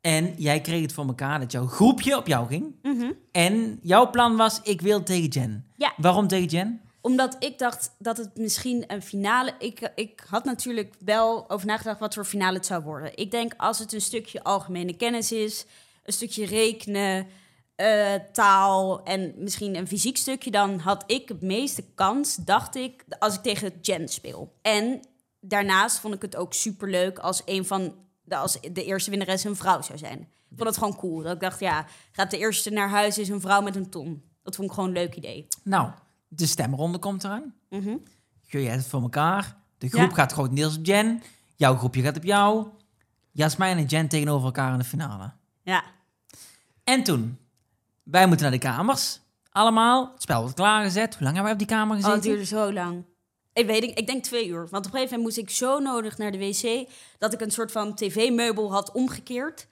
En 0.00 0.34
jij 0.36 0.60
kreeg 0.60 0.82
het 0.82 0.92
voor 0.92 1.06
elkaar 1.06 1.38
dat 1.40 1.52
jouw 1.52 1.66
groepje 1.66 2.16
op 2.16 2.26
jou 2.26 2.46
ging. 2.46 2.74
Mhm. 2.82 3.12
En 3.32 3.78
jouw 3.82 4.10
plan 4.10 4.36
was, 4.36 4.60
ik 4.62 4.80
wil 4.80 5.02
tegen 5.02 5.28
Jen. 5.28 5.66
Ja. 5.76 5.92
Waarom 5.96 6.28
tegen 6.28 6.48
Jen? 6.48 6.80
Omdat 7.00 7.36
ik 7.38 7.58
dacht 7.58 7.94
dat 7.98 8.16
het 8.16 8.36
misschien 8.36 8.84
een 8.86 9.02
finale... 9.02 9.54
Ik, 9.58 9.92
ik 9.94 10.24
had 10.28 10.44
natuurlijk 10.44 10.94
wel 10.98 11.50
over 11.50 11.66
nagedacht 11.66 12.00
wat 12.00 12.14
voor 12.14 12.24
finale 12.24 12.56
het 12.56 12.66
zou 12.66 12.82
worden. 12.82 13.16
Ik 13.16 13.30
denk 13.30 13.54
als 13.56 13.78
het 13.78 13.92
een 13.92 14.00
stukje 14.00 14.42
algemene 14.42 14.96
kennis 14.96 15.32
is, 15.32 15.66
een 16.02 16.12
stukje 16.12 16.46
rekenen, 16.46 17.26
eh, 17.74 18.14
taal 18.32 19.02
en 19.02 19.34
misschien 19.36 19.76
een 19.76 19.88
fysiek 19.88 20.16
stukje... 20.16 20.50
dan 20.50 20.78
had 20.78 21.04
ik 21.06 21.28
het 21.28 21.42
meeste 21.42 21.84
kans, 21.94 22.36
dacht 22.36 22.76
ik, 22.76 23.04
als 23.18 23.34
ik 23.34 23.42
tegen 23.42 23.72
Jen 23.80 24.08
speel. 24.08 24.54
En 24.62 25.00
daarnaast 25.40 25.98
vond 25.98 26.14
ik 26.14 26.22
het 26.22 26.36
ook 26.36 26.54
superleuk 26.54 27.18
als 27.18 27.42
een 27.44 27.66
van... 27.66 27.94
De, 28.22 28.36
als 28.36 28.60
de 28.72 28.84
eerste 28.84 29.10
winnares 29.10 29.44
een 29.44 29.56
vrouw 29.56 29.82
zou 29.82 29.98
zijn. 29.98 30.18
Ik 30.20 30.56
vond 30.56 30.68
het 30.68 30.78
gewoon 30.78 30.96
cool. 30.96 31.22
Dat 31.22 31.34
ik 31.34 31.40
dacht, 31.40 31.60
ja, 31.60 31.86
gaat 32.12 32.30
de 32.30 32.38
eerste 32.38 32.70
naar 32.70 32.88
huis 32.88 33.18
is 33.18 33.28
een 33.28 33.40
vrouw 33.40 33.60
met 33.60 33.76
een 33.76 33.90
ton. 33.90 34.22
Dat 34.42 34.56
vond 34.56 34.68
ik 34.68 34.74
gewoon 34.74 34.88
een 34.88 34.94
leuk 34.94 35.14
idee. 35.14 35.46
Nou, 35.62 35.90
de 36.28 36.46
stemronde 36.46 36.98
komt 36.98 37.24
eraan. 37.24 37.54
Jullie 37.68 38.66
hebben 38.66 38.78
het 38.78 38.86
voor 38.86 39.02
elkaar. 39.02 39.56
De 39.78 39.88
groep 39.88 40.08
Ja. 40.08 40.14
gaat 40.14 40.32
grotendeels 40.32 40.76
op 40.76 40.84
Jen. 40.86 41.22
Jouw 41.56 41.76
groepje 41.76 42.02
gaat 42.02 42.16
op 42.16 42.24
jou. 42.24 42.66
Jasmijn 43.32 43.78
en 43.78 43.84
Jen 43.84 44.08
tegenover 44.08 44.46
elkaar 44.46 44.72
in 44.72 44.78
de 44.78 44.84
finale. 44.84 45.32
Ja. 45.62 45.84
En 46.84 47.02
toen, 47.02 47.38
wij 48.02 48.26
moeten 48.26 48.42
naar 48.50 48.58
de 48.58 48.66
kamers. 48.66 49.20
Allemaal, 49.50 50.10
het 50.12 50.22
spel 50.22 50.40
wordt 50.40 50.54
klaargezet. 50.54 51.14
Hoe 51.14 51.22
lang 51.22 51.34
hebben 51.34 51.42
wij 51.42 51.52
op 51.52 51.58
die 51.58 51.66
kamer 51.76 51.96
Oh, 51.96 52.02
gezeten? 52.02 52.12
het 52.12 52.22
duurde 52.22 52.44
zo 52.44 52.72
lang. 52.72 53.04
Ik 53.52 53.66
weet 53.66 53.80
niet, 53.82 53.98
ik 53.98 54.06
denk 54.06 54.24
twee 54.24 54.48
uur. 54.48 54.68
Want 54.68 54.86
op 54.86 54.92
een 54.92 54.98
gegeven 54.98 55.16
moment 55.18 55.22
moest 55.36 55.48
ik 55.48 55.50
zo 55.56 55.78
nodig 55.78 56.18
naar 56.18 56.30
de 56.32 56.38
wc... 56.38 56.88
dat 57.18 57.32
ik 57.32 57.40
een 57.40 57.50
soort 57.50 57.72
van 57.72 57.94
tv-meubel 57.94 58.72
had 58.72 58.92
omgekeerd. 58.92 59.68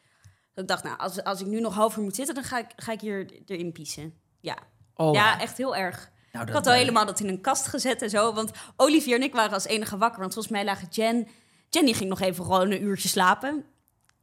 Dat 0.54 0.64
ik 0.64 0.68
dacht, 0.68 0.84
nou, 0.84 0.98
als, 0.98 1.22
als 1.24 1.40
ik 1.40 1.46
nu 1.46 1.60
nog 1.60 1.74
half 1.74 1.96
uur 1.96 2.02
moet 2.02 2.14
zitten... 2.14 2.34
dan 2.34 2.44
ga 2.44 2.58
ik, 2.58 2.66
ga 2.76 2.92
ik 2.92 3.00
hier 3.00 3.32
erin 3.46 3.72
piezen. 3.72 4.14
Ja. 4.40 4.56
Oh, 4.94 5.14
ja, 5.14 5.40
echt 5.40 5.56
heel 5.56 5.76
erg. 5.76 6.10
Nou, 6.36 6.48
Ik 6.48 6.54
had 6.54 6.66
al 6.66 6.72
helemaal 6.72 7.06
dat 7.06 7.20
in 7.20 7.28
een 7.28 7.40
kast 7.40 7.66
gezet 7.66 8.02
en 8.02 8.10
zo. 8.10 8.32
Want 8.34 8.50
Olivier 8.76 9.14
en 9.16 9.22
ik 9.22 9.32
waren 9.34 9.52
als 9.52 9.66
enige 9.66 9.96
wakker. 9.98 10.20
Want 10.20 10.32
volgens 10.32 10.54
mij 10.54 10.64
lagen 10.64 10.88
Jen... 10.90 11.28
Jenny 11.68 11.92
ging 11.92 12.08
nog 12.08 12.20
even 12.20 12.44
gewoon 12.44 12.70
een 12.70 12.82
uurtje 12.82 13.08
slapen. 13.08 13.64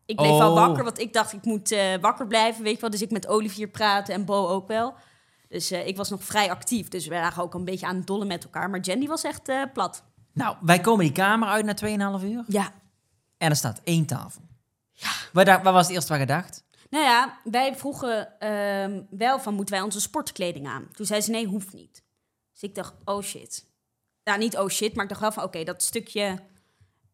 Ik 0.06 0.16
bleef 0.16 0.30
wel 0.38 0.50
Oh. 0.52 0.56
wakker, 0.66 0.84
want 0.84 1.00
ik 1.00 1.14
dacht 1.14 1.34
ik 1.34 1.46
moet 1.46 1.72
eh, 1.72 1.96
wakker 2.02 2.28
blijven, 2.28 2.64
weet 2.64 2.76
je 2.76 2.82
wel. 2.82 2.90
Dus 2.90 3.02
ik 3.02 3.12
met 3.12 3.28
Olivier 3.28 3.68
praten 3.68 4.14
en 4.14 4.26
Bo 4.26 4.48
ook 4.48 4.68
wel. 4.68 4.94
Dus 5.50 5.72
eh, 5.72 5.88
ik 5.88 5.98
was 5.98 6.10
nog 6.10 6.24
vrij 6.24 6.50
actief. 6.52 6.88
Dus 6.88 7.08
we 7.08 7.14
lagen 7.16 7.44
ook 7.44 7.54
een 7.54 7.66
beetje 7.66 7.86
aan 7.86 7.96
het 7.96 8.08
dollen 8.08 8.28
met 8.28 8.44
elkaar. 8.44 8.70
Maar 8.70 8.80
Jen 8.80 9.00
die 9.00 9.08
was 9.08 9.24
echt 9.24 9.50
eh, 9.50 9.62
plat. 9.74 10.04
Nou, 10.34 10.56
wij 10.62 10.80
komen 10.80 11.06
die 11.06 11.14
kamer 11.14 11.48
uit 11.48 11.66
na 11.82 12.18
2,5 12.20 12.24
uur. 12.26 12.44
Ja. 12.48 12.72
En 13.38 13.50
er 13.50 13.56
staat 13.56 13.82
één 13.84 14.06
tafel. 14.06 14.42
Wat, 15.34 15.46
dacht- 15.46 15.64
wat 15.64 15.74
was 15.74 15.86
het 15.86 15.96
eerste 15.96 16.12
wat 16.12 16.20
je 16.22 16.26
dacht? 16.26 16.63
Nou 16.94 17.06
ja, 17.06 17.40
wij 17.44 17.76
vroegen 17.76 18.40
ehm, 18.40 19.02
wel 19.10 19.40
van, 19.40 19.54
moeten 19.54 19.76
wij 19.76 19.84
onze 19.84 20.02
sportkleding 20.02 20.68
aan? 20.68 20.88
Toen 20.92 21.06
zei 21.06 21.22
ze, 21.22 21.32
nee, 21.32 21.46
hoeft 21.46 21.74
niet. 21.74 22.04
Dus 22.52 22.62
ik 22.62 22.76
dacht, 22.76 22.94
oh 23.06 23.22
shit. 23.24 23.66
Nou, 24.24 24.40
niet 24.40 24.58
oh 24.58 24.70
shit, 24.70 24.94
maar 24.96 25.04
ik 25.04 25.10
dacht 25.10 25.22
wel 25.22 25.32
van, 25.32 25.44
oké, 25.44 25.64
dat 25.64 25.84
stukje... 25.84 26.40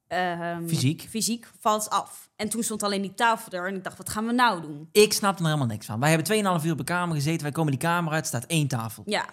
ehm, 0.07 0.67
Fysiek. 0.67 1.05
Fysiek 1.09 1.51
valt 1.59 1.89
af. 1.89 2.29
En 2.35 2.49
toen 2.49 2.63
stond 2.63 2.83
alleen 2.83 3.01
die 3.01 3.13
tafel 3.13 3.51
er 3.51 3.67
en 3.67 3.75
ik 3.75 3.83
dacht, 3.83 3.97
wat 3.97 4.09
gaan 4.09 4.25
we 4.25 4.31
nou 4.33 4.61
doen? 4.61 4.89
Ik 4.91 5.13
snapte 5.13 5.41
er 5.43 5.47
helemaal 5.49 5.67
niks 5.69 5.85
van. 5.85 5.99
Wij 5.99 6.09
hebben 6.09 6.59
2,5 6.59 6.65
uur 6.65 6.71
op 6.71 6.77
de 6.77 6.83
kamer 6.83 7.15
gezeten. 7.15 7.41
Wij 7.41 7.51
komen 7.51 7.71
die 7.71 7.81
kamer 7.81 8.13
uit, 8.13 8.27
staat 8.27 8.45
één 8.45 8.67
tafel. 8.67 9.03
Ja, 9.05 9.25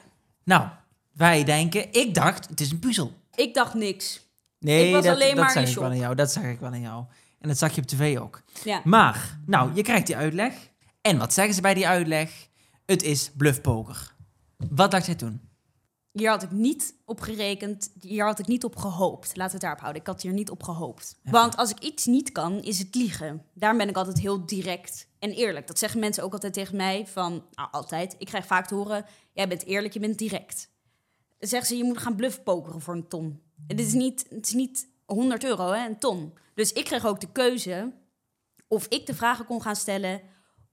Nou, 0.45 0.69
wij 1.13 1.45
denken, 1.45 1.93
ik 1.93 2.15
dacht, 2.15 2.49
het 2.49 2.61
is 2.61 2.71
een 2.71 2.79
puzzel. 2.79 3.13
ik 3.35 3.55
dacht 3.55 3.75
niks. 3.75 4.25
Nee, 4.59 4.87
Ik 4.87 4.95
was 4.95 5.05
dat, 5.05 5.15
alleen 5.15 5.35
dat 5.35 5.45
maar 5.45 5.53
zag 5.53 5.69
ik 5.69 5.75
wel 5.75 5.85
aan 5.91 5.97
jou. 5.97 6.15
Dat 6.15 6.33
zag 6.33 6.45
ik 6.45 6.61
wel 6.61 6.71
aan 6.71 6.81
jou. 6.81 7.05
En 7.47 7.53
dat 7.53 7.61
zag 7.61 7.75
je 7.75 7.81
op 7.81 7.87
tv 7.87 8.19
ook. 8.19 8.43
Ja. 8.65 8.81
Maar, 8.85 9.39
nou, 9.47 9.75
je 9.75 9.83
krijgt 9.83 10.07
die 10.07 10.17
uitleg. 10.17 10.55
En 11.01 11.19
wat 11.19 11.33
zeggen 11.33 11.55
ze 11.55 11.61
bij 11.61 11.75
die 11.75 11.87
uitleg? 11.87 12.49
Het 12.87 13.03
is 13.03 13.31
bluffpoker. 13.37 14.15
Wat 14.71 14.91
dacht 14.91 15.07
jij 15.07 15.15
toen? 15.15 15.41
Hier 16.13 16.31
had 16.31 16.43
ik 16.43 16.51
niet 16.51 16.95
op 17.05 17.21
gerekend, 17.21 17.91
hier 18.01 18.25
had 18.25 18.39
ik 18.39 18.47
niet 18.47 18.65
op 18.65 18.77
gehoopt. 18.77 19.27
Laten 19.27 19.47
we 19.47 19.53
het 19.53 19.61
daarop 19.61 19.81
houden. 19.81 20.01
Ik 20.01 20.07
had 20.07 20.23
hier 20.23 20.33
niet 20.33 20.51
op 20.51 20.63
gehoopt. 20.63 21.19
Want 21.23 21.57
als 21.57 21.71
ik 21.71 21.79
iets 21.79 22.05
niet 22.05 22.33
kan, 22.33 22.63
is 22.63 22.79
het 22.79 22.95
liegen. 22.95 23.43
Daarom 23.55 23.79
ben 23.79 23.89
ik 23.89 23.97
altijd 23.97 24.19
heel 24.19 24.47
direct 24.47 25.09
en 25.19 25.31
eerlijk. 25.31 25.67
Dat 25.67 25.79
zeggen 25.79 26.01
mensen 26.01 26.23
ook 26.25 26.33
altijd 26.33 26.53
tegen 26.53 26.77
mij 26.77 27.07
van, 27.07 27.45
nou 27.55 27.69
altijd. 27.71 28.15
Ik 28.19 28.27
krijg 28.27 28.47
vaak 28.47 28.67
te 28.67 28.75
horen, 28.75 29.05
jij 29.33 29.49
bent 29.49 29.65
eerlijk, 29.65 29.95
je 29.95 30.01
bent 30.01 30.19
direct. 30.19 30.71
Dan 31.39 31.49
zeggen 31.49 31.69
ze, 31.69 31.77
je 31.77 31.85
moet 31.85 31.99
gaan 31.99 32.17
bluffpokeren 32.17 32.81
voor 32.81 32.95
een 32.95 33.09
ton. 33.09 33.43
Het 33.67 33.81
is 33.81 33.93
niet, 33.93 34.27
het 34.29 34.47
is 34.47 34.53
niet 34.53 34.95
100 35.07 35.45
euro, 35.45 35.71
hè, 35.71 35.87
een 35.87 35.99
ton. 35.99 36.39
Dus 36.55 36.73
ik 36.73 36.85
kreeg 36.85 37.07
ook 37.07 37.21
de 37.21 37.33
keuze 37.33 37.93
of 38.69 38.87
ik 38.87 39.07
de 39.07 39.15
vragen 39.15 39.45
kon 39.45 39.63
gaan 39.63 39.77
stellen 39.77 40.21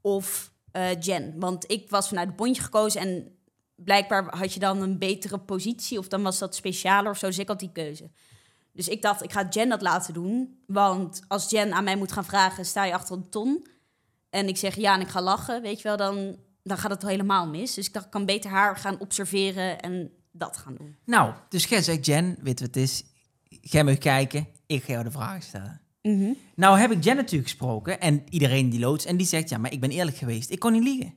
of 0.01 0.51
eh, 0.71 1.01
Jen. 1.01 1.39
Want 1.39 1.71
ik 1.71 1.89
was 1.89 2.07
vanuit 2.07 2.27
het 2.27 2.35
bondje 2.35 2.61
gekozen 2.61 3.01
en 3.01 3.37
blijkbaar 3.75 4.37
had 4.37 4.53
je 4.53 4.59
dan 4.59 4.81
een 4.81 4.97
betere 4.97 5.39
positie 5.39 5.99
of 5.99 6.07
dan 6.07 6.23
was 6.23 6.39
dat 6.39 6.55
specialer 6.55 7.11
of 7.11 7.17
zo. 7.17 7.27
Dus 7.27 7.39
ik 7.39 7.47
had 7.47 7.59
die 7.59 7.71
keuze. 7.71 8.11
Dus 8.71 8.87
ik 8.87 9.01
dacht, 9.01 9.23
ik 9.23 9.31
ga 9.31 9.47
Jen 9.49 9.69
dat 9.69 9.81
laten 9.81 10.13
doen. 10.13 10.63
Want 10.67 11.21
als 11.27 11.49
Jen 11.49 11.73
aan 11.73 11.83
mij 11.83 11.95
moet 11.95 12.11
gaan 12.11 12.25
vragen, 12.25 12.65
sta 12.65 12.83
je 12.83 12.93
achter 12.93 13.15
een 13.15 13.29
ton? 13.29 13.67
En 14.29 14.47
ik 14.47 14.57
zeg 14.57 14.75
ja 14.75 14.93
en 14.93 15.01
ik 15.01 15.07
ga 15.07 15.21
lachen, 15.21 15.61
weet 15.61 15.77
je 15.77 15.87
wel, 15.87 15.97
dan, 15.97 16.37
dan 16.63 16.77
gaat 16.77 16.91
het 16.91 17.01
helemaal 17.01 17.47
mis. 17.47 17.73
Dus 17.73 17.87
ik 17.87 17.93
dacht, 17.93 18.05
ik 18.05 18.11
kan 18.11 18.25
beter 18.25 18.49
haar 18.49 18.77
gaan 18.77 18.99
observeren 18.99 19.79
en 19.79 20.11
dat 20.31 20.57
gaan 20.57 20.75
doen. 20.75 20.97
Nou, 21.05 21.33
dus 21.49 21.65
jij 21.65 21.81
zegt, 21.81 22.05
Jen, 22.05 22.37
weet 22.41 22.59
wat 22.59 22.67
het 22.67 22.77
is? 22.77 23.03
Jij 23.61 23.83
mag 23.83 23.97
kijken, 23.97 24.47
ik 24.65 24.83
ga 24.83 24.91
jou 24.91 25.03
de 25.03 25.11
vragen 25.11 25.41
stellen. 25.41 25.81
Nou 26.55 26.79
heb 26.79 26.91
ik 26.91 27.03
Jen 27.03 27.15
natuurlijk 27.15 27.49
gesproken 27.49 27.99
en 27.99 28.23
iedereen 28.29 28.69
die 28.69 28.79
loods 28.79 29.05
en 29.05 29.17
die 29.17 29.27
zegt, 29.27 29.49
ja, 29.49 29.57
maar 29.57 29.71
ik 29.71 29.79
ben 29.79 29.89
eerlijk 29.89 30.17
geweest. 30.17 30.49
Ik 30.49 30.59
kon 30.59 30.71
niet 30.71 30.83
liegen. 30.83 31.13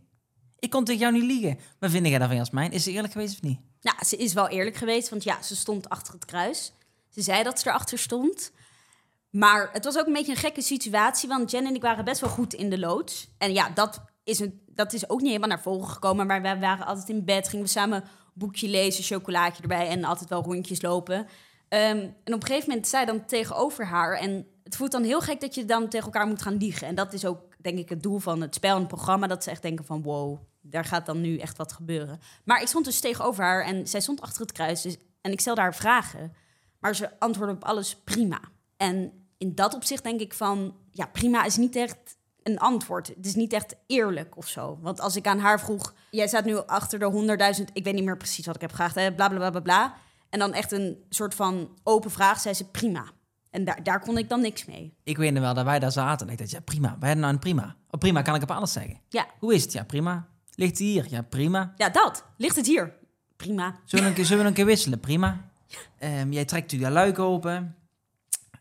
Ik 0.59 0.71
kon 0.71 0.85
tegen 0.85 1.01
jou 1.01 1.13
niet 1.13 1.23
liegen. 1.23 1.59
Wat 1.79 1.91
vind 1.91 2.07
jij 2.07 2.19
daarvan, 2.19 2.37
Jasmijn? 2.37 2.73
Is 2.73 2.83
ze 2.83 2.91
eerlijk 2.91 3.13
geweest 3.13 3.35
of 3.35 3.43
niet? 3.43 3.61
Nou, 3.81 3.97
ze 4.07 4.17
is 4.17 4.33
wel 4.33 4.49
eerlijk 4.49 4.77
geweest, 4.77 5.09
want 5.09 5.25
ja, 5.25 5.43
ze 5.43 5.57
stond 5.57 5.89
achter 5.89 6.15
het 6.15 6.25
kruis. 6.25 6.73
Ze 7.09 7.23
zei 7.23 7.43
dat 7.43 7.61
ze 7.61 7.69
erachter 7.69 7.99
stond. 7.99 8.53
Maar 9.31 9.69
het 9.73 9.85
was 9.85 9.99
ook 9.99 10.07
een 10.07 10.13
beetje 10.13 10.33
een 10.33 10.39
gekke 10.39 10.63
situatie, 10.63 11.29
want 11.29 11.51
Jen 11.51 11.67
en 11.67 11.75
ik 11.75 11.83
waren 11.83 12.05
best 12.05 12.21
wel 12.21 12.31
goed 12.31 12.55
in 12.55 12.71
de 12.71 12.79
loods. 12.79 13.29
En 13.39 13.53
ja, 13.53 13.71
dat 13.71 14.01
is, 14.25 14.39
een, 14.39 14.61
dat 14.67 14.93
is 14.93 15.09
ook 15.09 15.19
niet 15.19 15.29
helemaal 15.29 15.49
naar 15.49 15.63
voren 15.63 15.89
gekomen, 15.89 16.27
maar 16.27 16.43
wij 16.43 16.59
waren 16.59 16.87
altijd 16.87 17.09
in 17.09 17.25
bed, 17.25 17.49
gingen 17.49 17.65
we 17.65 17.71
samen 17.71 18.05
boekje 18.35 18.69
lezen, 18.69 19.05
chocolaatje 19.05 19.63
erbij 19.63 19.89
en 19.89 20.05
altijd 20.05 20.29
wel 20.29 20.43
rondjes 20.43 20.83
lopen. 20.83 21.27
Ehm, 21.69 21.99
en 22.25 22.35
op 22.35 22.41
een 22.41 22.47
gegeven 22.47 22.69
moment 22.69 22.89
zei 22.89 23.05
dan 23.05 23.25
tegenover 23.25 23.87
haar, 23.87 24.19
en 24.19 24.47
het 24.65 24.77
voelt 24.77 24.93
dan 24.93 25.03
heel 25.03 25.21
gek 25.21 25.41
dat 25.41 25.55
je 25.55 25.65
dan 25.65 25.89
tegen 25.89 26.07
elkaar 26.07 26.27
moet 26.27 26.43
gaan 26.43 26.57
liegen. 26.57 26.87
En 26.87 26.95
dat 26.95 27.13
is 27.13 27.25
ook, 27.25 27.41
denk 27.59 27.79
ik, 27.79 27.89
het 27.89 28.03
doel 28.03 28.19
van 28.19 28.41
het 28.41 28.55
spel 28.55 28.75
en 28.75 28.79
het 28.79 28.89
programma, 28.89 29.27
dat 29.27 29.45
ze 29.45 29.51
echt 29.51 29.63
denken 29.63 29.85
van 29.85 30.03
wow, 30.03 30.39
daar 30.61 30.85
gaat 30.85 31.07
dan 31.07 31.21
nu 31.21 31.39
echt 31.39 31.57
wat 31.57 31.73
gebeuren. 31.73 32.21
Maar 32.45 32.61
ik 32.61 32.69
stond 32.69 32.85
dus 32.85 33.01
tegenover 33.01 33.45
haar 33.45 33.65
en 33.65 33.89
zij 33.89 34.01
stond 34.01 34.21
achter 34.21 34.41
het 34.41 34.53
kruis 34.53 34.83
dus, 34.83 34.97
en 35.21 35.33
ik 35.33 35.41
stelde 35.41 35.61
haar 35.61 35.75
vragen. 35.75 36.33
Maar 36.79 36.97
ze 36.97 37.19
antwoordde 37.19 37.57
op 37.57 37.65
alles 37.65 37.97
prima. 37.97 38.41
En 38.77 39.13
in 39.39 39.55
dat 39.55 39.75
opzicht 39.75 40.03
denk 40.03 40.21
ik 40.21 40.35
van, 40.35 40.77
ja, 40.91 41.07
prima 41.07 41.45
is 41.45 41.57
niet 41.57 41.77
echt 41.77 42.17
een 42.43 42.59
antwoord. 42.59 43.07
Het 43.07 43.27
is 43.27 43.35
niet 43.35 43.53
echt 43.53 43.77
eerlijk 43.87 44.37
of 44.37 44.49
zo. 44.49 44.79
Want 44.81 45.01
als 45.01 45.17
ik 45.17 45.27
aan 45.27 45.39
haar 45.39 45.61
vroeg, 45.61 45.95
jij 46.11 46.29
staat 46.29 46.45
nu 46.45 46.57
achter 46.57 46.99
de 46.99 47.57
100.000, 47.59 47.65
ik 47.73 47.85
weet 47.85 47.95
niet 47.95 48.05
meer 48.05 48.17
precies 48.17 48.47
wat 48.47 48.55
ik 48.55 48.61
heb 48.61 48.71
gevraagd, 48.71 49.17
bla 49.17 49.29
bla 49.29 49.39
bla 49.39 49.51
bla 49.51 49.61
bla. 49.61 49.97
En 50.31 50.39
dan 50.39 50.53
echt 50.53 50.73
een 50.73 50.97
soort 51.09 51.35
van 51.35 51.79
open 51.83 52.11
vraag, 52.11 52.41
zei 52.41 52.55
ze 52.55 52.65
prima. 52.65 53.05
En 53.51 53.65
daar, 53.65 53.83
daar 53.83 54.01
kon 54.01 54.19
ik 54.19 54.29
dan 54.29 54.41
niks 54.41 54.65
mee. 54.65 54.95
Ik 55.03 55.17
weet 55.17 55.33
nog 55.33 55.43
wel 55.43 55.55
dat 55.55 55.65
wij 55.65 55.79
daar 55.79 55.93
zaten 55.93 56.27
en 56.27 56.33
ik 56.33 56.39
dacht, 56.39 56.51
ja 56.51 56.61
prima, 56.61 56.89
wij 56.89 57.09
hadden 57.09 57.19
nou 57.19 57.33
een 57.33 57.39
prima. 57.39 57.77
Oh 57.91 58.01
prima, 58.01 58.23
kan 58.23 58.35
ik 58.35 58.43
op 58.43 58.51
alles 58.51 58.73
zeggen. 58.73 59.01
Ja, 59.09 59.27
Hoe 59.39 59.55
is 59.55 59.63
het? 59.63 59.73
Ja 59.73 59.85
prima. 59.85 60.29
Ligt 60.55 60.79
hij 60.79 60.87
hier? 60.87 61.07
Ja 61.09 61.23
prima. 61.23 61.75
ja 61.77 61.89
dat. 61.89 62.25
Ligt 62.37 62.57
het 62.57 62.67
hier? 62.67 62.93
Prima. 63.37 63.81
Zullen 63.85 64.05
we 64.05 64.11
een 64.11 64.17
keer, 64.17 64.25
zullen 64.25 64.43
we 64.43 64.49
een 64.49 64.55
keer 64.55 64.67
wisselen? 64.67 65.01
Prima. 65.01 65.51
Ehm, 65.99 66.33
jij 66.33 66.45
trekt 66.45 66.81
dat 66.81 66.93
luik 66.93 67.19
open. 67.19 67.77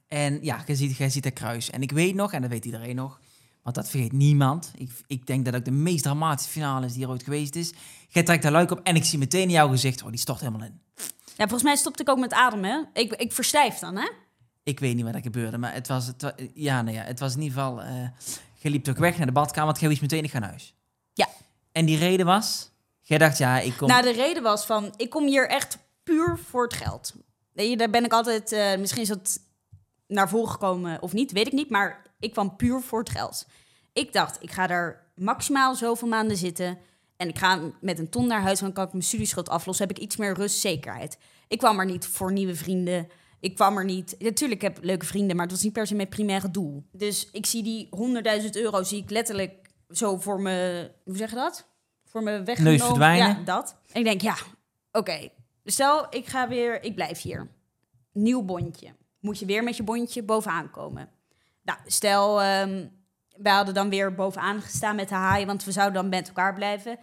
En 0.07 0.43
ja, 0.43 0.63
je 0.65 0.75
ziet, 0.75 0.97
jij 0.97 1.09
ziet 1.09 1.23
dat 1.23 1.33
kruis. 1.33 1.69
En 1.69 1.81
ik 1.81 1.91
weet 1.91 2.15
nog, 2.15 2.33
en 2.33 2.41
dat 2.41 2.49
weet 2.49 2.65
iedereen 2.65 2.95
nog, 2.95 3.19
want 3.63 3.75
dat 3.75 3.89
vergeet 3.89 4.11
niemand. 4.11 4.71
Ik, 4.75 4.91
ik 5.07 5.27
denk 5.27 5.45
dat 5.45 5.55
ook 5.55 5.65
de 5.65 5.71
meest 5.71 6.03
dramatische 6.03 6.51
finale 6.51 6.85
is 6.85 6.93
die 6.93 7.03
er 7.03 7.09
ooit 7.09 7.23
geweest 7.23 7.55
is. 7.55 7.73
Jij 8.09 8.23
trekt 8.23 8.43
dat 8.43 8.51
luik 8.51 8.71
op 8.71 8.79
en 8.83 8.95
ik 8.95 9.03
zie 9.03 9.19
meteen 9.19 9.41
in 9.41 9.49
jouw 9.49 9.69
gezicht, 9.69 10.03
oh, 10.03 10.09
die 10.09 10.19
stort 10.19 10.39
helemaal 10.39 10.67
in. 10.67 10.79
Ja, 11.37 11.43
volgens 11.43 11.63
mij 11.63 11.75
stopte 11.75 12.01
ik 12.01 12.09
ook 12.09 12.19
met 12.19 12.33
ademen. 12.33 12.89
Ik, 12.93 13.13
ik 13.13 13.31
verstijf 13.33 13.79
dan, 13.79 13.95
hè? 13.97 14.09
Ik 14.63 14.79
weet 14.79 14.95
niet 14.95 15.05
wat 15.05 15.13
er 15.15 15.21
gebeurde, 15.21 15.57
maar 15.57 15.73
het 15.73 15.87
was, 15.87 16.07
het, 16.07 16.21
wa- 16.21 16.35
ja, 16.53 16.81
nou 16.81 16.95
ja, 16.95 17.03
het 17.03 17.19
was 17.19 17.35
in 17.35 17.41
ieder 17.41 17.57
geval... 17.57 17.81
eh 17.81 18.07
je 18.59 18.69
liep 18.71 18.83
toch 18.83 18.97
weg 18.97 19.17
naar 19.17 19.25
de 19.25 19.31
badkamer, 19.31 19.65
want 19.65 19.79
jij 19.79 19.89
wist 19.89 20.01
meteen, 20.01 20.23
ik 20.23 20.31
ga 20.31 20.39
naar 20.39 20.49
huis. 20.49 20.73
Ja. 21.13 21.27
En 21.71 21.85
die 21.85 21.97
reden 21.97 22.25
was, 22.25 22.71
jij 23.01 23.17
dacht, 23.17 23.37
ja, 23.37 23.59
ik 23.59 23.77
kom... 23.77 23.87
Nou, 23.87 24.01
de 24.01 24.11
reden 24.11 24.43
was 24.43 24.65
van, 24.65 24.93
ik 24.97 25.09
kom 25.09 25.27
hier 25.27 25.49
echt 25.49 25.77
puur 26.03 26.39
voor 26.49 26.63
het 26.63 26.73
geld. 26.73 27.13
Weet 27.53 27.69
je, 27.69 27.77
daar 27.77 27.89
ben 27.89 28.03
ik 28.05 28.11
altijd, 28.13 28.51
eh, 28.51 28.77
misschien 28.77 29.01
is 29.01 29.07
dat 29.07 29.39
naar 30.07 30.29
voren 30.29 30.49
gekomen 30.51 31.01
of 31.01 31.13
niet, 31.13 31.31
weet 31.31 31.47
ik 31.47 31.53
niet. 31.53 31.69
Maar 31.69 32.01
ik 32.19 32.31
kwam 32.31 32.55
puur 32.55 32.81
voor 32.81 32.99
het 32.99 33.09
geld. 33.09 33.45
Ik 33.93 34.13
dacht, 34.13 34.37
ik 34.43 34.51
ga 34.51 34.67
daar 34.67 35.03
maximaal 35.15 35.75
zoveel 35.75 36.07
maanden 36.07 36.37
zitten. 36.37 36.77
En 37.17 37.27
ik 37.27 37.37
ga 37.37 37.59
met 37.81 37.99
een 37.99 38.09
ton 38.09 38.27
naar 38.27 38.41
huis, 38.41 38.59
dan 38.59 38.73
kan 38.73 38.85
ik 38.85 38.91
mijn 38.91 39.03
studieschuld 39.03 39.49
aflossen. 39.49 39.87
Heb 39.87 39.97
ik 39.97 40.03
iets 40.03 40.17
meer 40.17 40.33
rust, 40.33 40.59
zekerheid. 40.59 41.17
Ik 41.47 41.57
kwam 41.57 41.79
er 41.79 41.85
niet 41.85 42.05
voor 42.05 42.31
nieuwe 42.31 42.55
vrienden. 42.55 43.07
Ik 43.39 43.55
kwam 43.55 43.77
er 43.77 43.85
niet... 43.85 44.15
Natuurlijk, 44.19 44.63
ik 44.63 44.73
heb 44.73 44.83
leuke 44.83 45.05
vrienden, 45.05 45.35
maar 45.35 45.45
het 45.45 45.53
was 45.53 45.63
niet 45.63 45.73
per 45.73 45.87
se 45.87 45.95
mijn 45.95 46.09
primaire 46.09 46.51
doel. 46.51 46.83
Dus 46.91 47.29
ik 47.31 47.45
zie 47.45 47.63
die 47.63 47.89
100.000 48.41 48.49
euro, 48.51 48.83
zie 48.83 49.01
ik 49.01 49.09
letterlijk 49.09 49.69
zo 49.89 50.17
voor 50.17 50.41
me... 50.41 50.91
Hoe 51.03 51.17
zeg 51.17 51.29
je 51.29 51.35
dat? 51.35 51.67
Voor 52.03 52.23
me 52.23 52.43
weggenomen. 52.43 52.77
Neus 52.77 52.87
verdwijnen. 52.87 53.27
Ja, 53.27 53.43
dat. 53.43 53.77
En 53.91 53.99
ik 53.99 54.05
denk, 54.05 54.21
ja, 54.21 54.37
oké. 54.91 55.29
Stel, 55.65 56.07
ik 56.09 56.25
ga 56.25 56.47
weer... 56.47 56.83
Ik 56.83 56.95
blijf 56.95 57.21
hier. 57.21 57.47
Nieuw 58.11 58.41
bondje. 58.41 58.95
Moet 59.19 59.39
je 59.39 59.45
weer 59.45 59.63
met 59.63 59.77
je 59.77 59.83
bondje 59.83 60.23
bovenaan 60.23 60.71
komen. 60.71 61.09
Nou, 61.61 61.79
stel, 61.85 62.41
ehm 62.41 62.85
wij 63.37 63.53
hadden 63.53 63.73
dan 63.73 63.89
weer 63.89 64.15
bovenaan 64.15 64.61
gestaan 64.61 64.95
met 64.95 65.09
de 65.09 65.15
haaien, 65.15 65.47
want 65.47 65.63
we 65.63 65.71
zouden 65.71 66.01
dan 66.01 66.09
met 66.09 66.27
elkaar 66.27 66.53
blijven. 66.53 66.99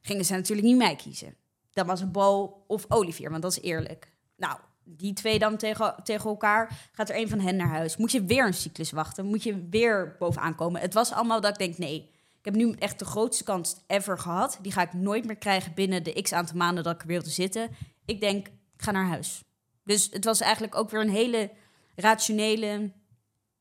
Gingen 0.00 0.24
ze 0.24 0.32
natuurlijk 0.32 0.66
niet 0.66 0.76
mij 0.76 0.96
kiezen. 0.96 1.36
Dat 1.72 1.86
was 1.86 2.00
een 2.00 2.12
Bo 2.12 2.62
of 2.66 2.84
Olivier, 2.88 3.30
want 3.30 3.42
dat 3.42 3.50
is 3.50 3.60
eerlijk. 3.60 4.12
Nou, 4.36 4.58
die 4.84 5.12
twee 5.12 5.38
dan 5.38 5.56
tegen, 5.56 5.94
tegen 6.02 6.30
elkaar. 6.30 6.88
Gaat 6.92 7.08
er 7.08 7.16
een 7.16 7.28
van 7.28 7.40
hen 7.40 7.56
naar 7.56 7.68
huis. 7.68 7.96
Moet 7.96 8.12
je 8.12 8.24
weer 8.24 8.46
een 8.46 8.54
cyclus 8.54 8.90
wachten? 8.90 9.26
Moet 9.26 9.42
je 9.42 9.68
weer 9.70 10.16
bovenaan 10.18 10.54
komen? 10.54 10.80
Het 10.80 10.94
was 10.94 11.12
allemaal 11.12 11.40
dat 11.40 11.50
ik 11.52 11.58
denk, 11.58 11.78
nee. 11.78 12.12
Ik 12.38 12.52
heb 12.52 12.54
nu 12.54 12.72
echt 12.72 12.98
de 12.98 13.04
grootste 13.04 13.44
kans 13.44 13.76
ever 13.86 14.18
gehad. 14.18 14.58
Die 14.62 14.72
ga 14.72 14.82
ik 14.82 14.92
nooit 14.92 15.24
meer 15.24 15.36
krijgen 15.36 15.74
binnen 15.74 16.02
de 16.02 16.22
x 16.22 16.32
aantal 16.32 16.56
maanden 16.56 16.84
dat 16.84 16.94
ik 16.94 17.00
er 17.00 17.06
wilde 17.06 17.30
zitten. 17.30 17.70
Ik 18.04 18.20
denk, 18.20 18.46
ik 18.46 18.82
ga 18.82 18.90
naar 18.90 19.06
huis. 19.06 19.42
Dus 19.84 20.08
het 20.12 20.24
was 20.24 20.40
eigenlijk 20.40 20.74
ook 20.74 20.90
weer 20.90 21.00
een 21.00 21.10
hele 21.10 21.50
rationele 21.94 22.92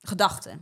gedachte. 0.01 0.57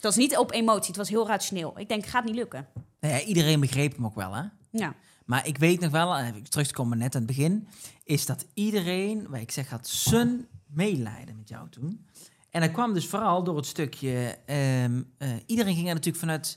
Het 0.00 0.08
was 0.08 0.16
niet 0.16 0.36
op 0.36 0.52
emotie, 0.52 0.86
het 0.86 0.96
was 0.96 1.08
heel 1.08 1.26
rationeel. 1.26 1.78
Ik 1.78 1.88
denk, 1.88 2.06
gaat 2.06 2.24
niet 2.24 2.34
lukken. 2.34 2.66
Nou 3.00 3.14
ja, 3.14 3.20
iedereen 3.20 3.60
begreep 3.60 3.94
hem 3.96 4.06
ook 4.06 4.14
wel, 4.14 4.34
hè? 4.34 4.42
Ja. 4.70 4.94
Maar 5.24 5.46
ik 5.46 5.58
weet 5.58 5.80
nog 5.80 5.90
wel, 5.90 6.16
en 6.16 6.42
terug 6.42 6.66
te 6.66 6.74
komen 6.74 6.98
net 6.98 7.14
aan 7.14 7.22
het 7.22 7.36
begin, 7.36 7.68
is 8.04 8.26
dat 8.26 8.46
iedereen, 8.54 9.28
waar 9.28 9.40
ik 9.40 9.50
zeg, 9.50 9.68
had 9.68 9.88
zijn 9.88 10.46
medelijden 10.66 11.36
met 11.36 11.48
jou 11.48 11.68
toen. 11.68 12.06
En 12.50 12.60
dat 12.60 12.70
kwam 12.70 12.94
dus 12.94 13.06
vooral 13.06 13.44
door 13.44 13.56
het 13.56 13.66
stukje, 13.66 14.38
ehm, 14.46 15.02
eh, 15.18 15.28
iedereen 15.46 15.74
ging 15.74 15.88
er 15.88 15.94
natuurlijk 15.94 16.24
vanuit 16.24 16.56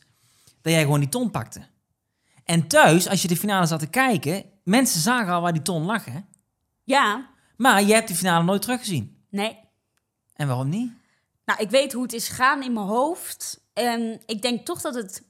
dat 0.62 0.73
jij 0.73 0.82
gewoon 0.82 0.99
die 0.99 1.10
ton 1.10 1.32
pakte. 1.32 1.62
En 2.43 2.67
thuis, 2.67 3.08
als 3.08 3.21
je 3.21 3.27
de 3.27 3.38
finale 3.38 3.65
zat 3.65 3.79
te 3.79 3.88
kijken, 3.88 4.43
mensen 4.63 5.01
zagen 5.01 5.34
al 5.34 5.41
waar 5.41 5.53
die 5.53 5.62
ton 5.62 5.84
lag, 5.84 6.06
hè? 6.06 6.19
Ja, 6.84 7.29
Maar 7.58 7.84
je 7.84 7.93
hebt 7.93 8.08
die 8.08 8.17
finale 8.17 8.43
nooit 8.43 8.62
teruggezien. 8.62 9.17
nee. 9.29 9.58
En 10.34 10.47
waarom 10.47 10.69
niet? 10.69 10.91
Nou, 11.45 11.62
ik 11.62 11.69
weet 11.69 11.93
hoe 11.93 12.03
het 12.03 12.13
is 12.13 12.27
gegaan 12.27 12.63
in 12.63 12.73
mijn 12.73 12.86
hoofd. 12.86 13.62
En 13.73 14.21
ik 14.25 14.41
denk 14.41 14.65
toch 14.65 14.82
dat 14.82 14.95
het... 14.95 15.23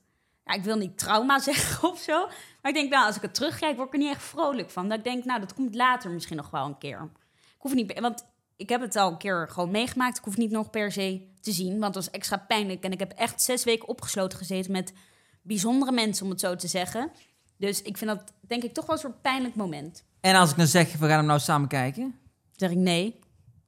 Ik 0.46 0.64
wil 0.64 0.78
niet 0.78 0.98
trauma 0.98 1.40
zeggen 1.50 1.90
of 1.90 2.00
zo. 2.00 2.26
Maar 2.62 2.72
ik 2.72 2.74
denk, 2.74 2.90
nou, 2.90 3.06
als 3.06 3.16
ik 3.16 3.22
het 3.22 3.34
terugkijk, 3.34 3.76
word 3.76 3.88
ik 3.88 3.94
er 3.94 4.00
niet 4.00 4.14
echt 4.14 4.24
vrolijk 4.24 4.70
van. 4.70 4.90
Dat 4.90 4.98
ik 4.98 5.04
denk, 5.04 5.26
nou, 5.26 5.40
dat 5.40 5.54
komt 5.54 5.76
later 5.76 6.12
misschien 6.12 6.38
nog 6.38 6.50
wel 6.50 6.66
een 6.66 6.78
keer. 6.78 7.10
Ik 7.34 7.60
hoef 7.60 7.74
niet... 7.74 8.00
Want 8.00 8.26
ik 8.56 8.70
heb 8.70 8.82
het 8.82 8.96
al 8.96 9.12
een 9.12 9.18
keer 9.18 9.48
gewoon 9.50 9.72
meegemaakt. 9.72 10.18
Ik 10.18 10.24
hoef 10.24 10.38
niet 10.38 10.52
nog 10.52 10.70
per 10.70 10.92
se 10.92 11.28
te 11.42 11.52
zien, 11.52 11.80
want 11.80 11.96
het 11.96 12.06
was 12.06 12.14
extra 12.14 12.38
pijnlijk. 12.38 12.84
En 12.84 12.92
ik 12.92 13.00
heb 13.00 13.12
echt 13.12 13.42
zes 13.42 13.64
weken 13.64 13.88
opgesloten 13.88 14.38
gezeten 14.38 14.72
met 14.72 14.94
bijzondere 15.42 15.92
mensen, 15.92 16.24
om 16.26 16.32
het 16.32 16.40
zo 16.40 16.56
te 16.56 16.68
zeggen. 16.68 17.12
Dus 17.58 17.82
ik 17.82 17.98
vind 17.98 18.10
dat, 18.10 18.34
denk 18.42 18.64
ik, 18.64 18.74
toch 18.74 18.86
wel 18.86 18.96
een 18.96 19.02
soort 19.02 19.22
pijnlijk 19.22 19.56
moment. 19.56 20.04
En 20.22 20.36
als 20.36 20.52
ik 20.52 20.56
nou 20.56 20.70
zeg, 20.70 20.94
we 20.94 21.08
gaan 21.08 21.18
hem 21.18 21.26
nou 21.26 21.40
samen 21.40 21.68
kijken? 21.68 22.02
Dan 22.02 22.12
zeg 22.52 22.72
ik 22.72 22.78
nee. 22.78 23.20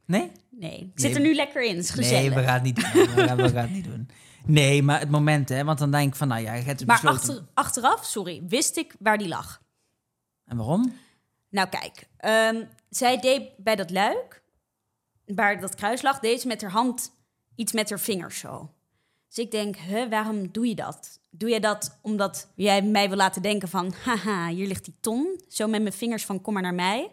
Nee? 0.05 0.31
Nee, 0.49 0.91
ik 0.93 0.99
zit 0.99 1.15
er 1.15 1.21
nu 1.21 1.35
lekker 1.35 1.63
in. 1.63 1.75
Het 1.75 1.83
is 1.83 1.89
gezellig. 1.89 2.19
Nee, 2.19 2.29
we 2.29 2.43
gaan 2.43 2.53
het 2.53 2.63
niet 2.63 2.75
doen. 2.75 3.05
We 3.15 3.27
gaan, 3.27 3.37
we 3.37 3.49
gaan 3.49 3.61
het 3.61 3.71
niet 3.71 3.85
doen. 3.85 4.09
Nee, 4.45 4.83
maar 4.83 4.99
het 4.99 5.09
moment, 5.09 5.49
hè. 5.49 5.63
Want 5.63 5.79
dan 5.79 5.91
denk 5.91 6.07
ik 6.07 6.15
van, 6.15 6.27
nou 6.27 6.41
ja, 6.41 6.53
je 6.53 6.63
hebt 6.63 6.79
het 6.79 6.87
maar 6.87 7.01
besloten. 7.01 7.29
achter, 7.29 7.47
achteraf, 7.53 8.05
sorry, 8.05 8.43
wist 8.47 8.77
ik 8.77 8.95
waar 8.99 9.17
die 9.17 9.27
lag. 9.27 9.61
En 10.45 10.57
waarom? 10.57 10.93
Nou 11.49 11.69
kijk, 11.69 12.07
ehm, 12.17 12.63
zij 12.89 13.19
deed 13.19 13.43
bij 13.57 13.75
dat 13.75 13.89
luik, 13.89 14.43
waar 15.25 15.59
dat 15.59 15.75
kruis 15.75 16.01
lag, 16.01 16.19
deed 16.19 16.41
ze 16.41 16.47
met 16.47 16.61
haar 16.61 16.71
hand 16.71 17.11
iets 17.55 17.73
met 17.73 17.89
haar 17.89 17.99
vingers 17.99 18.39
zo. 18.39 18.69
Dus 19.27 19.37
ik 19.37 19.51
denk, 19.51 19.77
huh, 19.77 20.09
waarom 20.09 20.51
doe 20.51 20.67
je 20.67 20.75
dat? 20.75 21.19
Doe 21.29 21.49
je 21.49 21.59
dat 21.59 21.99
omdat 22.01 22.51
jij 22.55 22.81
mij 22.81 23.07
wil 23.07 23.17
laten 23.17 23.41
denken 23.41 23.67
van, 23.67 23.93
haha, 24.03 24.47
hier 24.47 24.67
ligt 24.67 24.85
die 24.85 24.95
ton, 24.99 25.41
zo 25.47 25.67
met 25.67 25.81
mijn 25.81 25.93
vingers 25.93 26.25
van 26.25 26.41
kom 26.41 26.53
maar 26.53 26.61
naar 26.61 26.73
mij? 26.73 27.11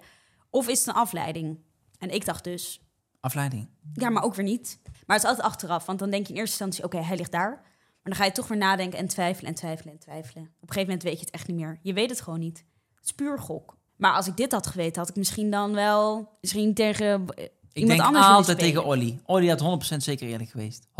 Of 0.50 0.68
is 0.68 0.78
het 0.78 0.88
een 0.88 0.94
afleiding? 0.94 1.58
En 2.02 2.10
ik 2.10 2.24
dacht 2.24 2.44
dus, 2.44 2.80
Afleiding. 3.20 3.68
ja, 3.94 4.10
maar 4.10 4.22
ook 4.22 4.34
weer 4.34 4.44
niet. 4.44 4.78
Maar 5.06 5.16
het 5.16 5.24
is 5.24 5.30
altijd 5.30 5.46
achteraf, 5.46 5.86
want 5.86 5.98
dan 5.98 6.10
denk 6.10 6.26
je 6.26 6.32
in 6.32 6.38
eerste 6.38 6.64
instantie, 6.64 6.84
oké, 6.84 7.06
hij 7.06 7.16
ligt 7.16 7.32
daar. 7.32 7.50
Maar 7.50 8.12
dan 8.12 8.14
ga 8.14 8.24
je 8.24 8.32
toch 8.32 8.48
weer 8.48 8.58
nadenken 8.58 8.98
en 8.98 9.06
twijfelen 9.06 9.50
en 9.50 9.56
twijfelen 9.56 9.92
en 9.92 9.98
twijfelen. 9.98 10.42
Op 10.42 10.50
een 10.50 10.74
gegeven 10.74 10.82
moment 10.82 11.02
weet 11.02 11.18
je 11.18 11.24
het 11.24 11.34
echt 11.34 11.46
niet 11.46 11.56
meer. 11.56 11.78
Je 11.82 11.92
weet 11.92 12.10
het 12.10 12.20
gewoon 12.20 12.38
niet. 12.38 12.64
Het 12.94 13.04
is 13.04 13.12
puur 13.12 13.38
gok. 13.38 13.76
Maar 13.96 14.12
als 14.12 14.26
ik 14.26 14.36
dit 14.36 14.52
had 14.52 14.66
geweten, 14.66 15.00
had 15.00 15.10
ik 15.10 15.16
misschien 15.16 15.50
dan 15.50 15.74
wel 15.74 16.36
misschien 16.40 16.74
tegen 16.74 17.24
Ik 17.36 17.50
iemand 17.72 17.98
denk 17.98 18.16
altijd 18.16 18.58
tegen 18.58 18.84
Olly. 18.84 19.20
Olly 19.24 19.48
had 19.48 19.94
100% 19.94 19.96
zeker 19.96 20.28
eerlijk 20.28 20.50
geweest. 20.50 20.86
100%. 20.86 20.92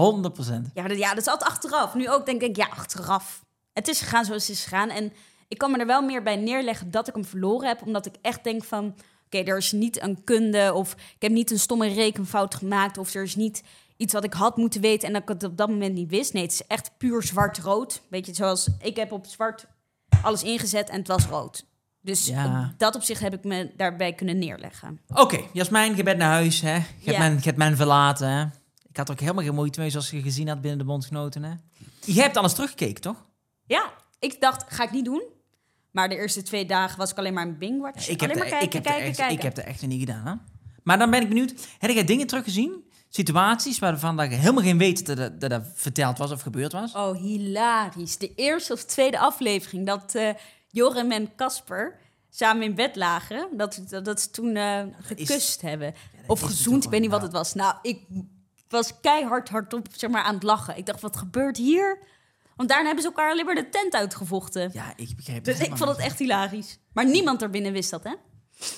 Ja, 0.75 0.88
dat, 0.88 0.99
ja, 0.99 1.09
dat 1.09 1.19
is 1.19 1.27
altijd 1.27 1.51
achteraf. 1.51 1.95
Nu 1.95 2.11
ook 2.11 2.27
denk 2.27 2.43
ik, 2.43 2.57
ja, 2.57 2.67
achteraf. 2.67 3.45
Het 3.73 3.88
is 3.88 4.01
gegaan 4.01 4.25
zoals 4.25 4.47
het 4.47 4.57
is 4.57 4.62
gegaan. 4.62 4.91
En 4.91 5.12
ik 5.49 5.59
kan 5.59 5.71
me 5.71 5.79
er 5.79 5.87
wel 5.87 6.03
meer 6.03 6.23
bij 6.23 6.37
neerleggen 6.37 6.91
dat 6.91 7.09
ik 7.09 7.15
hem 7.15 7.25
verloren 7.25 7.69
heb. 7.69 7.83
Omdat 7.83 8.07
ik 8.07 8.15
echt 8.21 8.45
denk 8.45 8.65
van, 8.65 8.95
oké, 9.40 9.51
er 9.51 9.57
is 9.57 9.73
niet 9.73 10.03
een 10.03 10.25
kunde... 10.25 10.73
of 10.75 10.92
ik 10.92 11.23
heb 11.23 11.33
niet 11.33 11.51
een 11.51 11.59
stomme 11.59 11.88
rekenfout 11.88 12.55
gemaakt... 12.55 12.99
of 12.99 13.14
er 13.14 13.23
is 13.23 13.37
niet 13.37 13.62
iets 13.97 14.12
wat 14.12 14.25
ik 14.25 14.33
had 14.33 14.57
moeten 14.57 14.81
weten... 14.81 15.07
en 15.07 15.12
dat 15.12 15.23
ik 15.23 15.29
het 15.29 15.45
op 15.45 15.57
dat 15.57 15.68
moment 15.68 15.95
niet 15.95 16.11
wist. 16.11 16.33
Nee, 16.33 16.42
het 16.42 16.53
is 16.53 16.66
echt 16.66 16.90
puur 16.99 17.23
zwart-rood. 17.23 18.03
Weet 18.09 18.27
je, 18.27 18.35
zoals 18.35 18.68
ik 18.81 18.97
heb 18.97 19.12
op 19.12 19.27
zwart 19.27 19.66
alles 20.23 20.42
ingezet 20.42 20.88
en 20.88 20.99
het 20.99 21.09
was 21.09 21.25
rood. 21.27 21.64
Dus 22.01 22.27
Ja. 22.27 22.71
op 22.73 22.79
dat 22.79 22.95
opzicht 22.95 23.21
heb 23.21 23.35
ik 23.35 23.45
me 23.45 23.71
daarbij 23.77 24.12
kunnen 24.12 24.38
neerleggen. 24.38 25.01
Oké, 25.09 25.40
Jasmijn, 25.53 25.97
je 25.97 26.03
bent 26.03 26.18
naar 26.18 26.33
huis, 26.33 26.61
hè. 26.61 26.75
Je 26.75 26.81
hebt, 27.05 27.16
Ja. 27.16 27.18
men, 27.18 27.35
je 27.35 27.42
hebt 27.42 27.57
men 27.57 27.77
verlaten, 27.77 28.29
hè. 28.29 28.45
Ik 28.88 28.97
had 28.97 29.11
ook 29.11 29.21
helemaal 29.21 29.45
geen 29.45 29.55
moeite 29.55 29.81
mee, 29.81 29.90
zoals 29.90 30.11
je 30.11 30.23
gezien 30.23 30.49
had 30.49 30.61
binnen 30.61 30.79
de 30.79 30.85
bondgenoten, 30.85 31.42
hè. 31.42 31.53
Je 32.05 32.21
hebt 32.21 32.37
alles 32.37 32.53
teruggekeken, 32.53 33.03
toch? 33.03 33.25
Ja, 33.66 33.92
ik 34.18 34.40
dacht, 34.40 34.64
ga 34.75 34.83
ik 34.85 34.90
niet 34.90 35.05
doen. 35.05 35.23
Maar 35.93 36.09
de 36.09 36.17
eerste 36.17 36.43
twee 36.43 36.67
dagen 36.67 36.99
was 36.99 37.11
ik 37.11 37.19
alleen 37.19 37.35
maar 37.35 37.47
een 37.47 37.59
Bingwatch. 37.59 38.09
Ik 38.09 38.21
heb, 38.21 38.31
alleen 38.31 38.43
er, 38.43 38.51
maar 38.51 38.59
kijken, 38.59 38.67
ik, 38.67 38.73
heb 38.73 38.83
kijken, 38.83 39.07
echt, 39.07 39.17
kijken. 39.17 39.37
ik 39.37 39.43
heb 39.43 39.57
er 39.57 39.65
echt 39.65 39.87
niet 39.87 40.01
gedaan, 40.01 40.27
hè. 40.27 40.35
Maar 40.83 40.99
dan 40.99 41.11
ben 41.11 41.23
ik 41.23 41.29
benieuwd, 41.29 41.55
heb 41.79 41.91
jij 41.91 42.05
dingen 42.05 42.27
teruggezien? 42.27 42.85
Situaties 43.09 43.79
waarvan 43.79 44.17
dat 44.17 44.31
je 44.31 44.37
helemaal 44.37 44.63
geen 44.63 44.79
weet 44.79 45.07
dat 45.07 45.17
dat, 45.17 45.41
dat 45.41 45.51
dat 45.51 45.63
verteld 45.75 46.19
was 46.19 46.31
of 46.31 46.43
gebeurd 46.43 46.73
was? 46.73 46.93
Oh, 46.93 47.17
hilarisch. 47.17 48.19
De 48.19 48.35
eerste 48.35 48.73
of 48.73 48.85
tweede 48.85 49.19
aflevering 49.19 49.87
dat 49.87 50.15
eh 50.15 50.31
Joram 50.73 51.11
en 51.11 51.35
Casper 51.37 51.99
samen 52.31 52.63
in 52.63 52.75
bed 52.75 52.97
lagen. 52.97 53.49
Dat, 53.57 53.83
dat, 53.89 54.05
dat 54.05 54.21
ze 54.21 54.31
toen 54.31 54.57
eh, 54.57 54.83
gekust 55.01 55.63
hebben. 55.63 55.95
Of 56.27 56.41
gezoend, 56.41 56.85
ik 56.85 56.91
weet 56.91 57.01
niet 57.01 57.11
wat 57.11 57.23
het 57.23 57.33
was. 57.33 57.55
Nou, 57.55 57.75
ik 57.83 58.01
was 58.69 59.01
keihard 59.01 59.49
hardop 59.49 59.87
zeg 59.93 60.11
maar, 60.11 60.23
aan 60.23 60.35
het 60.35 60.43
lachen. 60.43 60.77
Ik 60.77 60.87
dacht, 60.87 61.01
wat 61.01 61.17
gebeurt 61.17 61.57
hier? 61.57 61.99
Want 62.57 62.69
daarna 62.69 62.85
hebben 62.87 63.03
ze 63.05 63.09
elkaar 63.09 63.31
alleen 63.31 63.45
maar 63.45 63.55
de 63.55 63.69
tent 63.69 63.95
uitgevochten. 63.95 64.71
Ja, 64.73 64.93
ik 64.97 65.17
begreep 65.17 65.45
Dus 65.45 65.59
ik 65.59 65.77
vond 65.77 65.91
het 65.91 65.99
echt 65.99 66.19
hilarisch. 66.19 66.79
Maar 66.93 67.07
niemand 67.07 67.43
erbinnen 67.43 67.73
wist 67.73 67.91
dat, 67.91 68.05
hè? 68.05 68.12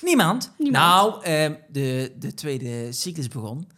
Niemand? 0.02 0.52
Niemand. 0.58 0.84
Nou, 0.84 1.22
ehm, 1.22 1.54
de, 1.68 2.14
de 2.18 2.34
tweede 2.34 2.92
cyclus 2.92 3.28
begon. 3.28 3.70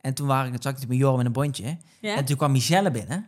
En 0.00 0.14
toen 0.14 0.26
waren 0.26 0.54
ik, 0.54 0.64
ik 0.64 0.88
met 0.88 0.98
Joram 0.98 1.20
in 1.20 1.26
een 1.26 1.32
bondje. 1.32 1.76
Ja. 2.00 2.16
En 2.16 2.24
toen 2.24 2.36
kwam 2.36 2.52
Michelle 2.52 2.90
binnen. 2.90 3.26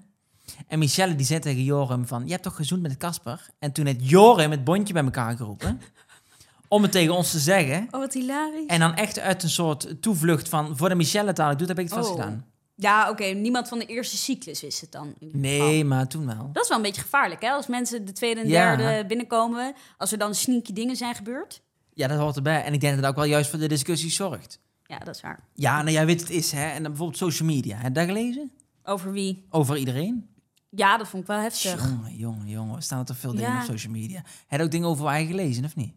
En 0.68 0.78
Michelle 0.78 1.14
die 1.14 1.26
zei 1.26 1.40
tegen 1.40 1.62
Joram 1.62 2.06
van... 2.06 2.24
Je 2.24 2.30
hebt 2.30 2.42
toch 2.42 2.56
gezoend 2.56 2.82
met 2.82 2.90
het 2.90 3.00
Kasper? 3.00 3.46
En 3.58 3.72
toen 3.72 3.87
heeft 3.87 4.08
Joram 4.10 4.50
het 4.50 4.64
bondje 4.64 4.92
bij 4.92 5.04
elkaar 5.04 5.37
geroepen. 5.37 5.80
om 6.68 6.82
het 6.82 6.92
tegen 6.92 7.14
ons 7.14 7.30
te 7.30 7.38
zeggen. 7.38 7.88
Oh, 7.90 8.00
wat 8.00 8.12
hilarisch. 8.12 8.66
En 8.66 8.80
dan 8.80 8.94
echt 8.94 9.18
uit 9.18 9.42
een 9.42 9.50
soort 9.50 10.02
toevlucht 10.02 10.48
van... 10.48 10.76
Voor 10.76 10.88
de 10.88 10.94
Michelle 10.94 11.26
het 11.26 11.37
dadelijk 11.37 11.58
doet, 11.60 11.68
heb 11.68 11.78
ik 11.78 11.84
het 11.84 11.94
vast 11.94 12.10
Oh. 12.10 12.16
gedaan. 12.16 12.44
Ja, 12.76 13.10
oké. 13.10 13.24
niemand 13.24 13.68
van 13.68 13.78
de 13.78 13.87
eerste 13.87 14.16
cyclus 14.16 14.60
wist 14.60 14.80
het 14.80 14.92
dan. 14.92 15.14
Nee, 15.20 15.84
maar 15.84 16.08
toen 16.08 16.26
wel. 16.26 16.50
Dat 16.52 16.62
is 16.62 16.68
wel 16.68 16.76
een 16.78 16.82
beetje 16.84 17.00
gevaarlijk, 17.02 17.42
hè? 17.42 17.50
Als 17.50 17.66
mensen 17.66 18.04
de 18.04 18.12
tweede 18.12 18.40
en 18.40 18.48
Ja. 18.48 18.76
derde 18.76 19.06
binnenkomen. 19.06 19.74
Als 19.98 20.12
er 20.12 20.18
dan 20.18 20.34
sneaky 20.34 20.72
dingen 20.72 20.96
zijn 20.96 21.14
gebeurd. 21.14 21.62
Ja, 21.92 22.08
dat 22.08 22.18
hoort 22.18 22.37
erbij. 22.37 22.62
En 22.64 22.72
ik 22.72 22.80
denk 22.80 22.94
dat 22.94 23.02
het 23.02 23.10
ook 23.10 23.16
wel 23.18 23.28
juist 23.30 23.50
voor 23.50 23.58
de 23.58 23.68
discussie 23.68 24.10
zorgt. 24.10 24.58
Ja, 24.87 24.98
dat 24.98 25.14
is 25.14 25.20
waar. 25.20 25.44
Ja, 25.54 25.82
nou 25.82 25.90
jij 25.90 26.06
weet 26.06 26.20
het 26.20 26.30
is, 26.30 26.52
hè. 26.52 26.66
En 26.68 26.82
dan 26.82 26.90
bijvoorbeeld 26.90 27.18
social 27.18 27.48
media. 27.48 27.76
Heb 27.76 27.87
je 27.87 27.92
dat 27.92 28.06
gelezen? 28.06 28.52
Over 28.84 29.12
wie? 29.12 29.46
Over 29.50 29.76
iedereen? 29.76 30.28
Ja, 30.70 30.96
dat 30.96 31.08
vond 31.08 31.22
ik 31.22 31.28
wel 31.28 31.38
heftig. 31.38 31.88
Jongen, 31.88 32.16
jongen, 32.16 32.48
jongen. 32.48 32.76
Er 32.76 32.82
staan 32.82 32.98
er 32.98 33.04
toch 33.04 33.16
veel 33.18 33.30
dingen 33.34 33.50
Ja. 33.50 33.58
op 33.60 33.64
social 33.64 33.92
media. 33.92 34.22
Heb 34.46 34.58
je 34.58 34.64
ook 34.64 34.70
dingen 34.72 34.88
over 34.88 35.04
wij 35.04 35.26
gelezen, 35.26 35.64
of 35.64 35.76
niet? 35.76 35.94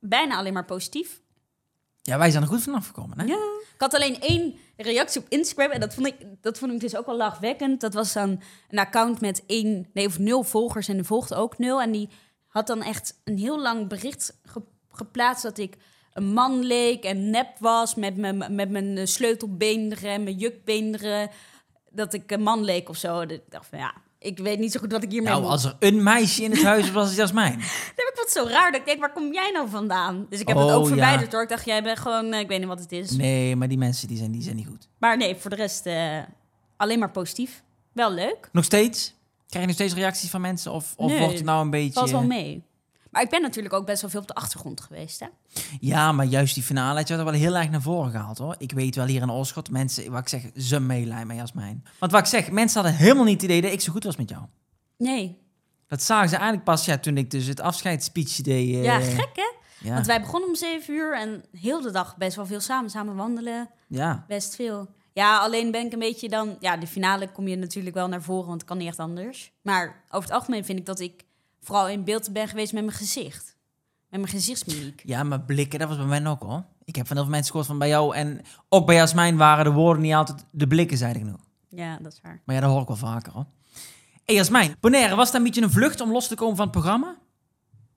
Bijna 0.00 0.36
alleen 0.36 0.52
maar 0.52 0.64
positief. 0.64 1.20
Ja, 2.02 2.18
wij 2.18 2.30
zijn 2.30 2.42
er 2.42 2.48
goed 2.48 2.62
vanaf 2.62 2.86
gekomen, 2.86 3.18
hè? 3.20 3.24
Ja. 3.26 3.38
Ik 3.74 3.80
had 3.80 3.94
alleen 3.94 4.20
één 4.20 4.54
reactie 4.76 5.20
op 5.20 5.26
Instagram. 5.28 5.70
En 5.70 5.80
dat 5.80 5.94
vond 5.94 6.06
ik, 6.06 6.14
dat 6.40 6.58
vond 6.58 6.72
ik 6.72 6.80
dus 6.80 6.96
ook 6.96 7.06
wel 7.06 7.16
lachwekkend. 7.16 7.80
Dat 7.80 7.94
was 7.94 8.12
dan 8.12 8.40
een 8.68 8.78
account 8.78 9.20
met 9.20 9.42
één, 9.46 9.90
nee, 9.92 10.06
of 10.06 10.18
nul 10.18 10.42
volgers. 10.42 10.88
En 10.88 10.98
er 10.98 11.04
volgde 11.04 11.34
ook 11.34 11.58
nul. 11.58 11.82
En 11.82 11.90
die 11.92 12.08
had 12.46 12.66
dan 12.66 12.82
echt 12.82 13.20
een 13.24 13.38
heel 13.38 13.60
lang 13.60 13.88
bericht 13.88 14.38
ge- 14.44 14.62
geplaatst 14.90 15.42
dat 15.42 15.58
ik 15.58 15.76
een 16.12 16.32
man 16.32 16.62
leek 16.64 17.04
en 17.04 17.30
nep 17.30 17.58
was. 17.58 17.94
Met 17.94 18.16
mijn, 18.16 18.54
met 18.54 18.70
mijn 18.70 18.96
eh, 18.98 19.06
sleutelbeenderen 19.06 20.10
en 20.10 20.22
mijn 20.22 20.36
jukbeenderen. 20.36 21.30
Dat 21.90 22.14
ik 22.14 22.30
een 22.30 22.42
man 22.42 22.64
leek 22.64 22.88
of 22.88 22.96
zo. 22.96 23.20
Ik 23.20 23.42
dacht 23.48 23.66
van 23.66 23.78
ja, 23.78 23.94
ik 24.22 24.38
weet 24.38 24.58
niet 24.58 24.72
zo 24.72 24.80
goed 24.80 24.92
wat 24.92 25.02
ik 25.02 25.10
hiermee 25.10 25.30
Nou, 25.30 25.42
moet. 25.42 25.50
als 25.50 25.64
er 25.64 25.76
een 25.78 26.02
meisje 26.02 26.42
in 26.42 26.50
het 26.50 26.62
huis 26.72 26.82
was, 26.84 26.92
was 26.92 27.06
het 27.08 27.16
Jasmijn. 27.16 27.52
Dan 27.52 27.60
heb 27.96 28.08
ik 28.12 28.16
wat 28.16 28.30
zo 28.30 28.44
raar 28.46 28.70
dat 28.72 28.80
ik 28.80 28.86
denk, 28.86 29.00
waar 29.00 29.12
kom 29.12 29.32
jij 29.32 29.50
nou 29.52 29.68
vandaan? 29.68 30.26
Dus 30.28 30.40
ik 30.40 30.48
heb 30.48 30.56
het 30.56 30.66
Oh, 30.66 30.74
ook 30.74 30.82
ja. 30.82 30.88
verwijderd 30.88 31.32
hoor. 31.32 31.42
Ik 31.42 31.48
dacht, 31.48 31.64
jij 31.64 31.82
bent 31.82 31.98
gewoon, 31.98 32.32
eh, 32.32 32.40
ik 32.40 32.48
weet 32.48 32.58
niet 32.58 32.68
wat 32.68 32.80
het 32.80 32.92
is. 32.92 33.10
Nee, 33.10 33.56
maar 33.56 33.68
die 33.68 33.78
mensen 33.78 34.08
die 34.08 34.16
zijn, 34.16 34.32
die 34.32 34.42
zijn 34.42 34.56
niet 34.56 34.66
goed. 34.66 34.88
Maar 34.98 35.16
nee, 35.16 35.36
voor 35.36 35.50
de 35.50 35.56
rest 35.56 35.86
eh, 35.86 36.18
alleen 36.76 36.98
maar 36.98 37.10
positief. 37.10 37.62
Wel 37.92 38.12
leuk. 38.12 38.48
Nog 38.52 38.64
steeds? 38.64 39.14
Krijg 39.48 39.64
je 39.64 39.72
nog 39.72 39.80
steeds 39.80 39.94
reacties 40.00 40.30
van 40.30 40.40
mensen? 40.40 40.72
Of, 40.72 40.94
of 40.96 41.10
Nee, 41.10 41.18
wordt 41.18 41.34
het 41.34 41.44
nou 41.44 41.60
een 41.64 41.70
beetje... 41.70 41.92
Valt 41.92 42.10
wel 42.10 42.22
mee. 42.24 42.62
Maar 43.12 43.22
ik 43.22 43.30
ben 43.30 43.42
natuurlijk 43.42 43.74
ook 43.74 43.86
best 43.86 44.00
wel 44.00 44.10
veel 44.10 44.20
op 44.20 44.26
de 44.26 44.34
achtergrond 44.34 44.80
geweest. 44.80 45.20
Hè? 45.20 45.26
Ja, 45.80 46.12
maar 46.12 46.24
juist 46.26 46.54
die 46.54 46.62
finale 46.62 46.98
had 46.98 47.08
je 47.08 47.14
er 47.14 47.24
wel 47.24 47.32
heel 47.32 47.56
erg 47.56 47.70
naar 47.70 47.82
voren 47.82 48.10
gehaald, 48.10 48.38
hoor. 48.38 48.54
Ik 48.58 48.72
weet 48.72 48.94
wel 48.94 49.06
hier 49.06 49.22
in 49.22 49.30
Oorschot, 49.30 49.70
mensen, 49.70 50.10
wat 50.10 50.20
ik 50.20 50.28
zeg, 50.28 50.42
ze 50.56 50.80
meelijden 50.80 51.26
met 51.26 51.36
Jasmijn. 51.36 51.84
Want 51.98 52.12
wat 52.12 52.20
ik 52.20 52.26
zeg, 52.26 52.50
mensen 52.50 52.82
hadden 52.82 53.00
helemaal 53.00 53.24
niet 53.24 53.34
het 53.42 53.42
idee 53.50 53.62
dat 53.62 53.72
ik 53.72 53.80
zo 53.80 53.92
goed 53.92 54.04
was 54.04 54.16
met 54.16 54.28
jou. 54.28 54.42
Nee. 54.98 55.40
Dat 55.86 56.02
zagen 56.02 56.28
ze 56.28 56.34
eigenlijk 56.34 56.64
pas 56.64 56.84
ja, 56.84 56.98
toen 56.98 57.16
ik 57.16 57.30
dus 57.30 57.46
het 57.46 57.60
afscheidsspeech 57.60 58.36
deed. 58.36 58.74
eh, 58.74 58.84
Ja, 58.84 59.00
gek 59.00 59.30
hè? 59.34 59.50
Ja, 59.88 59.94
Want 59.94 60.06
wij 60.06 60.20
begonnen 60.20 60.48
om 60.48 60.54
zeven 60.54 60.94
uur 60.94 61.16
en 61.18 61.44
heel 61.52 61.80
de 61.80 61.90
dag 61.90 62.16
best 62.16 62.36
wel 62.36 62.46
veel 62.46 62.60
samen. 62.60 62.90
Samen 62.90 63.14
wandelen, 63.16 63.70
ja. 63.88 64.24
best 64.28 64.54
veel. 64.54 64.88
Ja, 65.12 65.38
alleen 65.38 65.70
ben 65.70 65.86
ik 65.86 65.92
een 65.92 65.98
beetje 65.98 66.28
dan... 66.28 66.56
Ja, 66.60 66.76
de 66.76 66.86
finale 66.86 67.32
kom 67.32 67.48
je 67.48 67.56
natuurlijk 67.56 67.94
wel 67.94 68.08
naar 68.08 68.22
voren, 68.22 68.46
want 68.48 68.60
het 68.60 68.68
kan 68.68 68.78
niet 68.78 68.88
echt 68.88 68.98
anders. 68.98 69.52
Maar 69.62 70.04
over 70.10 70.28
het 70.28 70.38
algemeen 70.38 70.64
vind 70.64 70.78
ik 70.78 70.86
dat 70.86 71.00
ik 71.00 71.24
vooral 71.62 71.88
in 71.88 72.04
beeld 72.04 72.32
ben 72.32 72.48
geweest 72.48 72.72
met 72.72 72.84
mijn 72.84 72.96
gezicht. 72.96 73.56
Met 74.08 74.20
mijn 74.20 74.32
gezichtsmimiek. 74.32 75.02
ja, 75.04 75.22
maar 75.22 75.40
blikken, 75.40 75.78
dat 75.78 75.88
was 75.88 75.96
bij 75.96 76.06
mij 76.06 76.26
ook 76.26 76.42
hoor. 76.42 76.64
Ik 76.84 76.96
heb 76.96 77.06
van 77.06 77.16
heel 77.16 77.24
veel 77.24 77.34
mensen 77.34 77.50
gehoord 77.50 77.68
van 77.68 77.78
bij 77.78 77.88
jou 77.88 78.14
en 78.14 78.40
ook 78.68 78.86
bij 78.86 78.94
Jasmijn 78.94 79.36
waren 79.36 79.64
de 79.64 79.70
woorden 79.70 80.02
niet 80.02 80.14
altijd 80.14 80.44
de 80.50 80.66
blikken, 80.66 80.96
zei 80.96 81.14
ik 81.14 81.24
nog. 81.24 81.40
Ja, 81.68 81.98
dat 82.02 82.12
is 82.12 82.20
waar. 82.22 82.42
Maar 82.44 82.54
ja, 82.54 82.60
dat 82.60 82.70
hoor 82.70 82.80
ik 82.80 82.88
wel 82.88 82.96
vaker 82.96 83.32
hoor. 83.32 83.46
Hé 84.24 84.34
Jasmijn, 84.34 84.76
Bonaire, 84.80 85.14
was 85.14 85.26
dat 85.26 85.34
een 85.34 85.42
beetje 85.42 85.62
een 85.62 85.70
vlucht 85.70 86.00
om 86.00 86.12
los 86.12 86.28
te 86.28 86.34
komen 86.34 86.56
van 86.56 86.64
het 86.64 86.74
programma? 86.74 87.16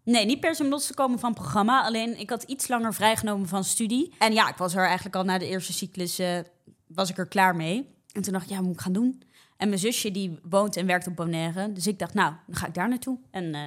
Nee, 0.04 0.26
niet 0.26 0.40
per 0.40 0.56
se 0.56 0.64
om 0.64 0.70
los 0.70 0.88
te 0.88 0.94
komen 0.94 1.20
van 1.20 1.30
het 1.30 1.40
programma. 1.40 1.84
Alleen 1.84 2.20
ik 2.20 2.30
had 2.30 2.44
iets 2.44 2.68
langer 2.68 2.94
vrijgenomen 2.94 3.48
van 3.48 3.64
studie. 3.64 4.14
En 4.20 4.34
ja, 4.34 4.50
ik 4.50 4.58
was 4.58 4.76
er 4.76 4.86
eigenlijk 4.86 5.16
al 5.16 5.24
na 5.24 5.38
de 5.38 5.48
eerste 5.48 5.74
cyclus 5.74 6.20
eh, 6.20 6.40
was 6.88 7.10
ik 7.10 7.18
er 7.18 7.28
klaar 7.28 7.56
mee. 7.56 7.90
En 8.12 8.22
toen 8.22 8.34
dacht 8.34 8.46
ik, 8.46 8.50
ja, 8.52 8.56
wat 8.56 8.66
moet 8.66 8.76
ik 8.76 8.82
gaan 8.82 8.94
doen? 8.94 9.24
En 9.58 9.68
mijn 9.68 9.80
zusje 9.80 10.12
die 10.12 10.40
woont 10.50 10.76
en 10.78 10.86
werkt 10.86 11.08
op 11.08 11.16
Bonaire. 11.16 11.72
Dus 11.74 11.88
ik 11.88 12.00
dacht, 12.00 12.14
nou, 12.14 12.34
dan 12.48 12.56
ga 12.56 12.68
ik 12.68 12.74
daar 12.74 12.90
naartoe. 12.90 13.18
En 13.32 13.56
eh, 13.56 13.62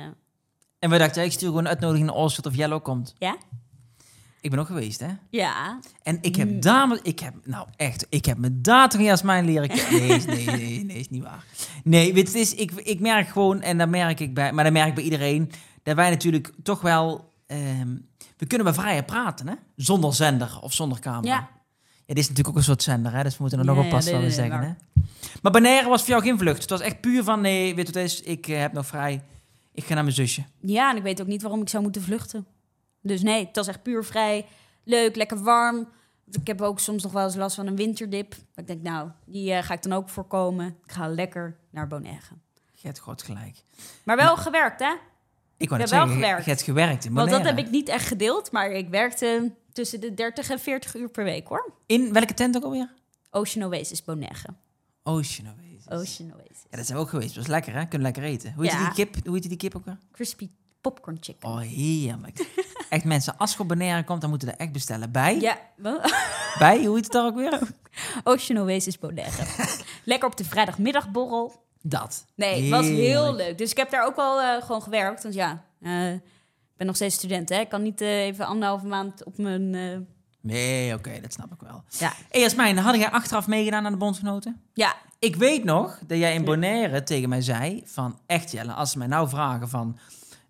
En 0.78 0.90
we 0.90 0.98
dachten, 0.98 1.20
ja, 1.20 1.26
ik 1.26 1.32
stuur 1.32 1.48
gewoon 1.48 1.62
een 1.64 1.70
uitnodiging 1.70 2.06
naar 2.06 2.16
Oorschot 2.16 2.46
of 2.46 2.54
Jello 2.54 2.80
komt. 2.80 3.14
ja, 3.18 3.36
Ik 4.40 4.50
ben 4.50 4.58
ook 4.58 4.66
geweest, 4.66 5.00
hè? 5.00 5.08
ja. 5.30 5.78
En 6.02 6.18
ik 6.20 6.36
Mm. 6.36 6.40
heb 6.48 6.62
dames, 6.62 6.98
ik 7.02 7.18
heb, 7.20 7.34
nou 7.44 7.66
echt, 7.76 8.06
ik 8.08 8.24
heb 8.24 8.38
met 8.38 8.64
data 8.64 8.98
Jasmijn 9.00 9.44
leren 9.44 9.68
kennen. 9.68 10.08
Nee, 10.08 10.18
nee, 10.26 10.44
nee, 10.46 10.84
nee, 10.84 10.98
is 10.98 11.08
niet 11.08 11.22
waar. 11.22 11.44
Nee, 11.84 12.12
weet 12.14 12.26
het 12.26 12.36
is, 12.36 12.54
ik, 12.54 12.70
ik 12.72 13.00
merk 13.00 13.28
gewoon, 13.28 13.60
en 13.62 13.78
dat 13.78 13.88
merk 13.88 14.20
ik 14.20 14.34
bij, 14.34 14.52
maar 14.52 14.64
dat 14.64 14.72
merk 14.72 14.88
ik 14.88 14.94
bij 14.94 15.04
iedereen, 15.04 15.50
dat 15.82 15.96
wij 15.96 16.10
natuurlijk 16.10 16.52
toch 16.62 16.80
wel, 16.80 17.32
ehm, 17.46 17.96
we 18.36 18.46
kunnen 18.46 18.66
wel 18.66 18.74
vrijer 18.76 19.04
praten, 19.04 19.48
hè? 19.48 19.54
Zonder 19.76 20.14
zender 20.14 20.58
of 20.60 20.72
zonder 20.72 20.98
camera. 21.00 21.34
Ja. 21.34 21.48
Het 22.06 22.18
is 22.18 22.22
natuurlijk 22.22 22.48
ook 22.48 22.56
een 22.56 22.62
soort 22.66 22.82
zender, 22.82 23.12
hè? 23.14 23.22
dus 23.22 23.32
we 23.32 23.38
moeten 23.40 23.58
er 23.58 23.64
nog 23.64 23.76
Ja, 23.76 23.82
ja, 23.84 23.90
wat 23.90 24.04
we 24.04 24.10
nee, 24.10 24.20
nee, 24.20 24.30
zeggen. 24.30 24.60
Hè? 24.62 24.97
Maar 25.42 25.52
Bonaire 25.52 25.88
was 25.88 26.00
voor 26.00 26.10
jou 26.10 26.22
geen 26.22 26.38
vlucht. 26.38 26.60
Het 26.60 26.70
was 26.70 26.80
echt 26.80 27.00
puur 27.00 27.22
van, 27.24 27.40
nee, 27.40 27.74
weet 27.74 27.86
je 27.86 27.92
wat 27.92 28.02
het 28.02 28.12
is? 28.12 28.22
Ik 28.22 28.48
eh, 28.48 28.58
heb 28.60 28.72
nog 28.72 28.86
vrij. 28.86 29.22
Ik 29.72 29.84
ga 29.84 29.94
naar 29.94 30.02
mijn 30.02 30.14
zusje. 30.14 30.44
Ja, 30.60 30.90
en 30.90 30.96
ik 30.96 31.02
weet 31.02 31.20
ook 31.20 31.26
niet 31.26 31.42
waarom 31.42 31.60
ik 31.60 31.68
zou 31.68 31.82
moeten 31.82 32.02
vluchten. 32.02 32.46
Dus 33.02 33.22
nee, 33.22 33.46
het 33.46 33.56
was 33.56 33.66
echt 33.66 33.82
puur 33.82 34.04
vrij. 34.04 34.46
Leuk, 34.84 35.16
lekker 35.16 35.42
warm. 35.42 35.88
Ik 36.30 36.46
heb 36.46 36.60
ook 36.60 36.80
soms 36.80 37.02
nog 37.02 37.12
wel 37.12 37.24
eens 37.24 37.34
last 37.34 37.56
van 37.56 37.66
een 37.66 37.76
winterdip. 37.76 38.30
Maar 38.30 38.64
ik 38.64 38.66
denk, 38.66 38.82
nou, 38.82 39.10
die 39.26 39.52
eh, 39.52 39.62
ga 39.62 39.74
ik 39.74 39.82
dan 39.82 39.92
ook 39.92 40.08
voorkomen. 40.08 40.66
Ik 40.84 40.92
ga 40.92 41.08
lekker 41.08 41.56
naar 41.70 41.86
Bonaire. 41.86 42.26
Je 42.72 42.86
hebt 42.86 42.98
god 42.98 43.22
gelijk. 43.22 43.56
Maar 44.04 44.16
wel 44.16 44.36
gewerkt, 44.36 44.80
hè? 44.80 44.92
Ik 45.56 45.68
wou 45.68 45.80
Ik 45.82 45.88
net 45.88 45.90
heb 45.90 45.90
wel 45.90 45.98
zeggen, 45.98 46.14
gewerkt. 46.14 46.44
je 46.44 46.50
hebt 46.50 46.62
gewerkt 46.62 47.04
in 47.04 47.12
Want 47.14 47.28
dat 47.30 47.36
Bonaire. 47.38 47.56
heb 47.60 47.66
ik 47.66 47.72
niet 47.78 47.88
echt 47.88 48.06
gedeeld. 48.06 48.52
Maar 48.52 48.70
ik 48.70 48.88
werkte 48.88 49.52
tussen 49.72 50.00
de 50.00 50.14
30 50.14 50.50
en 50.50 50.58
40 50.60 50.94
uur 50.96 51.08
per 51.08 51.24
week, 51.24 51.48
hoor. 51.48 51.72
In 51.86 52.12
welke 52.12 52.34
tent 52.34 52.56
ook 52.56 52.62
alweer? 52.64 52.92
Ocean 53.30 53.66
Oasis 53.74 54.04
Bonaire. 54.04 54.54
Ocean 55.08 55.48
Oasis. 55.48 55.88
Ocean 55.88 56.32
Oasis. 56.34 56.62
Ja, 56.70 56.76
dat 56.76 56.86
zijn 56.86 56.98
we 56.98 57.04
ook 57.04 57.08
geweest. 57.10 57.28
Dat 57.34 57.36
was 57.36 57.46
lekker, 57.46 57.72
hè? 57.74 57.84
Kunnen 57.86 58.02
lekker 58.06 58.22
eten. 58.22 58.52
Hoe 58.52 58.62
heet 58.64 58.72
Ja. 58.72 58.84
die 58.84 58.94
kip? 59.06 59.26
Hoe 59.26 59.34
heet 59.34 59.48
die 59.48 59.56
kip 59.56 59.76
ook 59.76 59.84
weer? 59.84 59.98
Crispy 60.12 60.48
popcorn 60.80 61.16
chicken. 61.20 61.48
Oh, 61.48 61.58
heerlijk. 61.60 62.46
echt 62.90 63.04
mensen, 63.04 63.36
als 63.36 63.52
je 63.52 63.58
op 63.58 63.68
Bonaire 63.68 64.04
komt, 64.04 64.20
dan 64.20 64.30
moeten 64.30 64.48
we 64.48 64.54
dat 64.54 64.62
echt 64.64 64.72
bestellen. 64.72 65.12
Bij? 65.12 65.40
Ja, 65.40 65.58
Bij? 66.58 66.84
Hoe 66.84 66.94
heet 66.94 67.04
het 67.04 67.12
daar 67.12 67.24
ook 67.26 67.34
weer? 67.36 67.60
Ocean 68.24 68.60
Oasis 68.62 68.98
Bonaire. 68.98 69.44
lekker 70.04 70.28
op 70.28 70.36
de 70.36 70.44
vrijdagmiddagborrel. 70.44 71.66
Dat. 71.82 72.24
Nee, 72.34 72.60
het 72.60 72.70
was 72.70 72.86
heel 72.86 73.34
leuk. 73.34 73.58
Dus 73.58 73.70
ik 73.70 73.76
heb 73.76 73.90
daar 73.90 74.06
ook 74.06 74.16
wel 74.16 74.40
eh, 74.40 74.62
gewoon 74.62 74.82
gewerkt. 74.82 75.22
Want 75.22 75.34
ja, 75.34 75.64
eh, 75.80 76.12
ik 76.12 76.20
ben 76.76 76.86
nog 76.86 76.96
steeds 76.96 77.14
student, 77.14 77.48
hè. 77.48 77.60
Ik 77.60 77.68
kan 77.68 77.82
niet 77.82 78.00
eh, 78.00 78.24
even 78.24 78.46
anderhalve 78.46 78.86
maand 78.86 79.24
op 79.24 79.38
mijn... 79.38 79.74
Nee, 80.52 80.94
oké, 80.94 81.20
dat 81.20 81.32
snap 81.32 81.52
ik 81.52 81.60
wel. 81.60 81.84
ja. 81.98 82.12
Hey, 82.30 82.40
Jasmijn, 82.40 82.78
had 82.78 82.94
jij 82.96 83.10
achteraf 83.10 83.46
meegedaan 83.46 83.84
aan 83.86 83.92
de 83.92 83.98
bondsgenoten? 83.98 84.60
ja, 84.74 84.94
Ik 85.18 85.36
weet 85.36 85.64
nog 85.64 85.98
dat 86.06 86.18
jij 86.18 86.34
in. 86.34 86.44
Bonaire 86.44 87.02
tegen 87.02 87.28
mij 87.28 87.40
zei 87.40 87.82
van... 87.84 88.18
Echt 88.26 88.50
Jelle, 88.50 88.72
als 88.72 88.90
ze 88.90 88.98
mij 88.98 89.06
nou 89.06 89.28
vragen 89.28 89.68
van... 89.68 89.98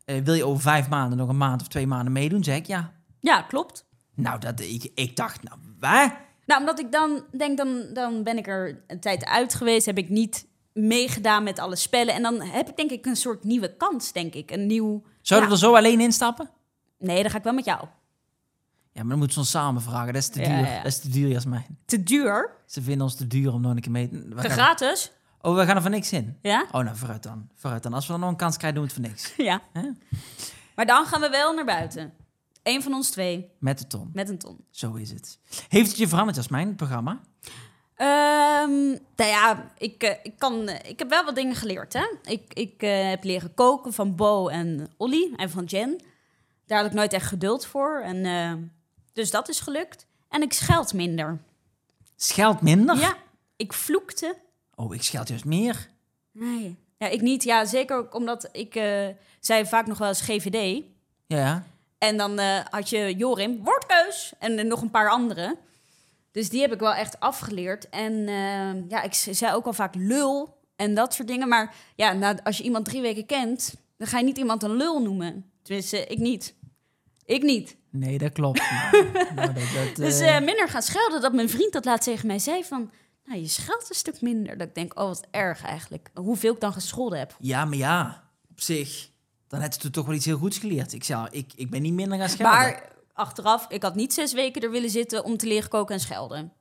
eh, 0.04 0.16
wil 0.24 0.34
je 0.34 0.44
over 0.46 0.62
vijf 0.62 0.88
maanden 0.88 1.18
nog 1.18 1.28
een 1.28 1.36
maand 1.36 1.60
of 1.60 1.68
twee 1.68 1.86
maanden 1.86 2.12
meedoen? 2.12 2.44
Zeg 2.44 2.56
ik 2.56 2.66
ja. 2.66 2.92
ja, 3.20 3.42
klopt. 3.42 3.86
Nou, 4.14 4.38
dat, 4.40 4.60
ik, 4.60 4.90
ik 4.94 5.16
dacht, 5.16 5.42
nou, 5.42 5.58
waar? 5.80 6.20
Nou, 6.46 6.60
omdat 6.60 6.78
ik 6.80 6.92
dan 6.92 7.24
denk, 7.36 7.56
dan, 7.56 7.86
dan 7.92 8.22
ben 8.22 8.36
ik 8.38 8.46
er 8.46 8.82
een 8.86 9.00
tijd 9.00 9.24
uit 9.24 9.54
geweest. 9.54 9.86
Heb 9.86 9.98
ik 9.98 10.08
niet 10.08 10.46
meegedaan 10.72 11.42
met 11.42 11.58
alle 11.58 11.76
spellen. 11.76 12.14
En 12.14 12.22
dan 12.22 12.40
heb 12.40 12.68
ik 12.68 12.76
denk 12.76 12.90
ik 12.90 13.06
een 13.06 13.16
soort 13.16 13.44
nieuwe 13.44 13.76
kans, 13.76 14.12
denk 14.12 14.34
ik. 14.34 14.50
Een 14.50 14.66
nieuw... 14.66 15.02
Zouden 15.22 15.48
Ja. 15.50 15.54
we 15.56 15.60
er 15.62 15.68
zo 15.68 15.76
alleen 15.76 16.00
instappen? 16.00 16.50
Nee, 16.98 17.22
dan 17.22 17.30
ga 17.30 17.36
ik 17.38 17.42
wel 17.44 17.52
met 17.52 17.64
jou. 17.64 17.84
Ja, 18.92 19.00
maar 19.00 19.08
dan 19.08 19.18
moeten 19.18 19.32
ze 19.32 19.38
ons 19.40 19.50
samen 19.50 19.82
vragen. 19.82 20.12
Dat 20.12 20.22
is 20.22 20.28
te 20.28 20.38
duur. 20.40 20.48
ja. 20.58 20.76
Dat 20.76 20.86
is 20.86 20.98
te 21.00 21.08
duur, 21.08 21.28
Jasmijn. 21.28 21.78
Te 21.84 22.02
duur. 22.02 22.50
Ze 22.66 22.82
vinden 22.82 23.02
ons 23.02 23.14
te 23.14 23.26
duur 23.26 23.52
om 23.52 23.60
nog 23.60 23.70
een 23.74 23.80
keer 23.80 23.90
mee 23.90 24.08
te... 24.08 24.32
gaan- 24.36 24.50
Gratis. 24.50 25.12
Oh, 25.40 25.54
we 25.56 25.64
gaan 25.66 25.76
er 25.76 25.82
voor 25.82 25.90
niks 25.90 26.12
in. 26.12 26.38
Ja? 26.42 26.66
Oh, 26.72 26.84
nou, 26.84 26.96
vooruit 26.96 27.22
dan. 27.22 27.48
Vooruit 27.54 27.82
dan. 27.82 27.92
Als 27.92 28.06
we 28.06 28.12
dan 28.12 28.20
nog 28.20 28.30
een 28.30 28.36
kans 28.36 28.56
krijgen, 28.56 28.80
doen 28.80 28.88
we 28.88 28.94
het 28.94 29.00
voor 29.04 29.10
niks. 29.10 29.34
Ja. 29.50 29.60
Maar 30.74 30.86
dan 30.86 31.06
gaan 31.06 31.20
we 31.20 31.28
wel 31.30 31.54
naar 31.54 31.64
buiten. 31.64 32.12
Eén 32.62 32.82
van 32.82 32.94
ons 32.94 33.10
twee, 33.10 33.50
Met 33.58 33.78
de 33.78 33.86
ton. 33.86 34.10
met 34.12 34.28
een 34.28 34.38
ton. 34.38 34.64
Zo 34.70 34.94
is 34.94 35.10
het. 35.10 35.38
Heeft 35.68 35.88
het 35.88 35.98
je 35.98 36.08
veranderd, 36.08 36.36
Jasmijn, 36.36 36.66
het 36.66 36.76
programma? 36.76 37.20
Ehm, 37.94 38.88
nou 39.16 39.30
ja, 39.30 39.70
ik, 39.78 40.02
eh, 40.02 40.14
ik, 40.22 40.38
kan, 40.38 40.68
eh, 40.68 40.90
ik 40.90 40.98
heb 40.98 41.08
wel 41.08 41.24
wat 41.24 41.34
dingen 41.34 41.54
geleerd. 41.54 41.92
Hè? 41.92 42.06
Ik, 42.22 42.54
ik 42.54 42.82
eh, 42.82 43.08
heb 43.08 43.24
leren 43.24 43.54
koken 43.54 43.92
van 43.92 44.16
Bo 44.16 44.48
en 44.48 44.88
Olly 44.96 45.32
en 45.36 45.50
van 45.50 45.64
Jen. 45.64 46.00
Daar 46.66 46.78
had 46.78 46.86
ik 46.86 46.92
nooit 46.96 47.12
echt 47.12 47.26
geduld 47.26 47.66
voor. 47.66 48.00
En, 48.04 48.72
dus 49.18 49.30
dat 49.30 49.48
is 49.48 49.60
gelukt. 49.60 50.06
En 50.28 50.42
ik 50.42 50.52
scheld 50.52 50.92
minder. 50.92 51.38
Scheld 52.16 52.60
minder? 52.60 52.98
Ja, 52.98 53.16
ik 53.56 53.72
vloekte. 53.72 54.36
Oh, 54.74 54.94
ik 54.94 55.02
scheld 55.02 55.28
juist 55.28 55.44
meer. 55.44 55.88
Nee. 56.32 56.76
Ja, 56.98 57.06
ik 57.06 57.20
niet. 57.20 57.42
Ja, 57.42 57.64
zeker 57.64 57.96
ook 57.96 58.14
omdat 58.14 58.48
ik 58.52 58.74
eh, 58.74 59.06
zei 59.40 59.66
vaak 59.66 59.86
nog 59.86 59.98
wel 59.98 60.08
eens 60.08 60.20
GVD. 60.20 60.84
Ja. 61.26 61.64
En 61.98 62.16
dan 62.16 62.38
eh, 62.38 62.60
had 62.70 62.88
je 62.88 63.14
Jorim, 63.14 63.64
woordkeus. 63.64 64.32
En 64.38 64.66
nog 64.66 64.82
een 64.82 64.90
paar 64.90 65.10
andere. 65.10 65.56
Dus 66.30 66.48
die 66.48 66.60
heb 66.60 66.72
ik 66.72 66.80
wel 66.80 66.94
echt 66.94 67.20
afgeleerd. 67.20 67.88
En 67.88 68.28
eh, 68.28 68.88
ja, 68.90 69.02
ik 69.02 69.14
zei 69.14 69.54
ook 69.54 69.66
al 69.66 69.72
vaak 69.72 69.94
lul 69.94 70.56
en 70.76 70.94
dat 70.94 71.14
soort 71.14 71.28
dingen. 71.28 71.48
Maar 71.48 71.74
ja, 71.94 72.12
nou, 72.12 72.38
als 72.44 72.56
je 72.56 72.64
iemand 72.64 72.84
drie 72.84 73.00
weken 73.00 73.26
kent, 73.26 73.74
dan 73.96 74.06
ga 74.06 74.18
je 74.18 74.24
niet 74.24 74.38
iemand 74.38 74.62
een 74.62 74.76
lul 74.76 75.02
noemen. 75.02 75.50
Tenminste, 75.62 76.06
ik 76.06 76.18
niet. 76.18 76.54
Ik 77.28 77.42
niet. 77.42 77.76
Nee, 77.90 78.18
dat 78.18 78.32
klopt. 78.32 78.58
nou, 78.70 79.34
nou, 79.34 79.52
dat, 79.52 79.64
dat, 79.74 79.96
Dus 79.96 80.20
eh, 80.20 80.36
eh, 80.36 80.44
minder 80.44 80.68
gaan 80.68 80.82
schelden. 80.82 81.20
Dat 81.20 81.32
mijn 81.32 81.48
vriend 81.48 81.72
dat 81.72 81.84
laat 81.84 82.02
tegen 82.02 82.26
mij 82.26 82.38
zei 82.38 82.64
van... 82.64 82.90
Nou, 83.24 83.40
je 83.40 83.48
scheldt 83.48 83.88
een 83.88 83.94
stuk 83.94 84.20
minder. 84.20 84.58
Dat 84.58 84.68
ik 84.68 84.74
denk, 84.74 84.98
oh, 84.98 85.06
wat 85.06 85.26
erg 85.30 85.64
eigenlijk. 85.64 86.10
Hoeveel 86.14 86.52
ik 86.54 86.60
dan 86.60 86.72
gescholden 86.72 87.18
heb. 87.18 87.36
Ja, 87.38 87.64
maar 87.64 87.76
ja, 87.76 88.24
op 88.50 88.60
zich. 88.60 89.10
Dan 89.48 89.60
heb 89.60 89.72
je 89.72 89.90
toch 89.90 90.06
wel 90.06 90.14
iets 90.14 90.24
heel 90.24 90.38
goeds 90.38 90.58
geleerd. 90.58 90.92
Ik, 90.92 91.04
zei, 91.04 91.26
ik, 91.30 91.52
ik 91.56 91.70
ben 91.70 91.82
niet 91.82 91.92
minder 91.92 92.18
gaan 92.18 92.28
schelden. 92.28 92.58
Maar 92.58 92.92
achteraf, 93.12 93.66
ik 93.68 93.82
had 93.82 93.94
niet 93.94 94.14
zes 94.14 94.32
weken 94.32 94.62
er 94.62 94.70
willen 94.70 94.90
zitten 94.90 95.24
om 95.24 95.36
te 95.36 95.46
leren 95.46 95.68
koken 95.68 95.94
en 95.94 96.00
schelden. 96.00 96.52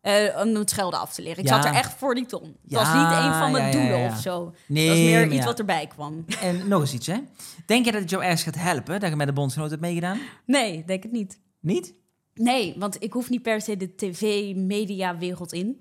Eh, 0.00 0.40
om 0.40 0.54
het 0.54 0.70
schelden 0.70 1.00
af 1.00 1.14
te 1.14 1.22
leren. 1.22 1.38
Ik 1.38 1.48
Ja. 1.48 1.54
zat 1.62 1.64
er 1.64 1.78
echt 1.78 1.92
voor 1.94 2.14
die 2.14 2.26
ton. 2.26 2.42
Het 2.42 2.56
Ja, 2.62 2.78
was 2.78 2.86
niet 2.88 3.24
een 3.24 3.38
van 3.38 3.52
mijn 3.52 3.64
ja, 3.66 3.70
doelen 3.72 4.10
of 4.12 4.18
zo. 4.20 4.54
Nee, 4.66 4.86
dat 4.88 4.96
was 4.96 5.04
meer 5.04 5.32
iets 5.32 5.44
wat 5.44 5.58
erbij 5.58 5.86
kwam. 5.86 6.24
En 6.40 6.68
nog 6.68 6.80
eens 6.80 6.92
iets, 6.92 7.06
hè. 7.06 7.18
Denk 7.66 7.84
je 7.84 7.92
dat 7.92 8.00
het 8.00 8.10
jou 8.10 8.22
ergens 8.22 8.42
gaat 8.42 8.54
helpen 8.54 9.00
dat 9.00 9.10
je 9.10 9.16
met 9.16 9.26
de 9.26 9.32
bondsgenoot 9.32 9.70
hebt 9.70 9.82
meegedaan? 9.82 10.18
Nee, 10.46 10.84
denk 10.84 11.02
het 11.02 11.12
niet. 11.12 11.40
Niet? 11.60 11.94
Nee, 12.34 12.74
want 12.78 13.02
ik 13.02 13.12
hoef 13.12 13.30
niet 13.30 13.42
per 13.42 13.60
se 13.60 13.76
de 13.76 13.94
tv-media-wereld 13.94 15.52
in. 15.52 15.68
Ik 15.68 15.78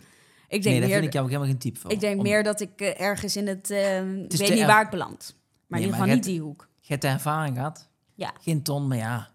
denk, 0.50 0.64
Nee, 0.64 0.74
daar 0.74 0.82
meer, 0.90 0.90
vind 0.98 1.06
ik 1.08 1.14
jou 1.14 1.24
ook 1.26 1.32
helemaal 1.32 1.52
geen 1.52 1.60
type 1.60 1.80
voor. 1.80 1.92
ik 1.92 2.00
denk 2.00 2.18
Om- 2.18 2.24
meer 2.24 2.44
dat 2.44 2.60
ik 2.62 2.82
eh, 2.82 3.02
ergens 3.02 3.36
in 3.36 3.48
het... 3.48 3.70
ik 3.70 4.32
is 4.34 4.40
weet 4.40 4.50
niet 4.54 4.66
waar 4.66 4.82
ik 4.84 4.90
beland. 4.90 5.36
Maar 5.68 5.80
Nee, 5.80 5.80
in 5.80 5.86
ieder 5.86 6.00
geval 6.02 6.16
niet 6.16 6.24
die 6.24 6.42
hoek. 6.42 6.68
Je 6.80 6.88
hebt 6.88 7.02
de 7.02 7.08
ervaring 7.08 7.56
gehad. 7.56 7.88
Ja. 8.16 8.32
Geen 8.42 8.64
ton, 8.64 8.88
maar 8.88 8.98
ja. 8.98 9.30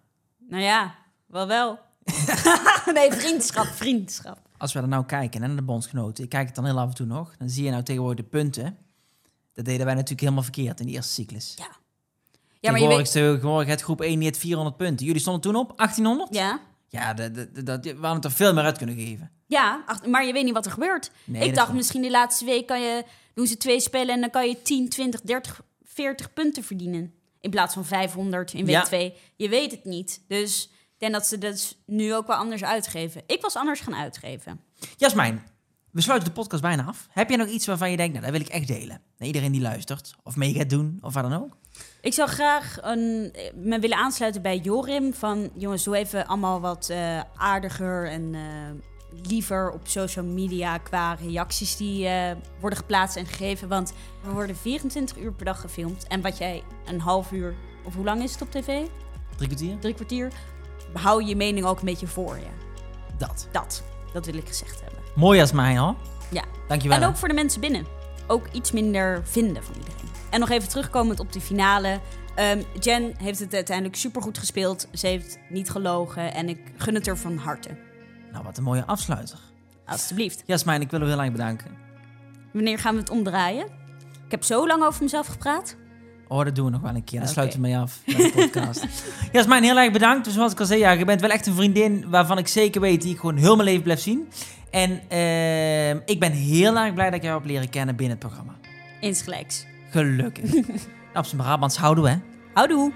Nou 0.48 0.62
ja, 0.62 0.94
wel 1.26 1.46
wel. 1.46 1.78
nee, 2.94 3.12
vriendschap, 3.12 3.66
vriendschap. 3.66 4.38
Als 4.56 4.72
we 4.72 4.80
er 4.80 4.88
nou 4.88 5.04
kijken 5.04 5.40
hè, 5.40 5.46
naar 5.46 5.56
de 5.56 5.62
bondsgenoten. 5.62 6.24
Ik 6.24 6.30
kijk 6.30 6.46
het 6.46 6.54
dan 6.54 6.64
heel 6.64 6.78
af 6.78 6.88
en 6.88 6.94
toe 6.94 7.06
nog. 7.06 7.36
Dan 7.36 7.48
zie 7.48 7.64
je 7.64 7.70
nou 7.70 7.82
tegenwoordig 7.82 8.24
de 8.24 8.30
punten. 8.30 8.76
Dat 9.52 9.64
deden 9.64 9.84
wij 9.84 9.94
natuurlijk 9.94 10.20
helemaal 10.20 10.42
verkeerd 10.42 10.80
in 10.80 10.86
de 10.86 10.92
eerste 10.92 11.12
cyclus. 11.12 11.54
Ja. 11.56 11.68
Ja, 12.60 12.70
maar 12.70 12.80
je 12.80 12.88
weet... 13.42 13.68
had 13.68 13.80
groep 13.80 14.00
1 14.00 14.18
niet 14.18 14.38
400 14.38 14.76
punten. 14.76 15.06
Jullie 15.06 15.20
stonden 15.20 15.42
toen 15.42 15.56
op 15.56 15.76
1800? 15.76 16.34
Ja, 16.34 16.60
Ja, 16.88 17.14
dat, 17.14 17.34
dat, 17.34 17.66
dat, 17.66 17.84
we 17.84 17.90
hadden 17.90 18.14
het 18.14 18.24
er 18.24 18.30
veel 18.32 18.54
meer 18.54 18.64
uit 18.64 18.76
kunnen 18.78 18.96
geven. 18.96 19.30
Ja, 19.46 19.82
ach, 19.86 20.06
maar 20.06 20.26
je 20.26 20.32
weet 20.32 20.44
niet 20.44 20.54
wat 20.54 20.66
er 20.66 20.72
gebeurt. 20.72 21.10
Nee, 21.24 21.48
ik 21.48 21.54
dacht 21.54 21.72
misschien 21.72 22.02
die 22.02 22.10
laatste 22.10 22.44
week 22.44 22.66
kan 22.66 22.80
je, 22.80 23.04
doen 23.34 23.46
ze 23.46 23.56
twee 23.56 23.80
spellen 23.80 24.14
en 24.14 24.20
dan 24.20 24.30
kan 24.30 24.48
je 24.48 24.62
10, 24.62 24.88
20, 24.88 25.20
30, 25.20 25.62
40 25.82 26.32
punten 26.32 26.64
verdienen. 26.64 27.14
In 27.40 27.50
plaats 27.50 27.74
van 27.74 27.84
500 27.84 28.52
in 28.52 28.64
week 28.64 28.74
Ja. 28.74 28.82
2. 28.82 29.14
Je 29.36 29.48
weet 29.48 29.70
het 29.70 29.84
niet. 29.84 30.22
Dus 30.28 30.70
denk 31.04 31.16
dat 31.16 31.26
ze 31.26 31.38
dat 31.38 31.76
nu 31.86 32.14
ook 32.14 32.26
wel 32.26 32.36
anders 32.36 32.64
uitgeven. 32.64 33.22
Ik 33.26 33.40
was 33.40 33.56
anders 33.56 33.80
gaan 33.80 33.94
uitgeven. 33.94 34.60
Jasmijn, 34.96 35.42
we 35.90 36.00
sluiten 36.00 36.28
de 36.28 36.34
podcast 36.34 36.62
bijna 36.62 36.84
af. 36.84 37.06
Heb 37.10 37.30
je 37.30 37.36
nog 37.36 37.48
iets 37.48 37.66
waarvan 37.66 37.90
je 37.90 37.96
denkt, 37.96 38.12
nou, 38.12 38.24
dat 38.24 38.34
wil 38.34 38.46
ik 38.46 38.52
echt 38.52 38.66
delen? 38.66 39.00
Naar 39.18 39.26
iedereen 39.26 39.52
die 39.52 39.60
luistert, 39.60 40.14
of 40.22 40.36
mee 40.36 40.54
gaat 40.54 40.70
doen, 40.70 40.98
of 41.00 41.14
wat 41.14 41.22
dan 41.22 41.42
ook? 41.42 41.56
Ik 42.00 42.12
zou 42.12 42.28
graag 42.28 42.78
een, 42.80 43.32
me 43.54 43.78
willen 43.78 43.96
aansluiten 43.96 44.42
bij 44.42 44.58
Jorim. 44.58 45.14
Van 45.14 45.50
jongens, 45.54 45.84
doe 45.84 45.96
even 45.96 46.26
allemaal 46.26 46.60
wat 46.60 46.88
eh, 46.88 47.20
aardiger 47.36 48.08
en 48.10 48.34
eh, 48.34 48.40
liever 49.28 49.70
op 49.70 49.88
social 49.88 50.24
media 50.24 50.78
qua 50.78 51.14
reacties 51.14 51.76
die 51.76 52.06
eh, 52.06 52.36
worden 52.60 52.78
geplaatst 52.78 53.16
en 53.16 53.26
gegeven. 53.26 53.68
Want 53.68 53.92
we 54.22 54.30
worden 54.30 54.56
24 54.56 55.16
uur 55.16 55.32
per 55.32 55.44
dag 55.44 55.60
gefilmd. 55.60 56.06
En 56.06 56.20
wat 56.20 56.38
jij 56.38 56.62
een 56.86 57.00
half 57.00 57.32
uur, 57.32 57.54
of 57.84 57.94
hoe 57.94 58.04
lang 58.04 58.22
is 58.22 58.32
het 58.32 58.42
op 58.42 58.50
tv? 58.50 58.86
Drie 59.36 59.48
kwartier? 59.48 59.78
Drie 59.78 59.94
kwartier. 59.94 60.32
Hou 60.94 61.24
je 61.24 61.36
mening 61.36 61.66
ook 61.66 61.78
een 61.78 61.84
beetje 61.84 62.06
voor 62.06 62.36
je. 62.36 62.46
Dat. 63.18 63.48
Dat, 63.52 63.82
dat 64.12 64.26
wil 64.26 64.34
ik 64.34 64.48
gezegd 64.48 64.80
hebben. 64.80 64.98
Mooi 65.14 65.38
Jasmijn, 65.38 65.76
hoor. 65.76 65.94
Ja. 66.30 66.44
Dankjewel. 66.68 66.96
En 66.98 67.08
ook 67.08 67.16
voor 67.16 67.28
de 67.28 67.34
mensen 67.34 67.60
binnen. 67.60 67.86
Ook 68.26 68.46
iets 68.52 68.72
minder 68.72 69.20
vinden 69.24 69.64
van 69.64 69.74
iedereen. 69.74 70.08
En 70.30 70.40
nog 70.40 70.50
even 70.50 70.68
terugkomend 70.68 71.20
op 71.20 71.32
de 71.32 71.40
finale. 71.40 72.00
Ehm, 72.34 72.62
Jen 72.80 73.14
heeft 73.16 73.38
het 73.38 73.54
uiteindelijk 73.54 73.96
supergoed 73.96 74.38
gespeeld. 74.38 74.88
Ze 74.92 75.06
heeft 75.06 75.38
niet 75.48 75.70
gelogen 75.70 76.34
en 76.34 76.48
ik 76.48 76.58
gun 76.76 76.94
het 76.94 77.06
er 77.06 77.18
van 77.18 77.36
harte. 77.36 77.68
Nou, 78.32 78.44
wat 78.44 78.58
een 78.58 78.64
mooie 78.64 78.84
afsluiter. 78.84 79.38
Alsjeblieft. 79.86 80.42
Jasmijn, 80.46 80.80
ik 80.80 80.90
wil 80.90 81.00
u 81.00 81.06
heel 81.06 81.20
erg 81.20 81.32
bedanken. 81.32 81.70
Wanneer 82.52 82.78
gaan 82.78 82.94
we 82.94 83.00
het 83.00 83.10
omdraaien? 83.10 83.66
Ik 84.24 84.30
heb 84.30 84.44
zo 84.44 84.66
lang 84.66 84.84
over 84.84 85.02
mezelf 85.02 85.26
gepraat. 85.26 85.76
Oh, 86.28 86.44
dat 86.44 86.54
doen 86.54 86.64
we 86.64 86.70
nog 86.70 86.80
wel 86.80 86.94
een 86.94 87.04
keer. 87.04 87.18
Dan 87.18 87.28
sluiten 87.28 87.60
we 87.60 87.66
mee 87.66 87.78
af 87.78 88.00
met 88.06 88.16
de 88.16 88.32
podcast. 88.34 88.86
Jasmijn, 89.32 89.62
heel 89.62 89.78
erg 89.78 89.92
bedankt. 89.92 90.24
Dus 90.24 90.34
zoals 90.34 90.52
ik 90.52 90.60
al 90.60 90.66
zei, 90.66 90.80
ja, 90.80 90.90
je 90.90 91.04
bent 91.04 91.20
wel 91.20 91.30
echt 91.30 91.46
een 91.46 91.54
vriendin 91.54 92.04
waarvan 92.10 92.38
ik 92.38 92.48
zeker 92.48 92.80
weet 92.80 93.02
die 93.02 93.12
ik 93.12 93.18
gewoon 93.18 93.36
heel 93.36 93.56
mijn 93.56 93.68
leven 93.68 93.82
blijf 93.82 94.00
zien. 94.00 94.28
En 94.70 95.00
ehm, 95.08 95.98
ik 96.06 96.20
ben 96.20 96.32
heel 96.32 96.76
erg 96.76 96.94
blij 96.94 97.06
dat 97.06 97.14
ik 97.14 97.22
jou 97.22 97.38
heb 97.38 97.46
leren 97.46 97.70
kennen 97.70 97.96
binnen 97.96 98.16
het 98.18 98.26
programma. 98.26 98.52
Insgelijks. 99.00 99.66
Gelukkig. 99.90 100.54
Op 101.14 101.24
zijn 101.24 101.42
Brabants 101.42 101.76
houden 101.76 102.04
we, 102.04 102.10
hè? 102.10 102.16
Houdoe. 102.52 102.92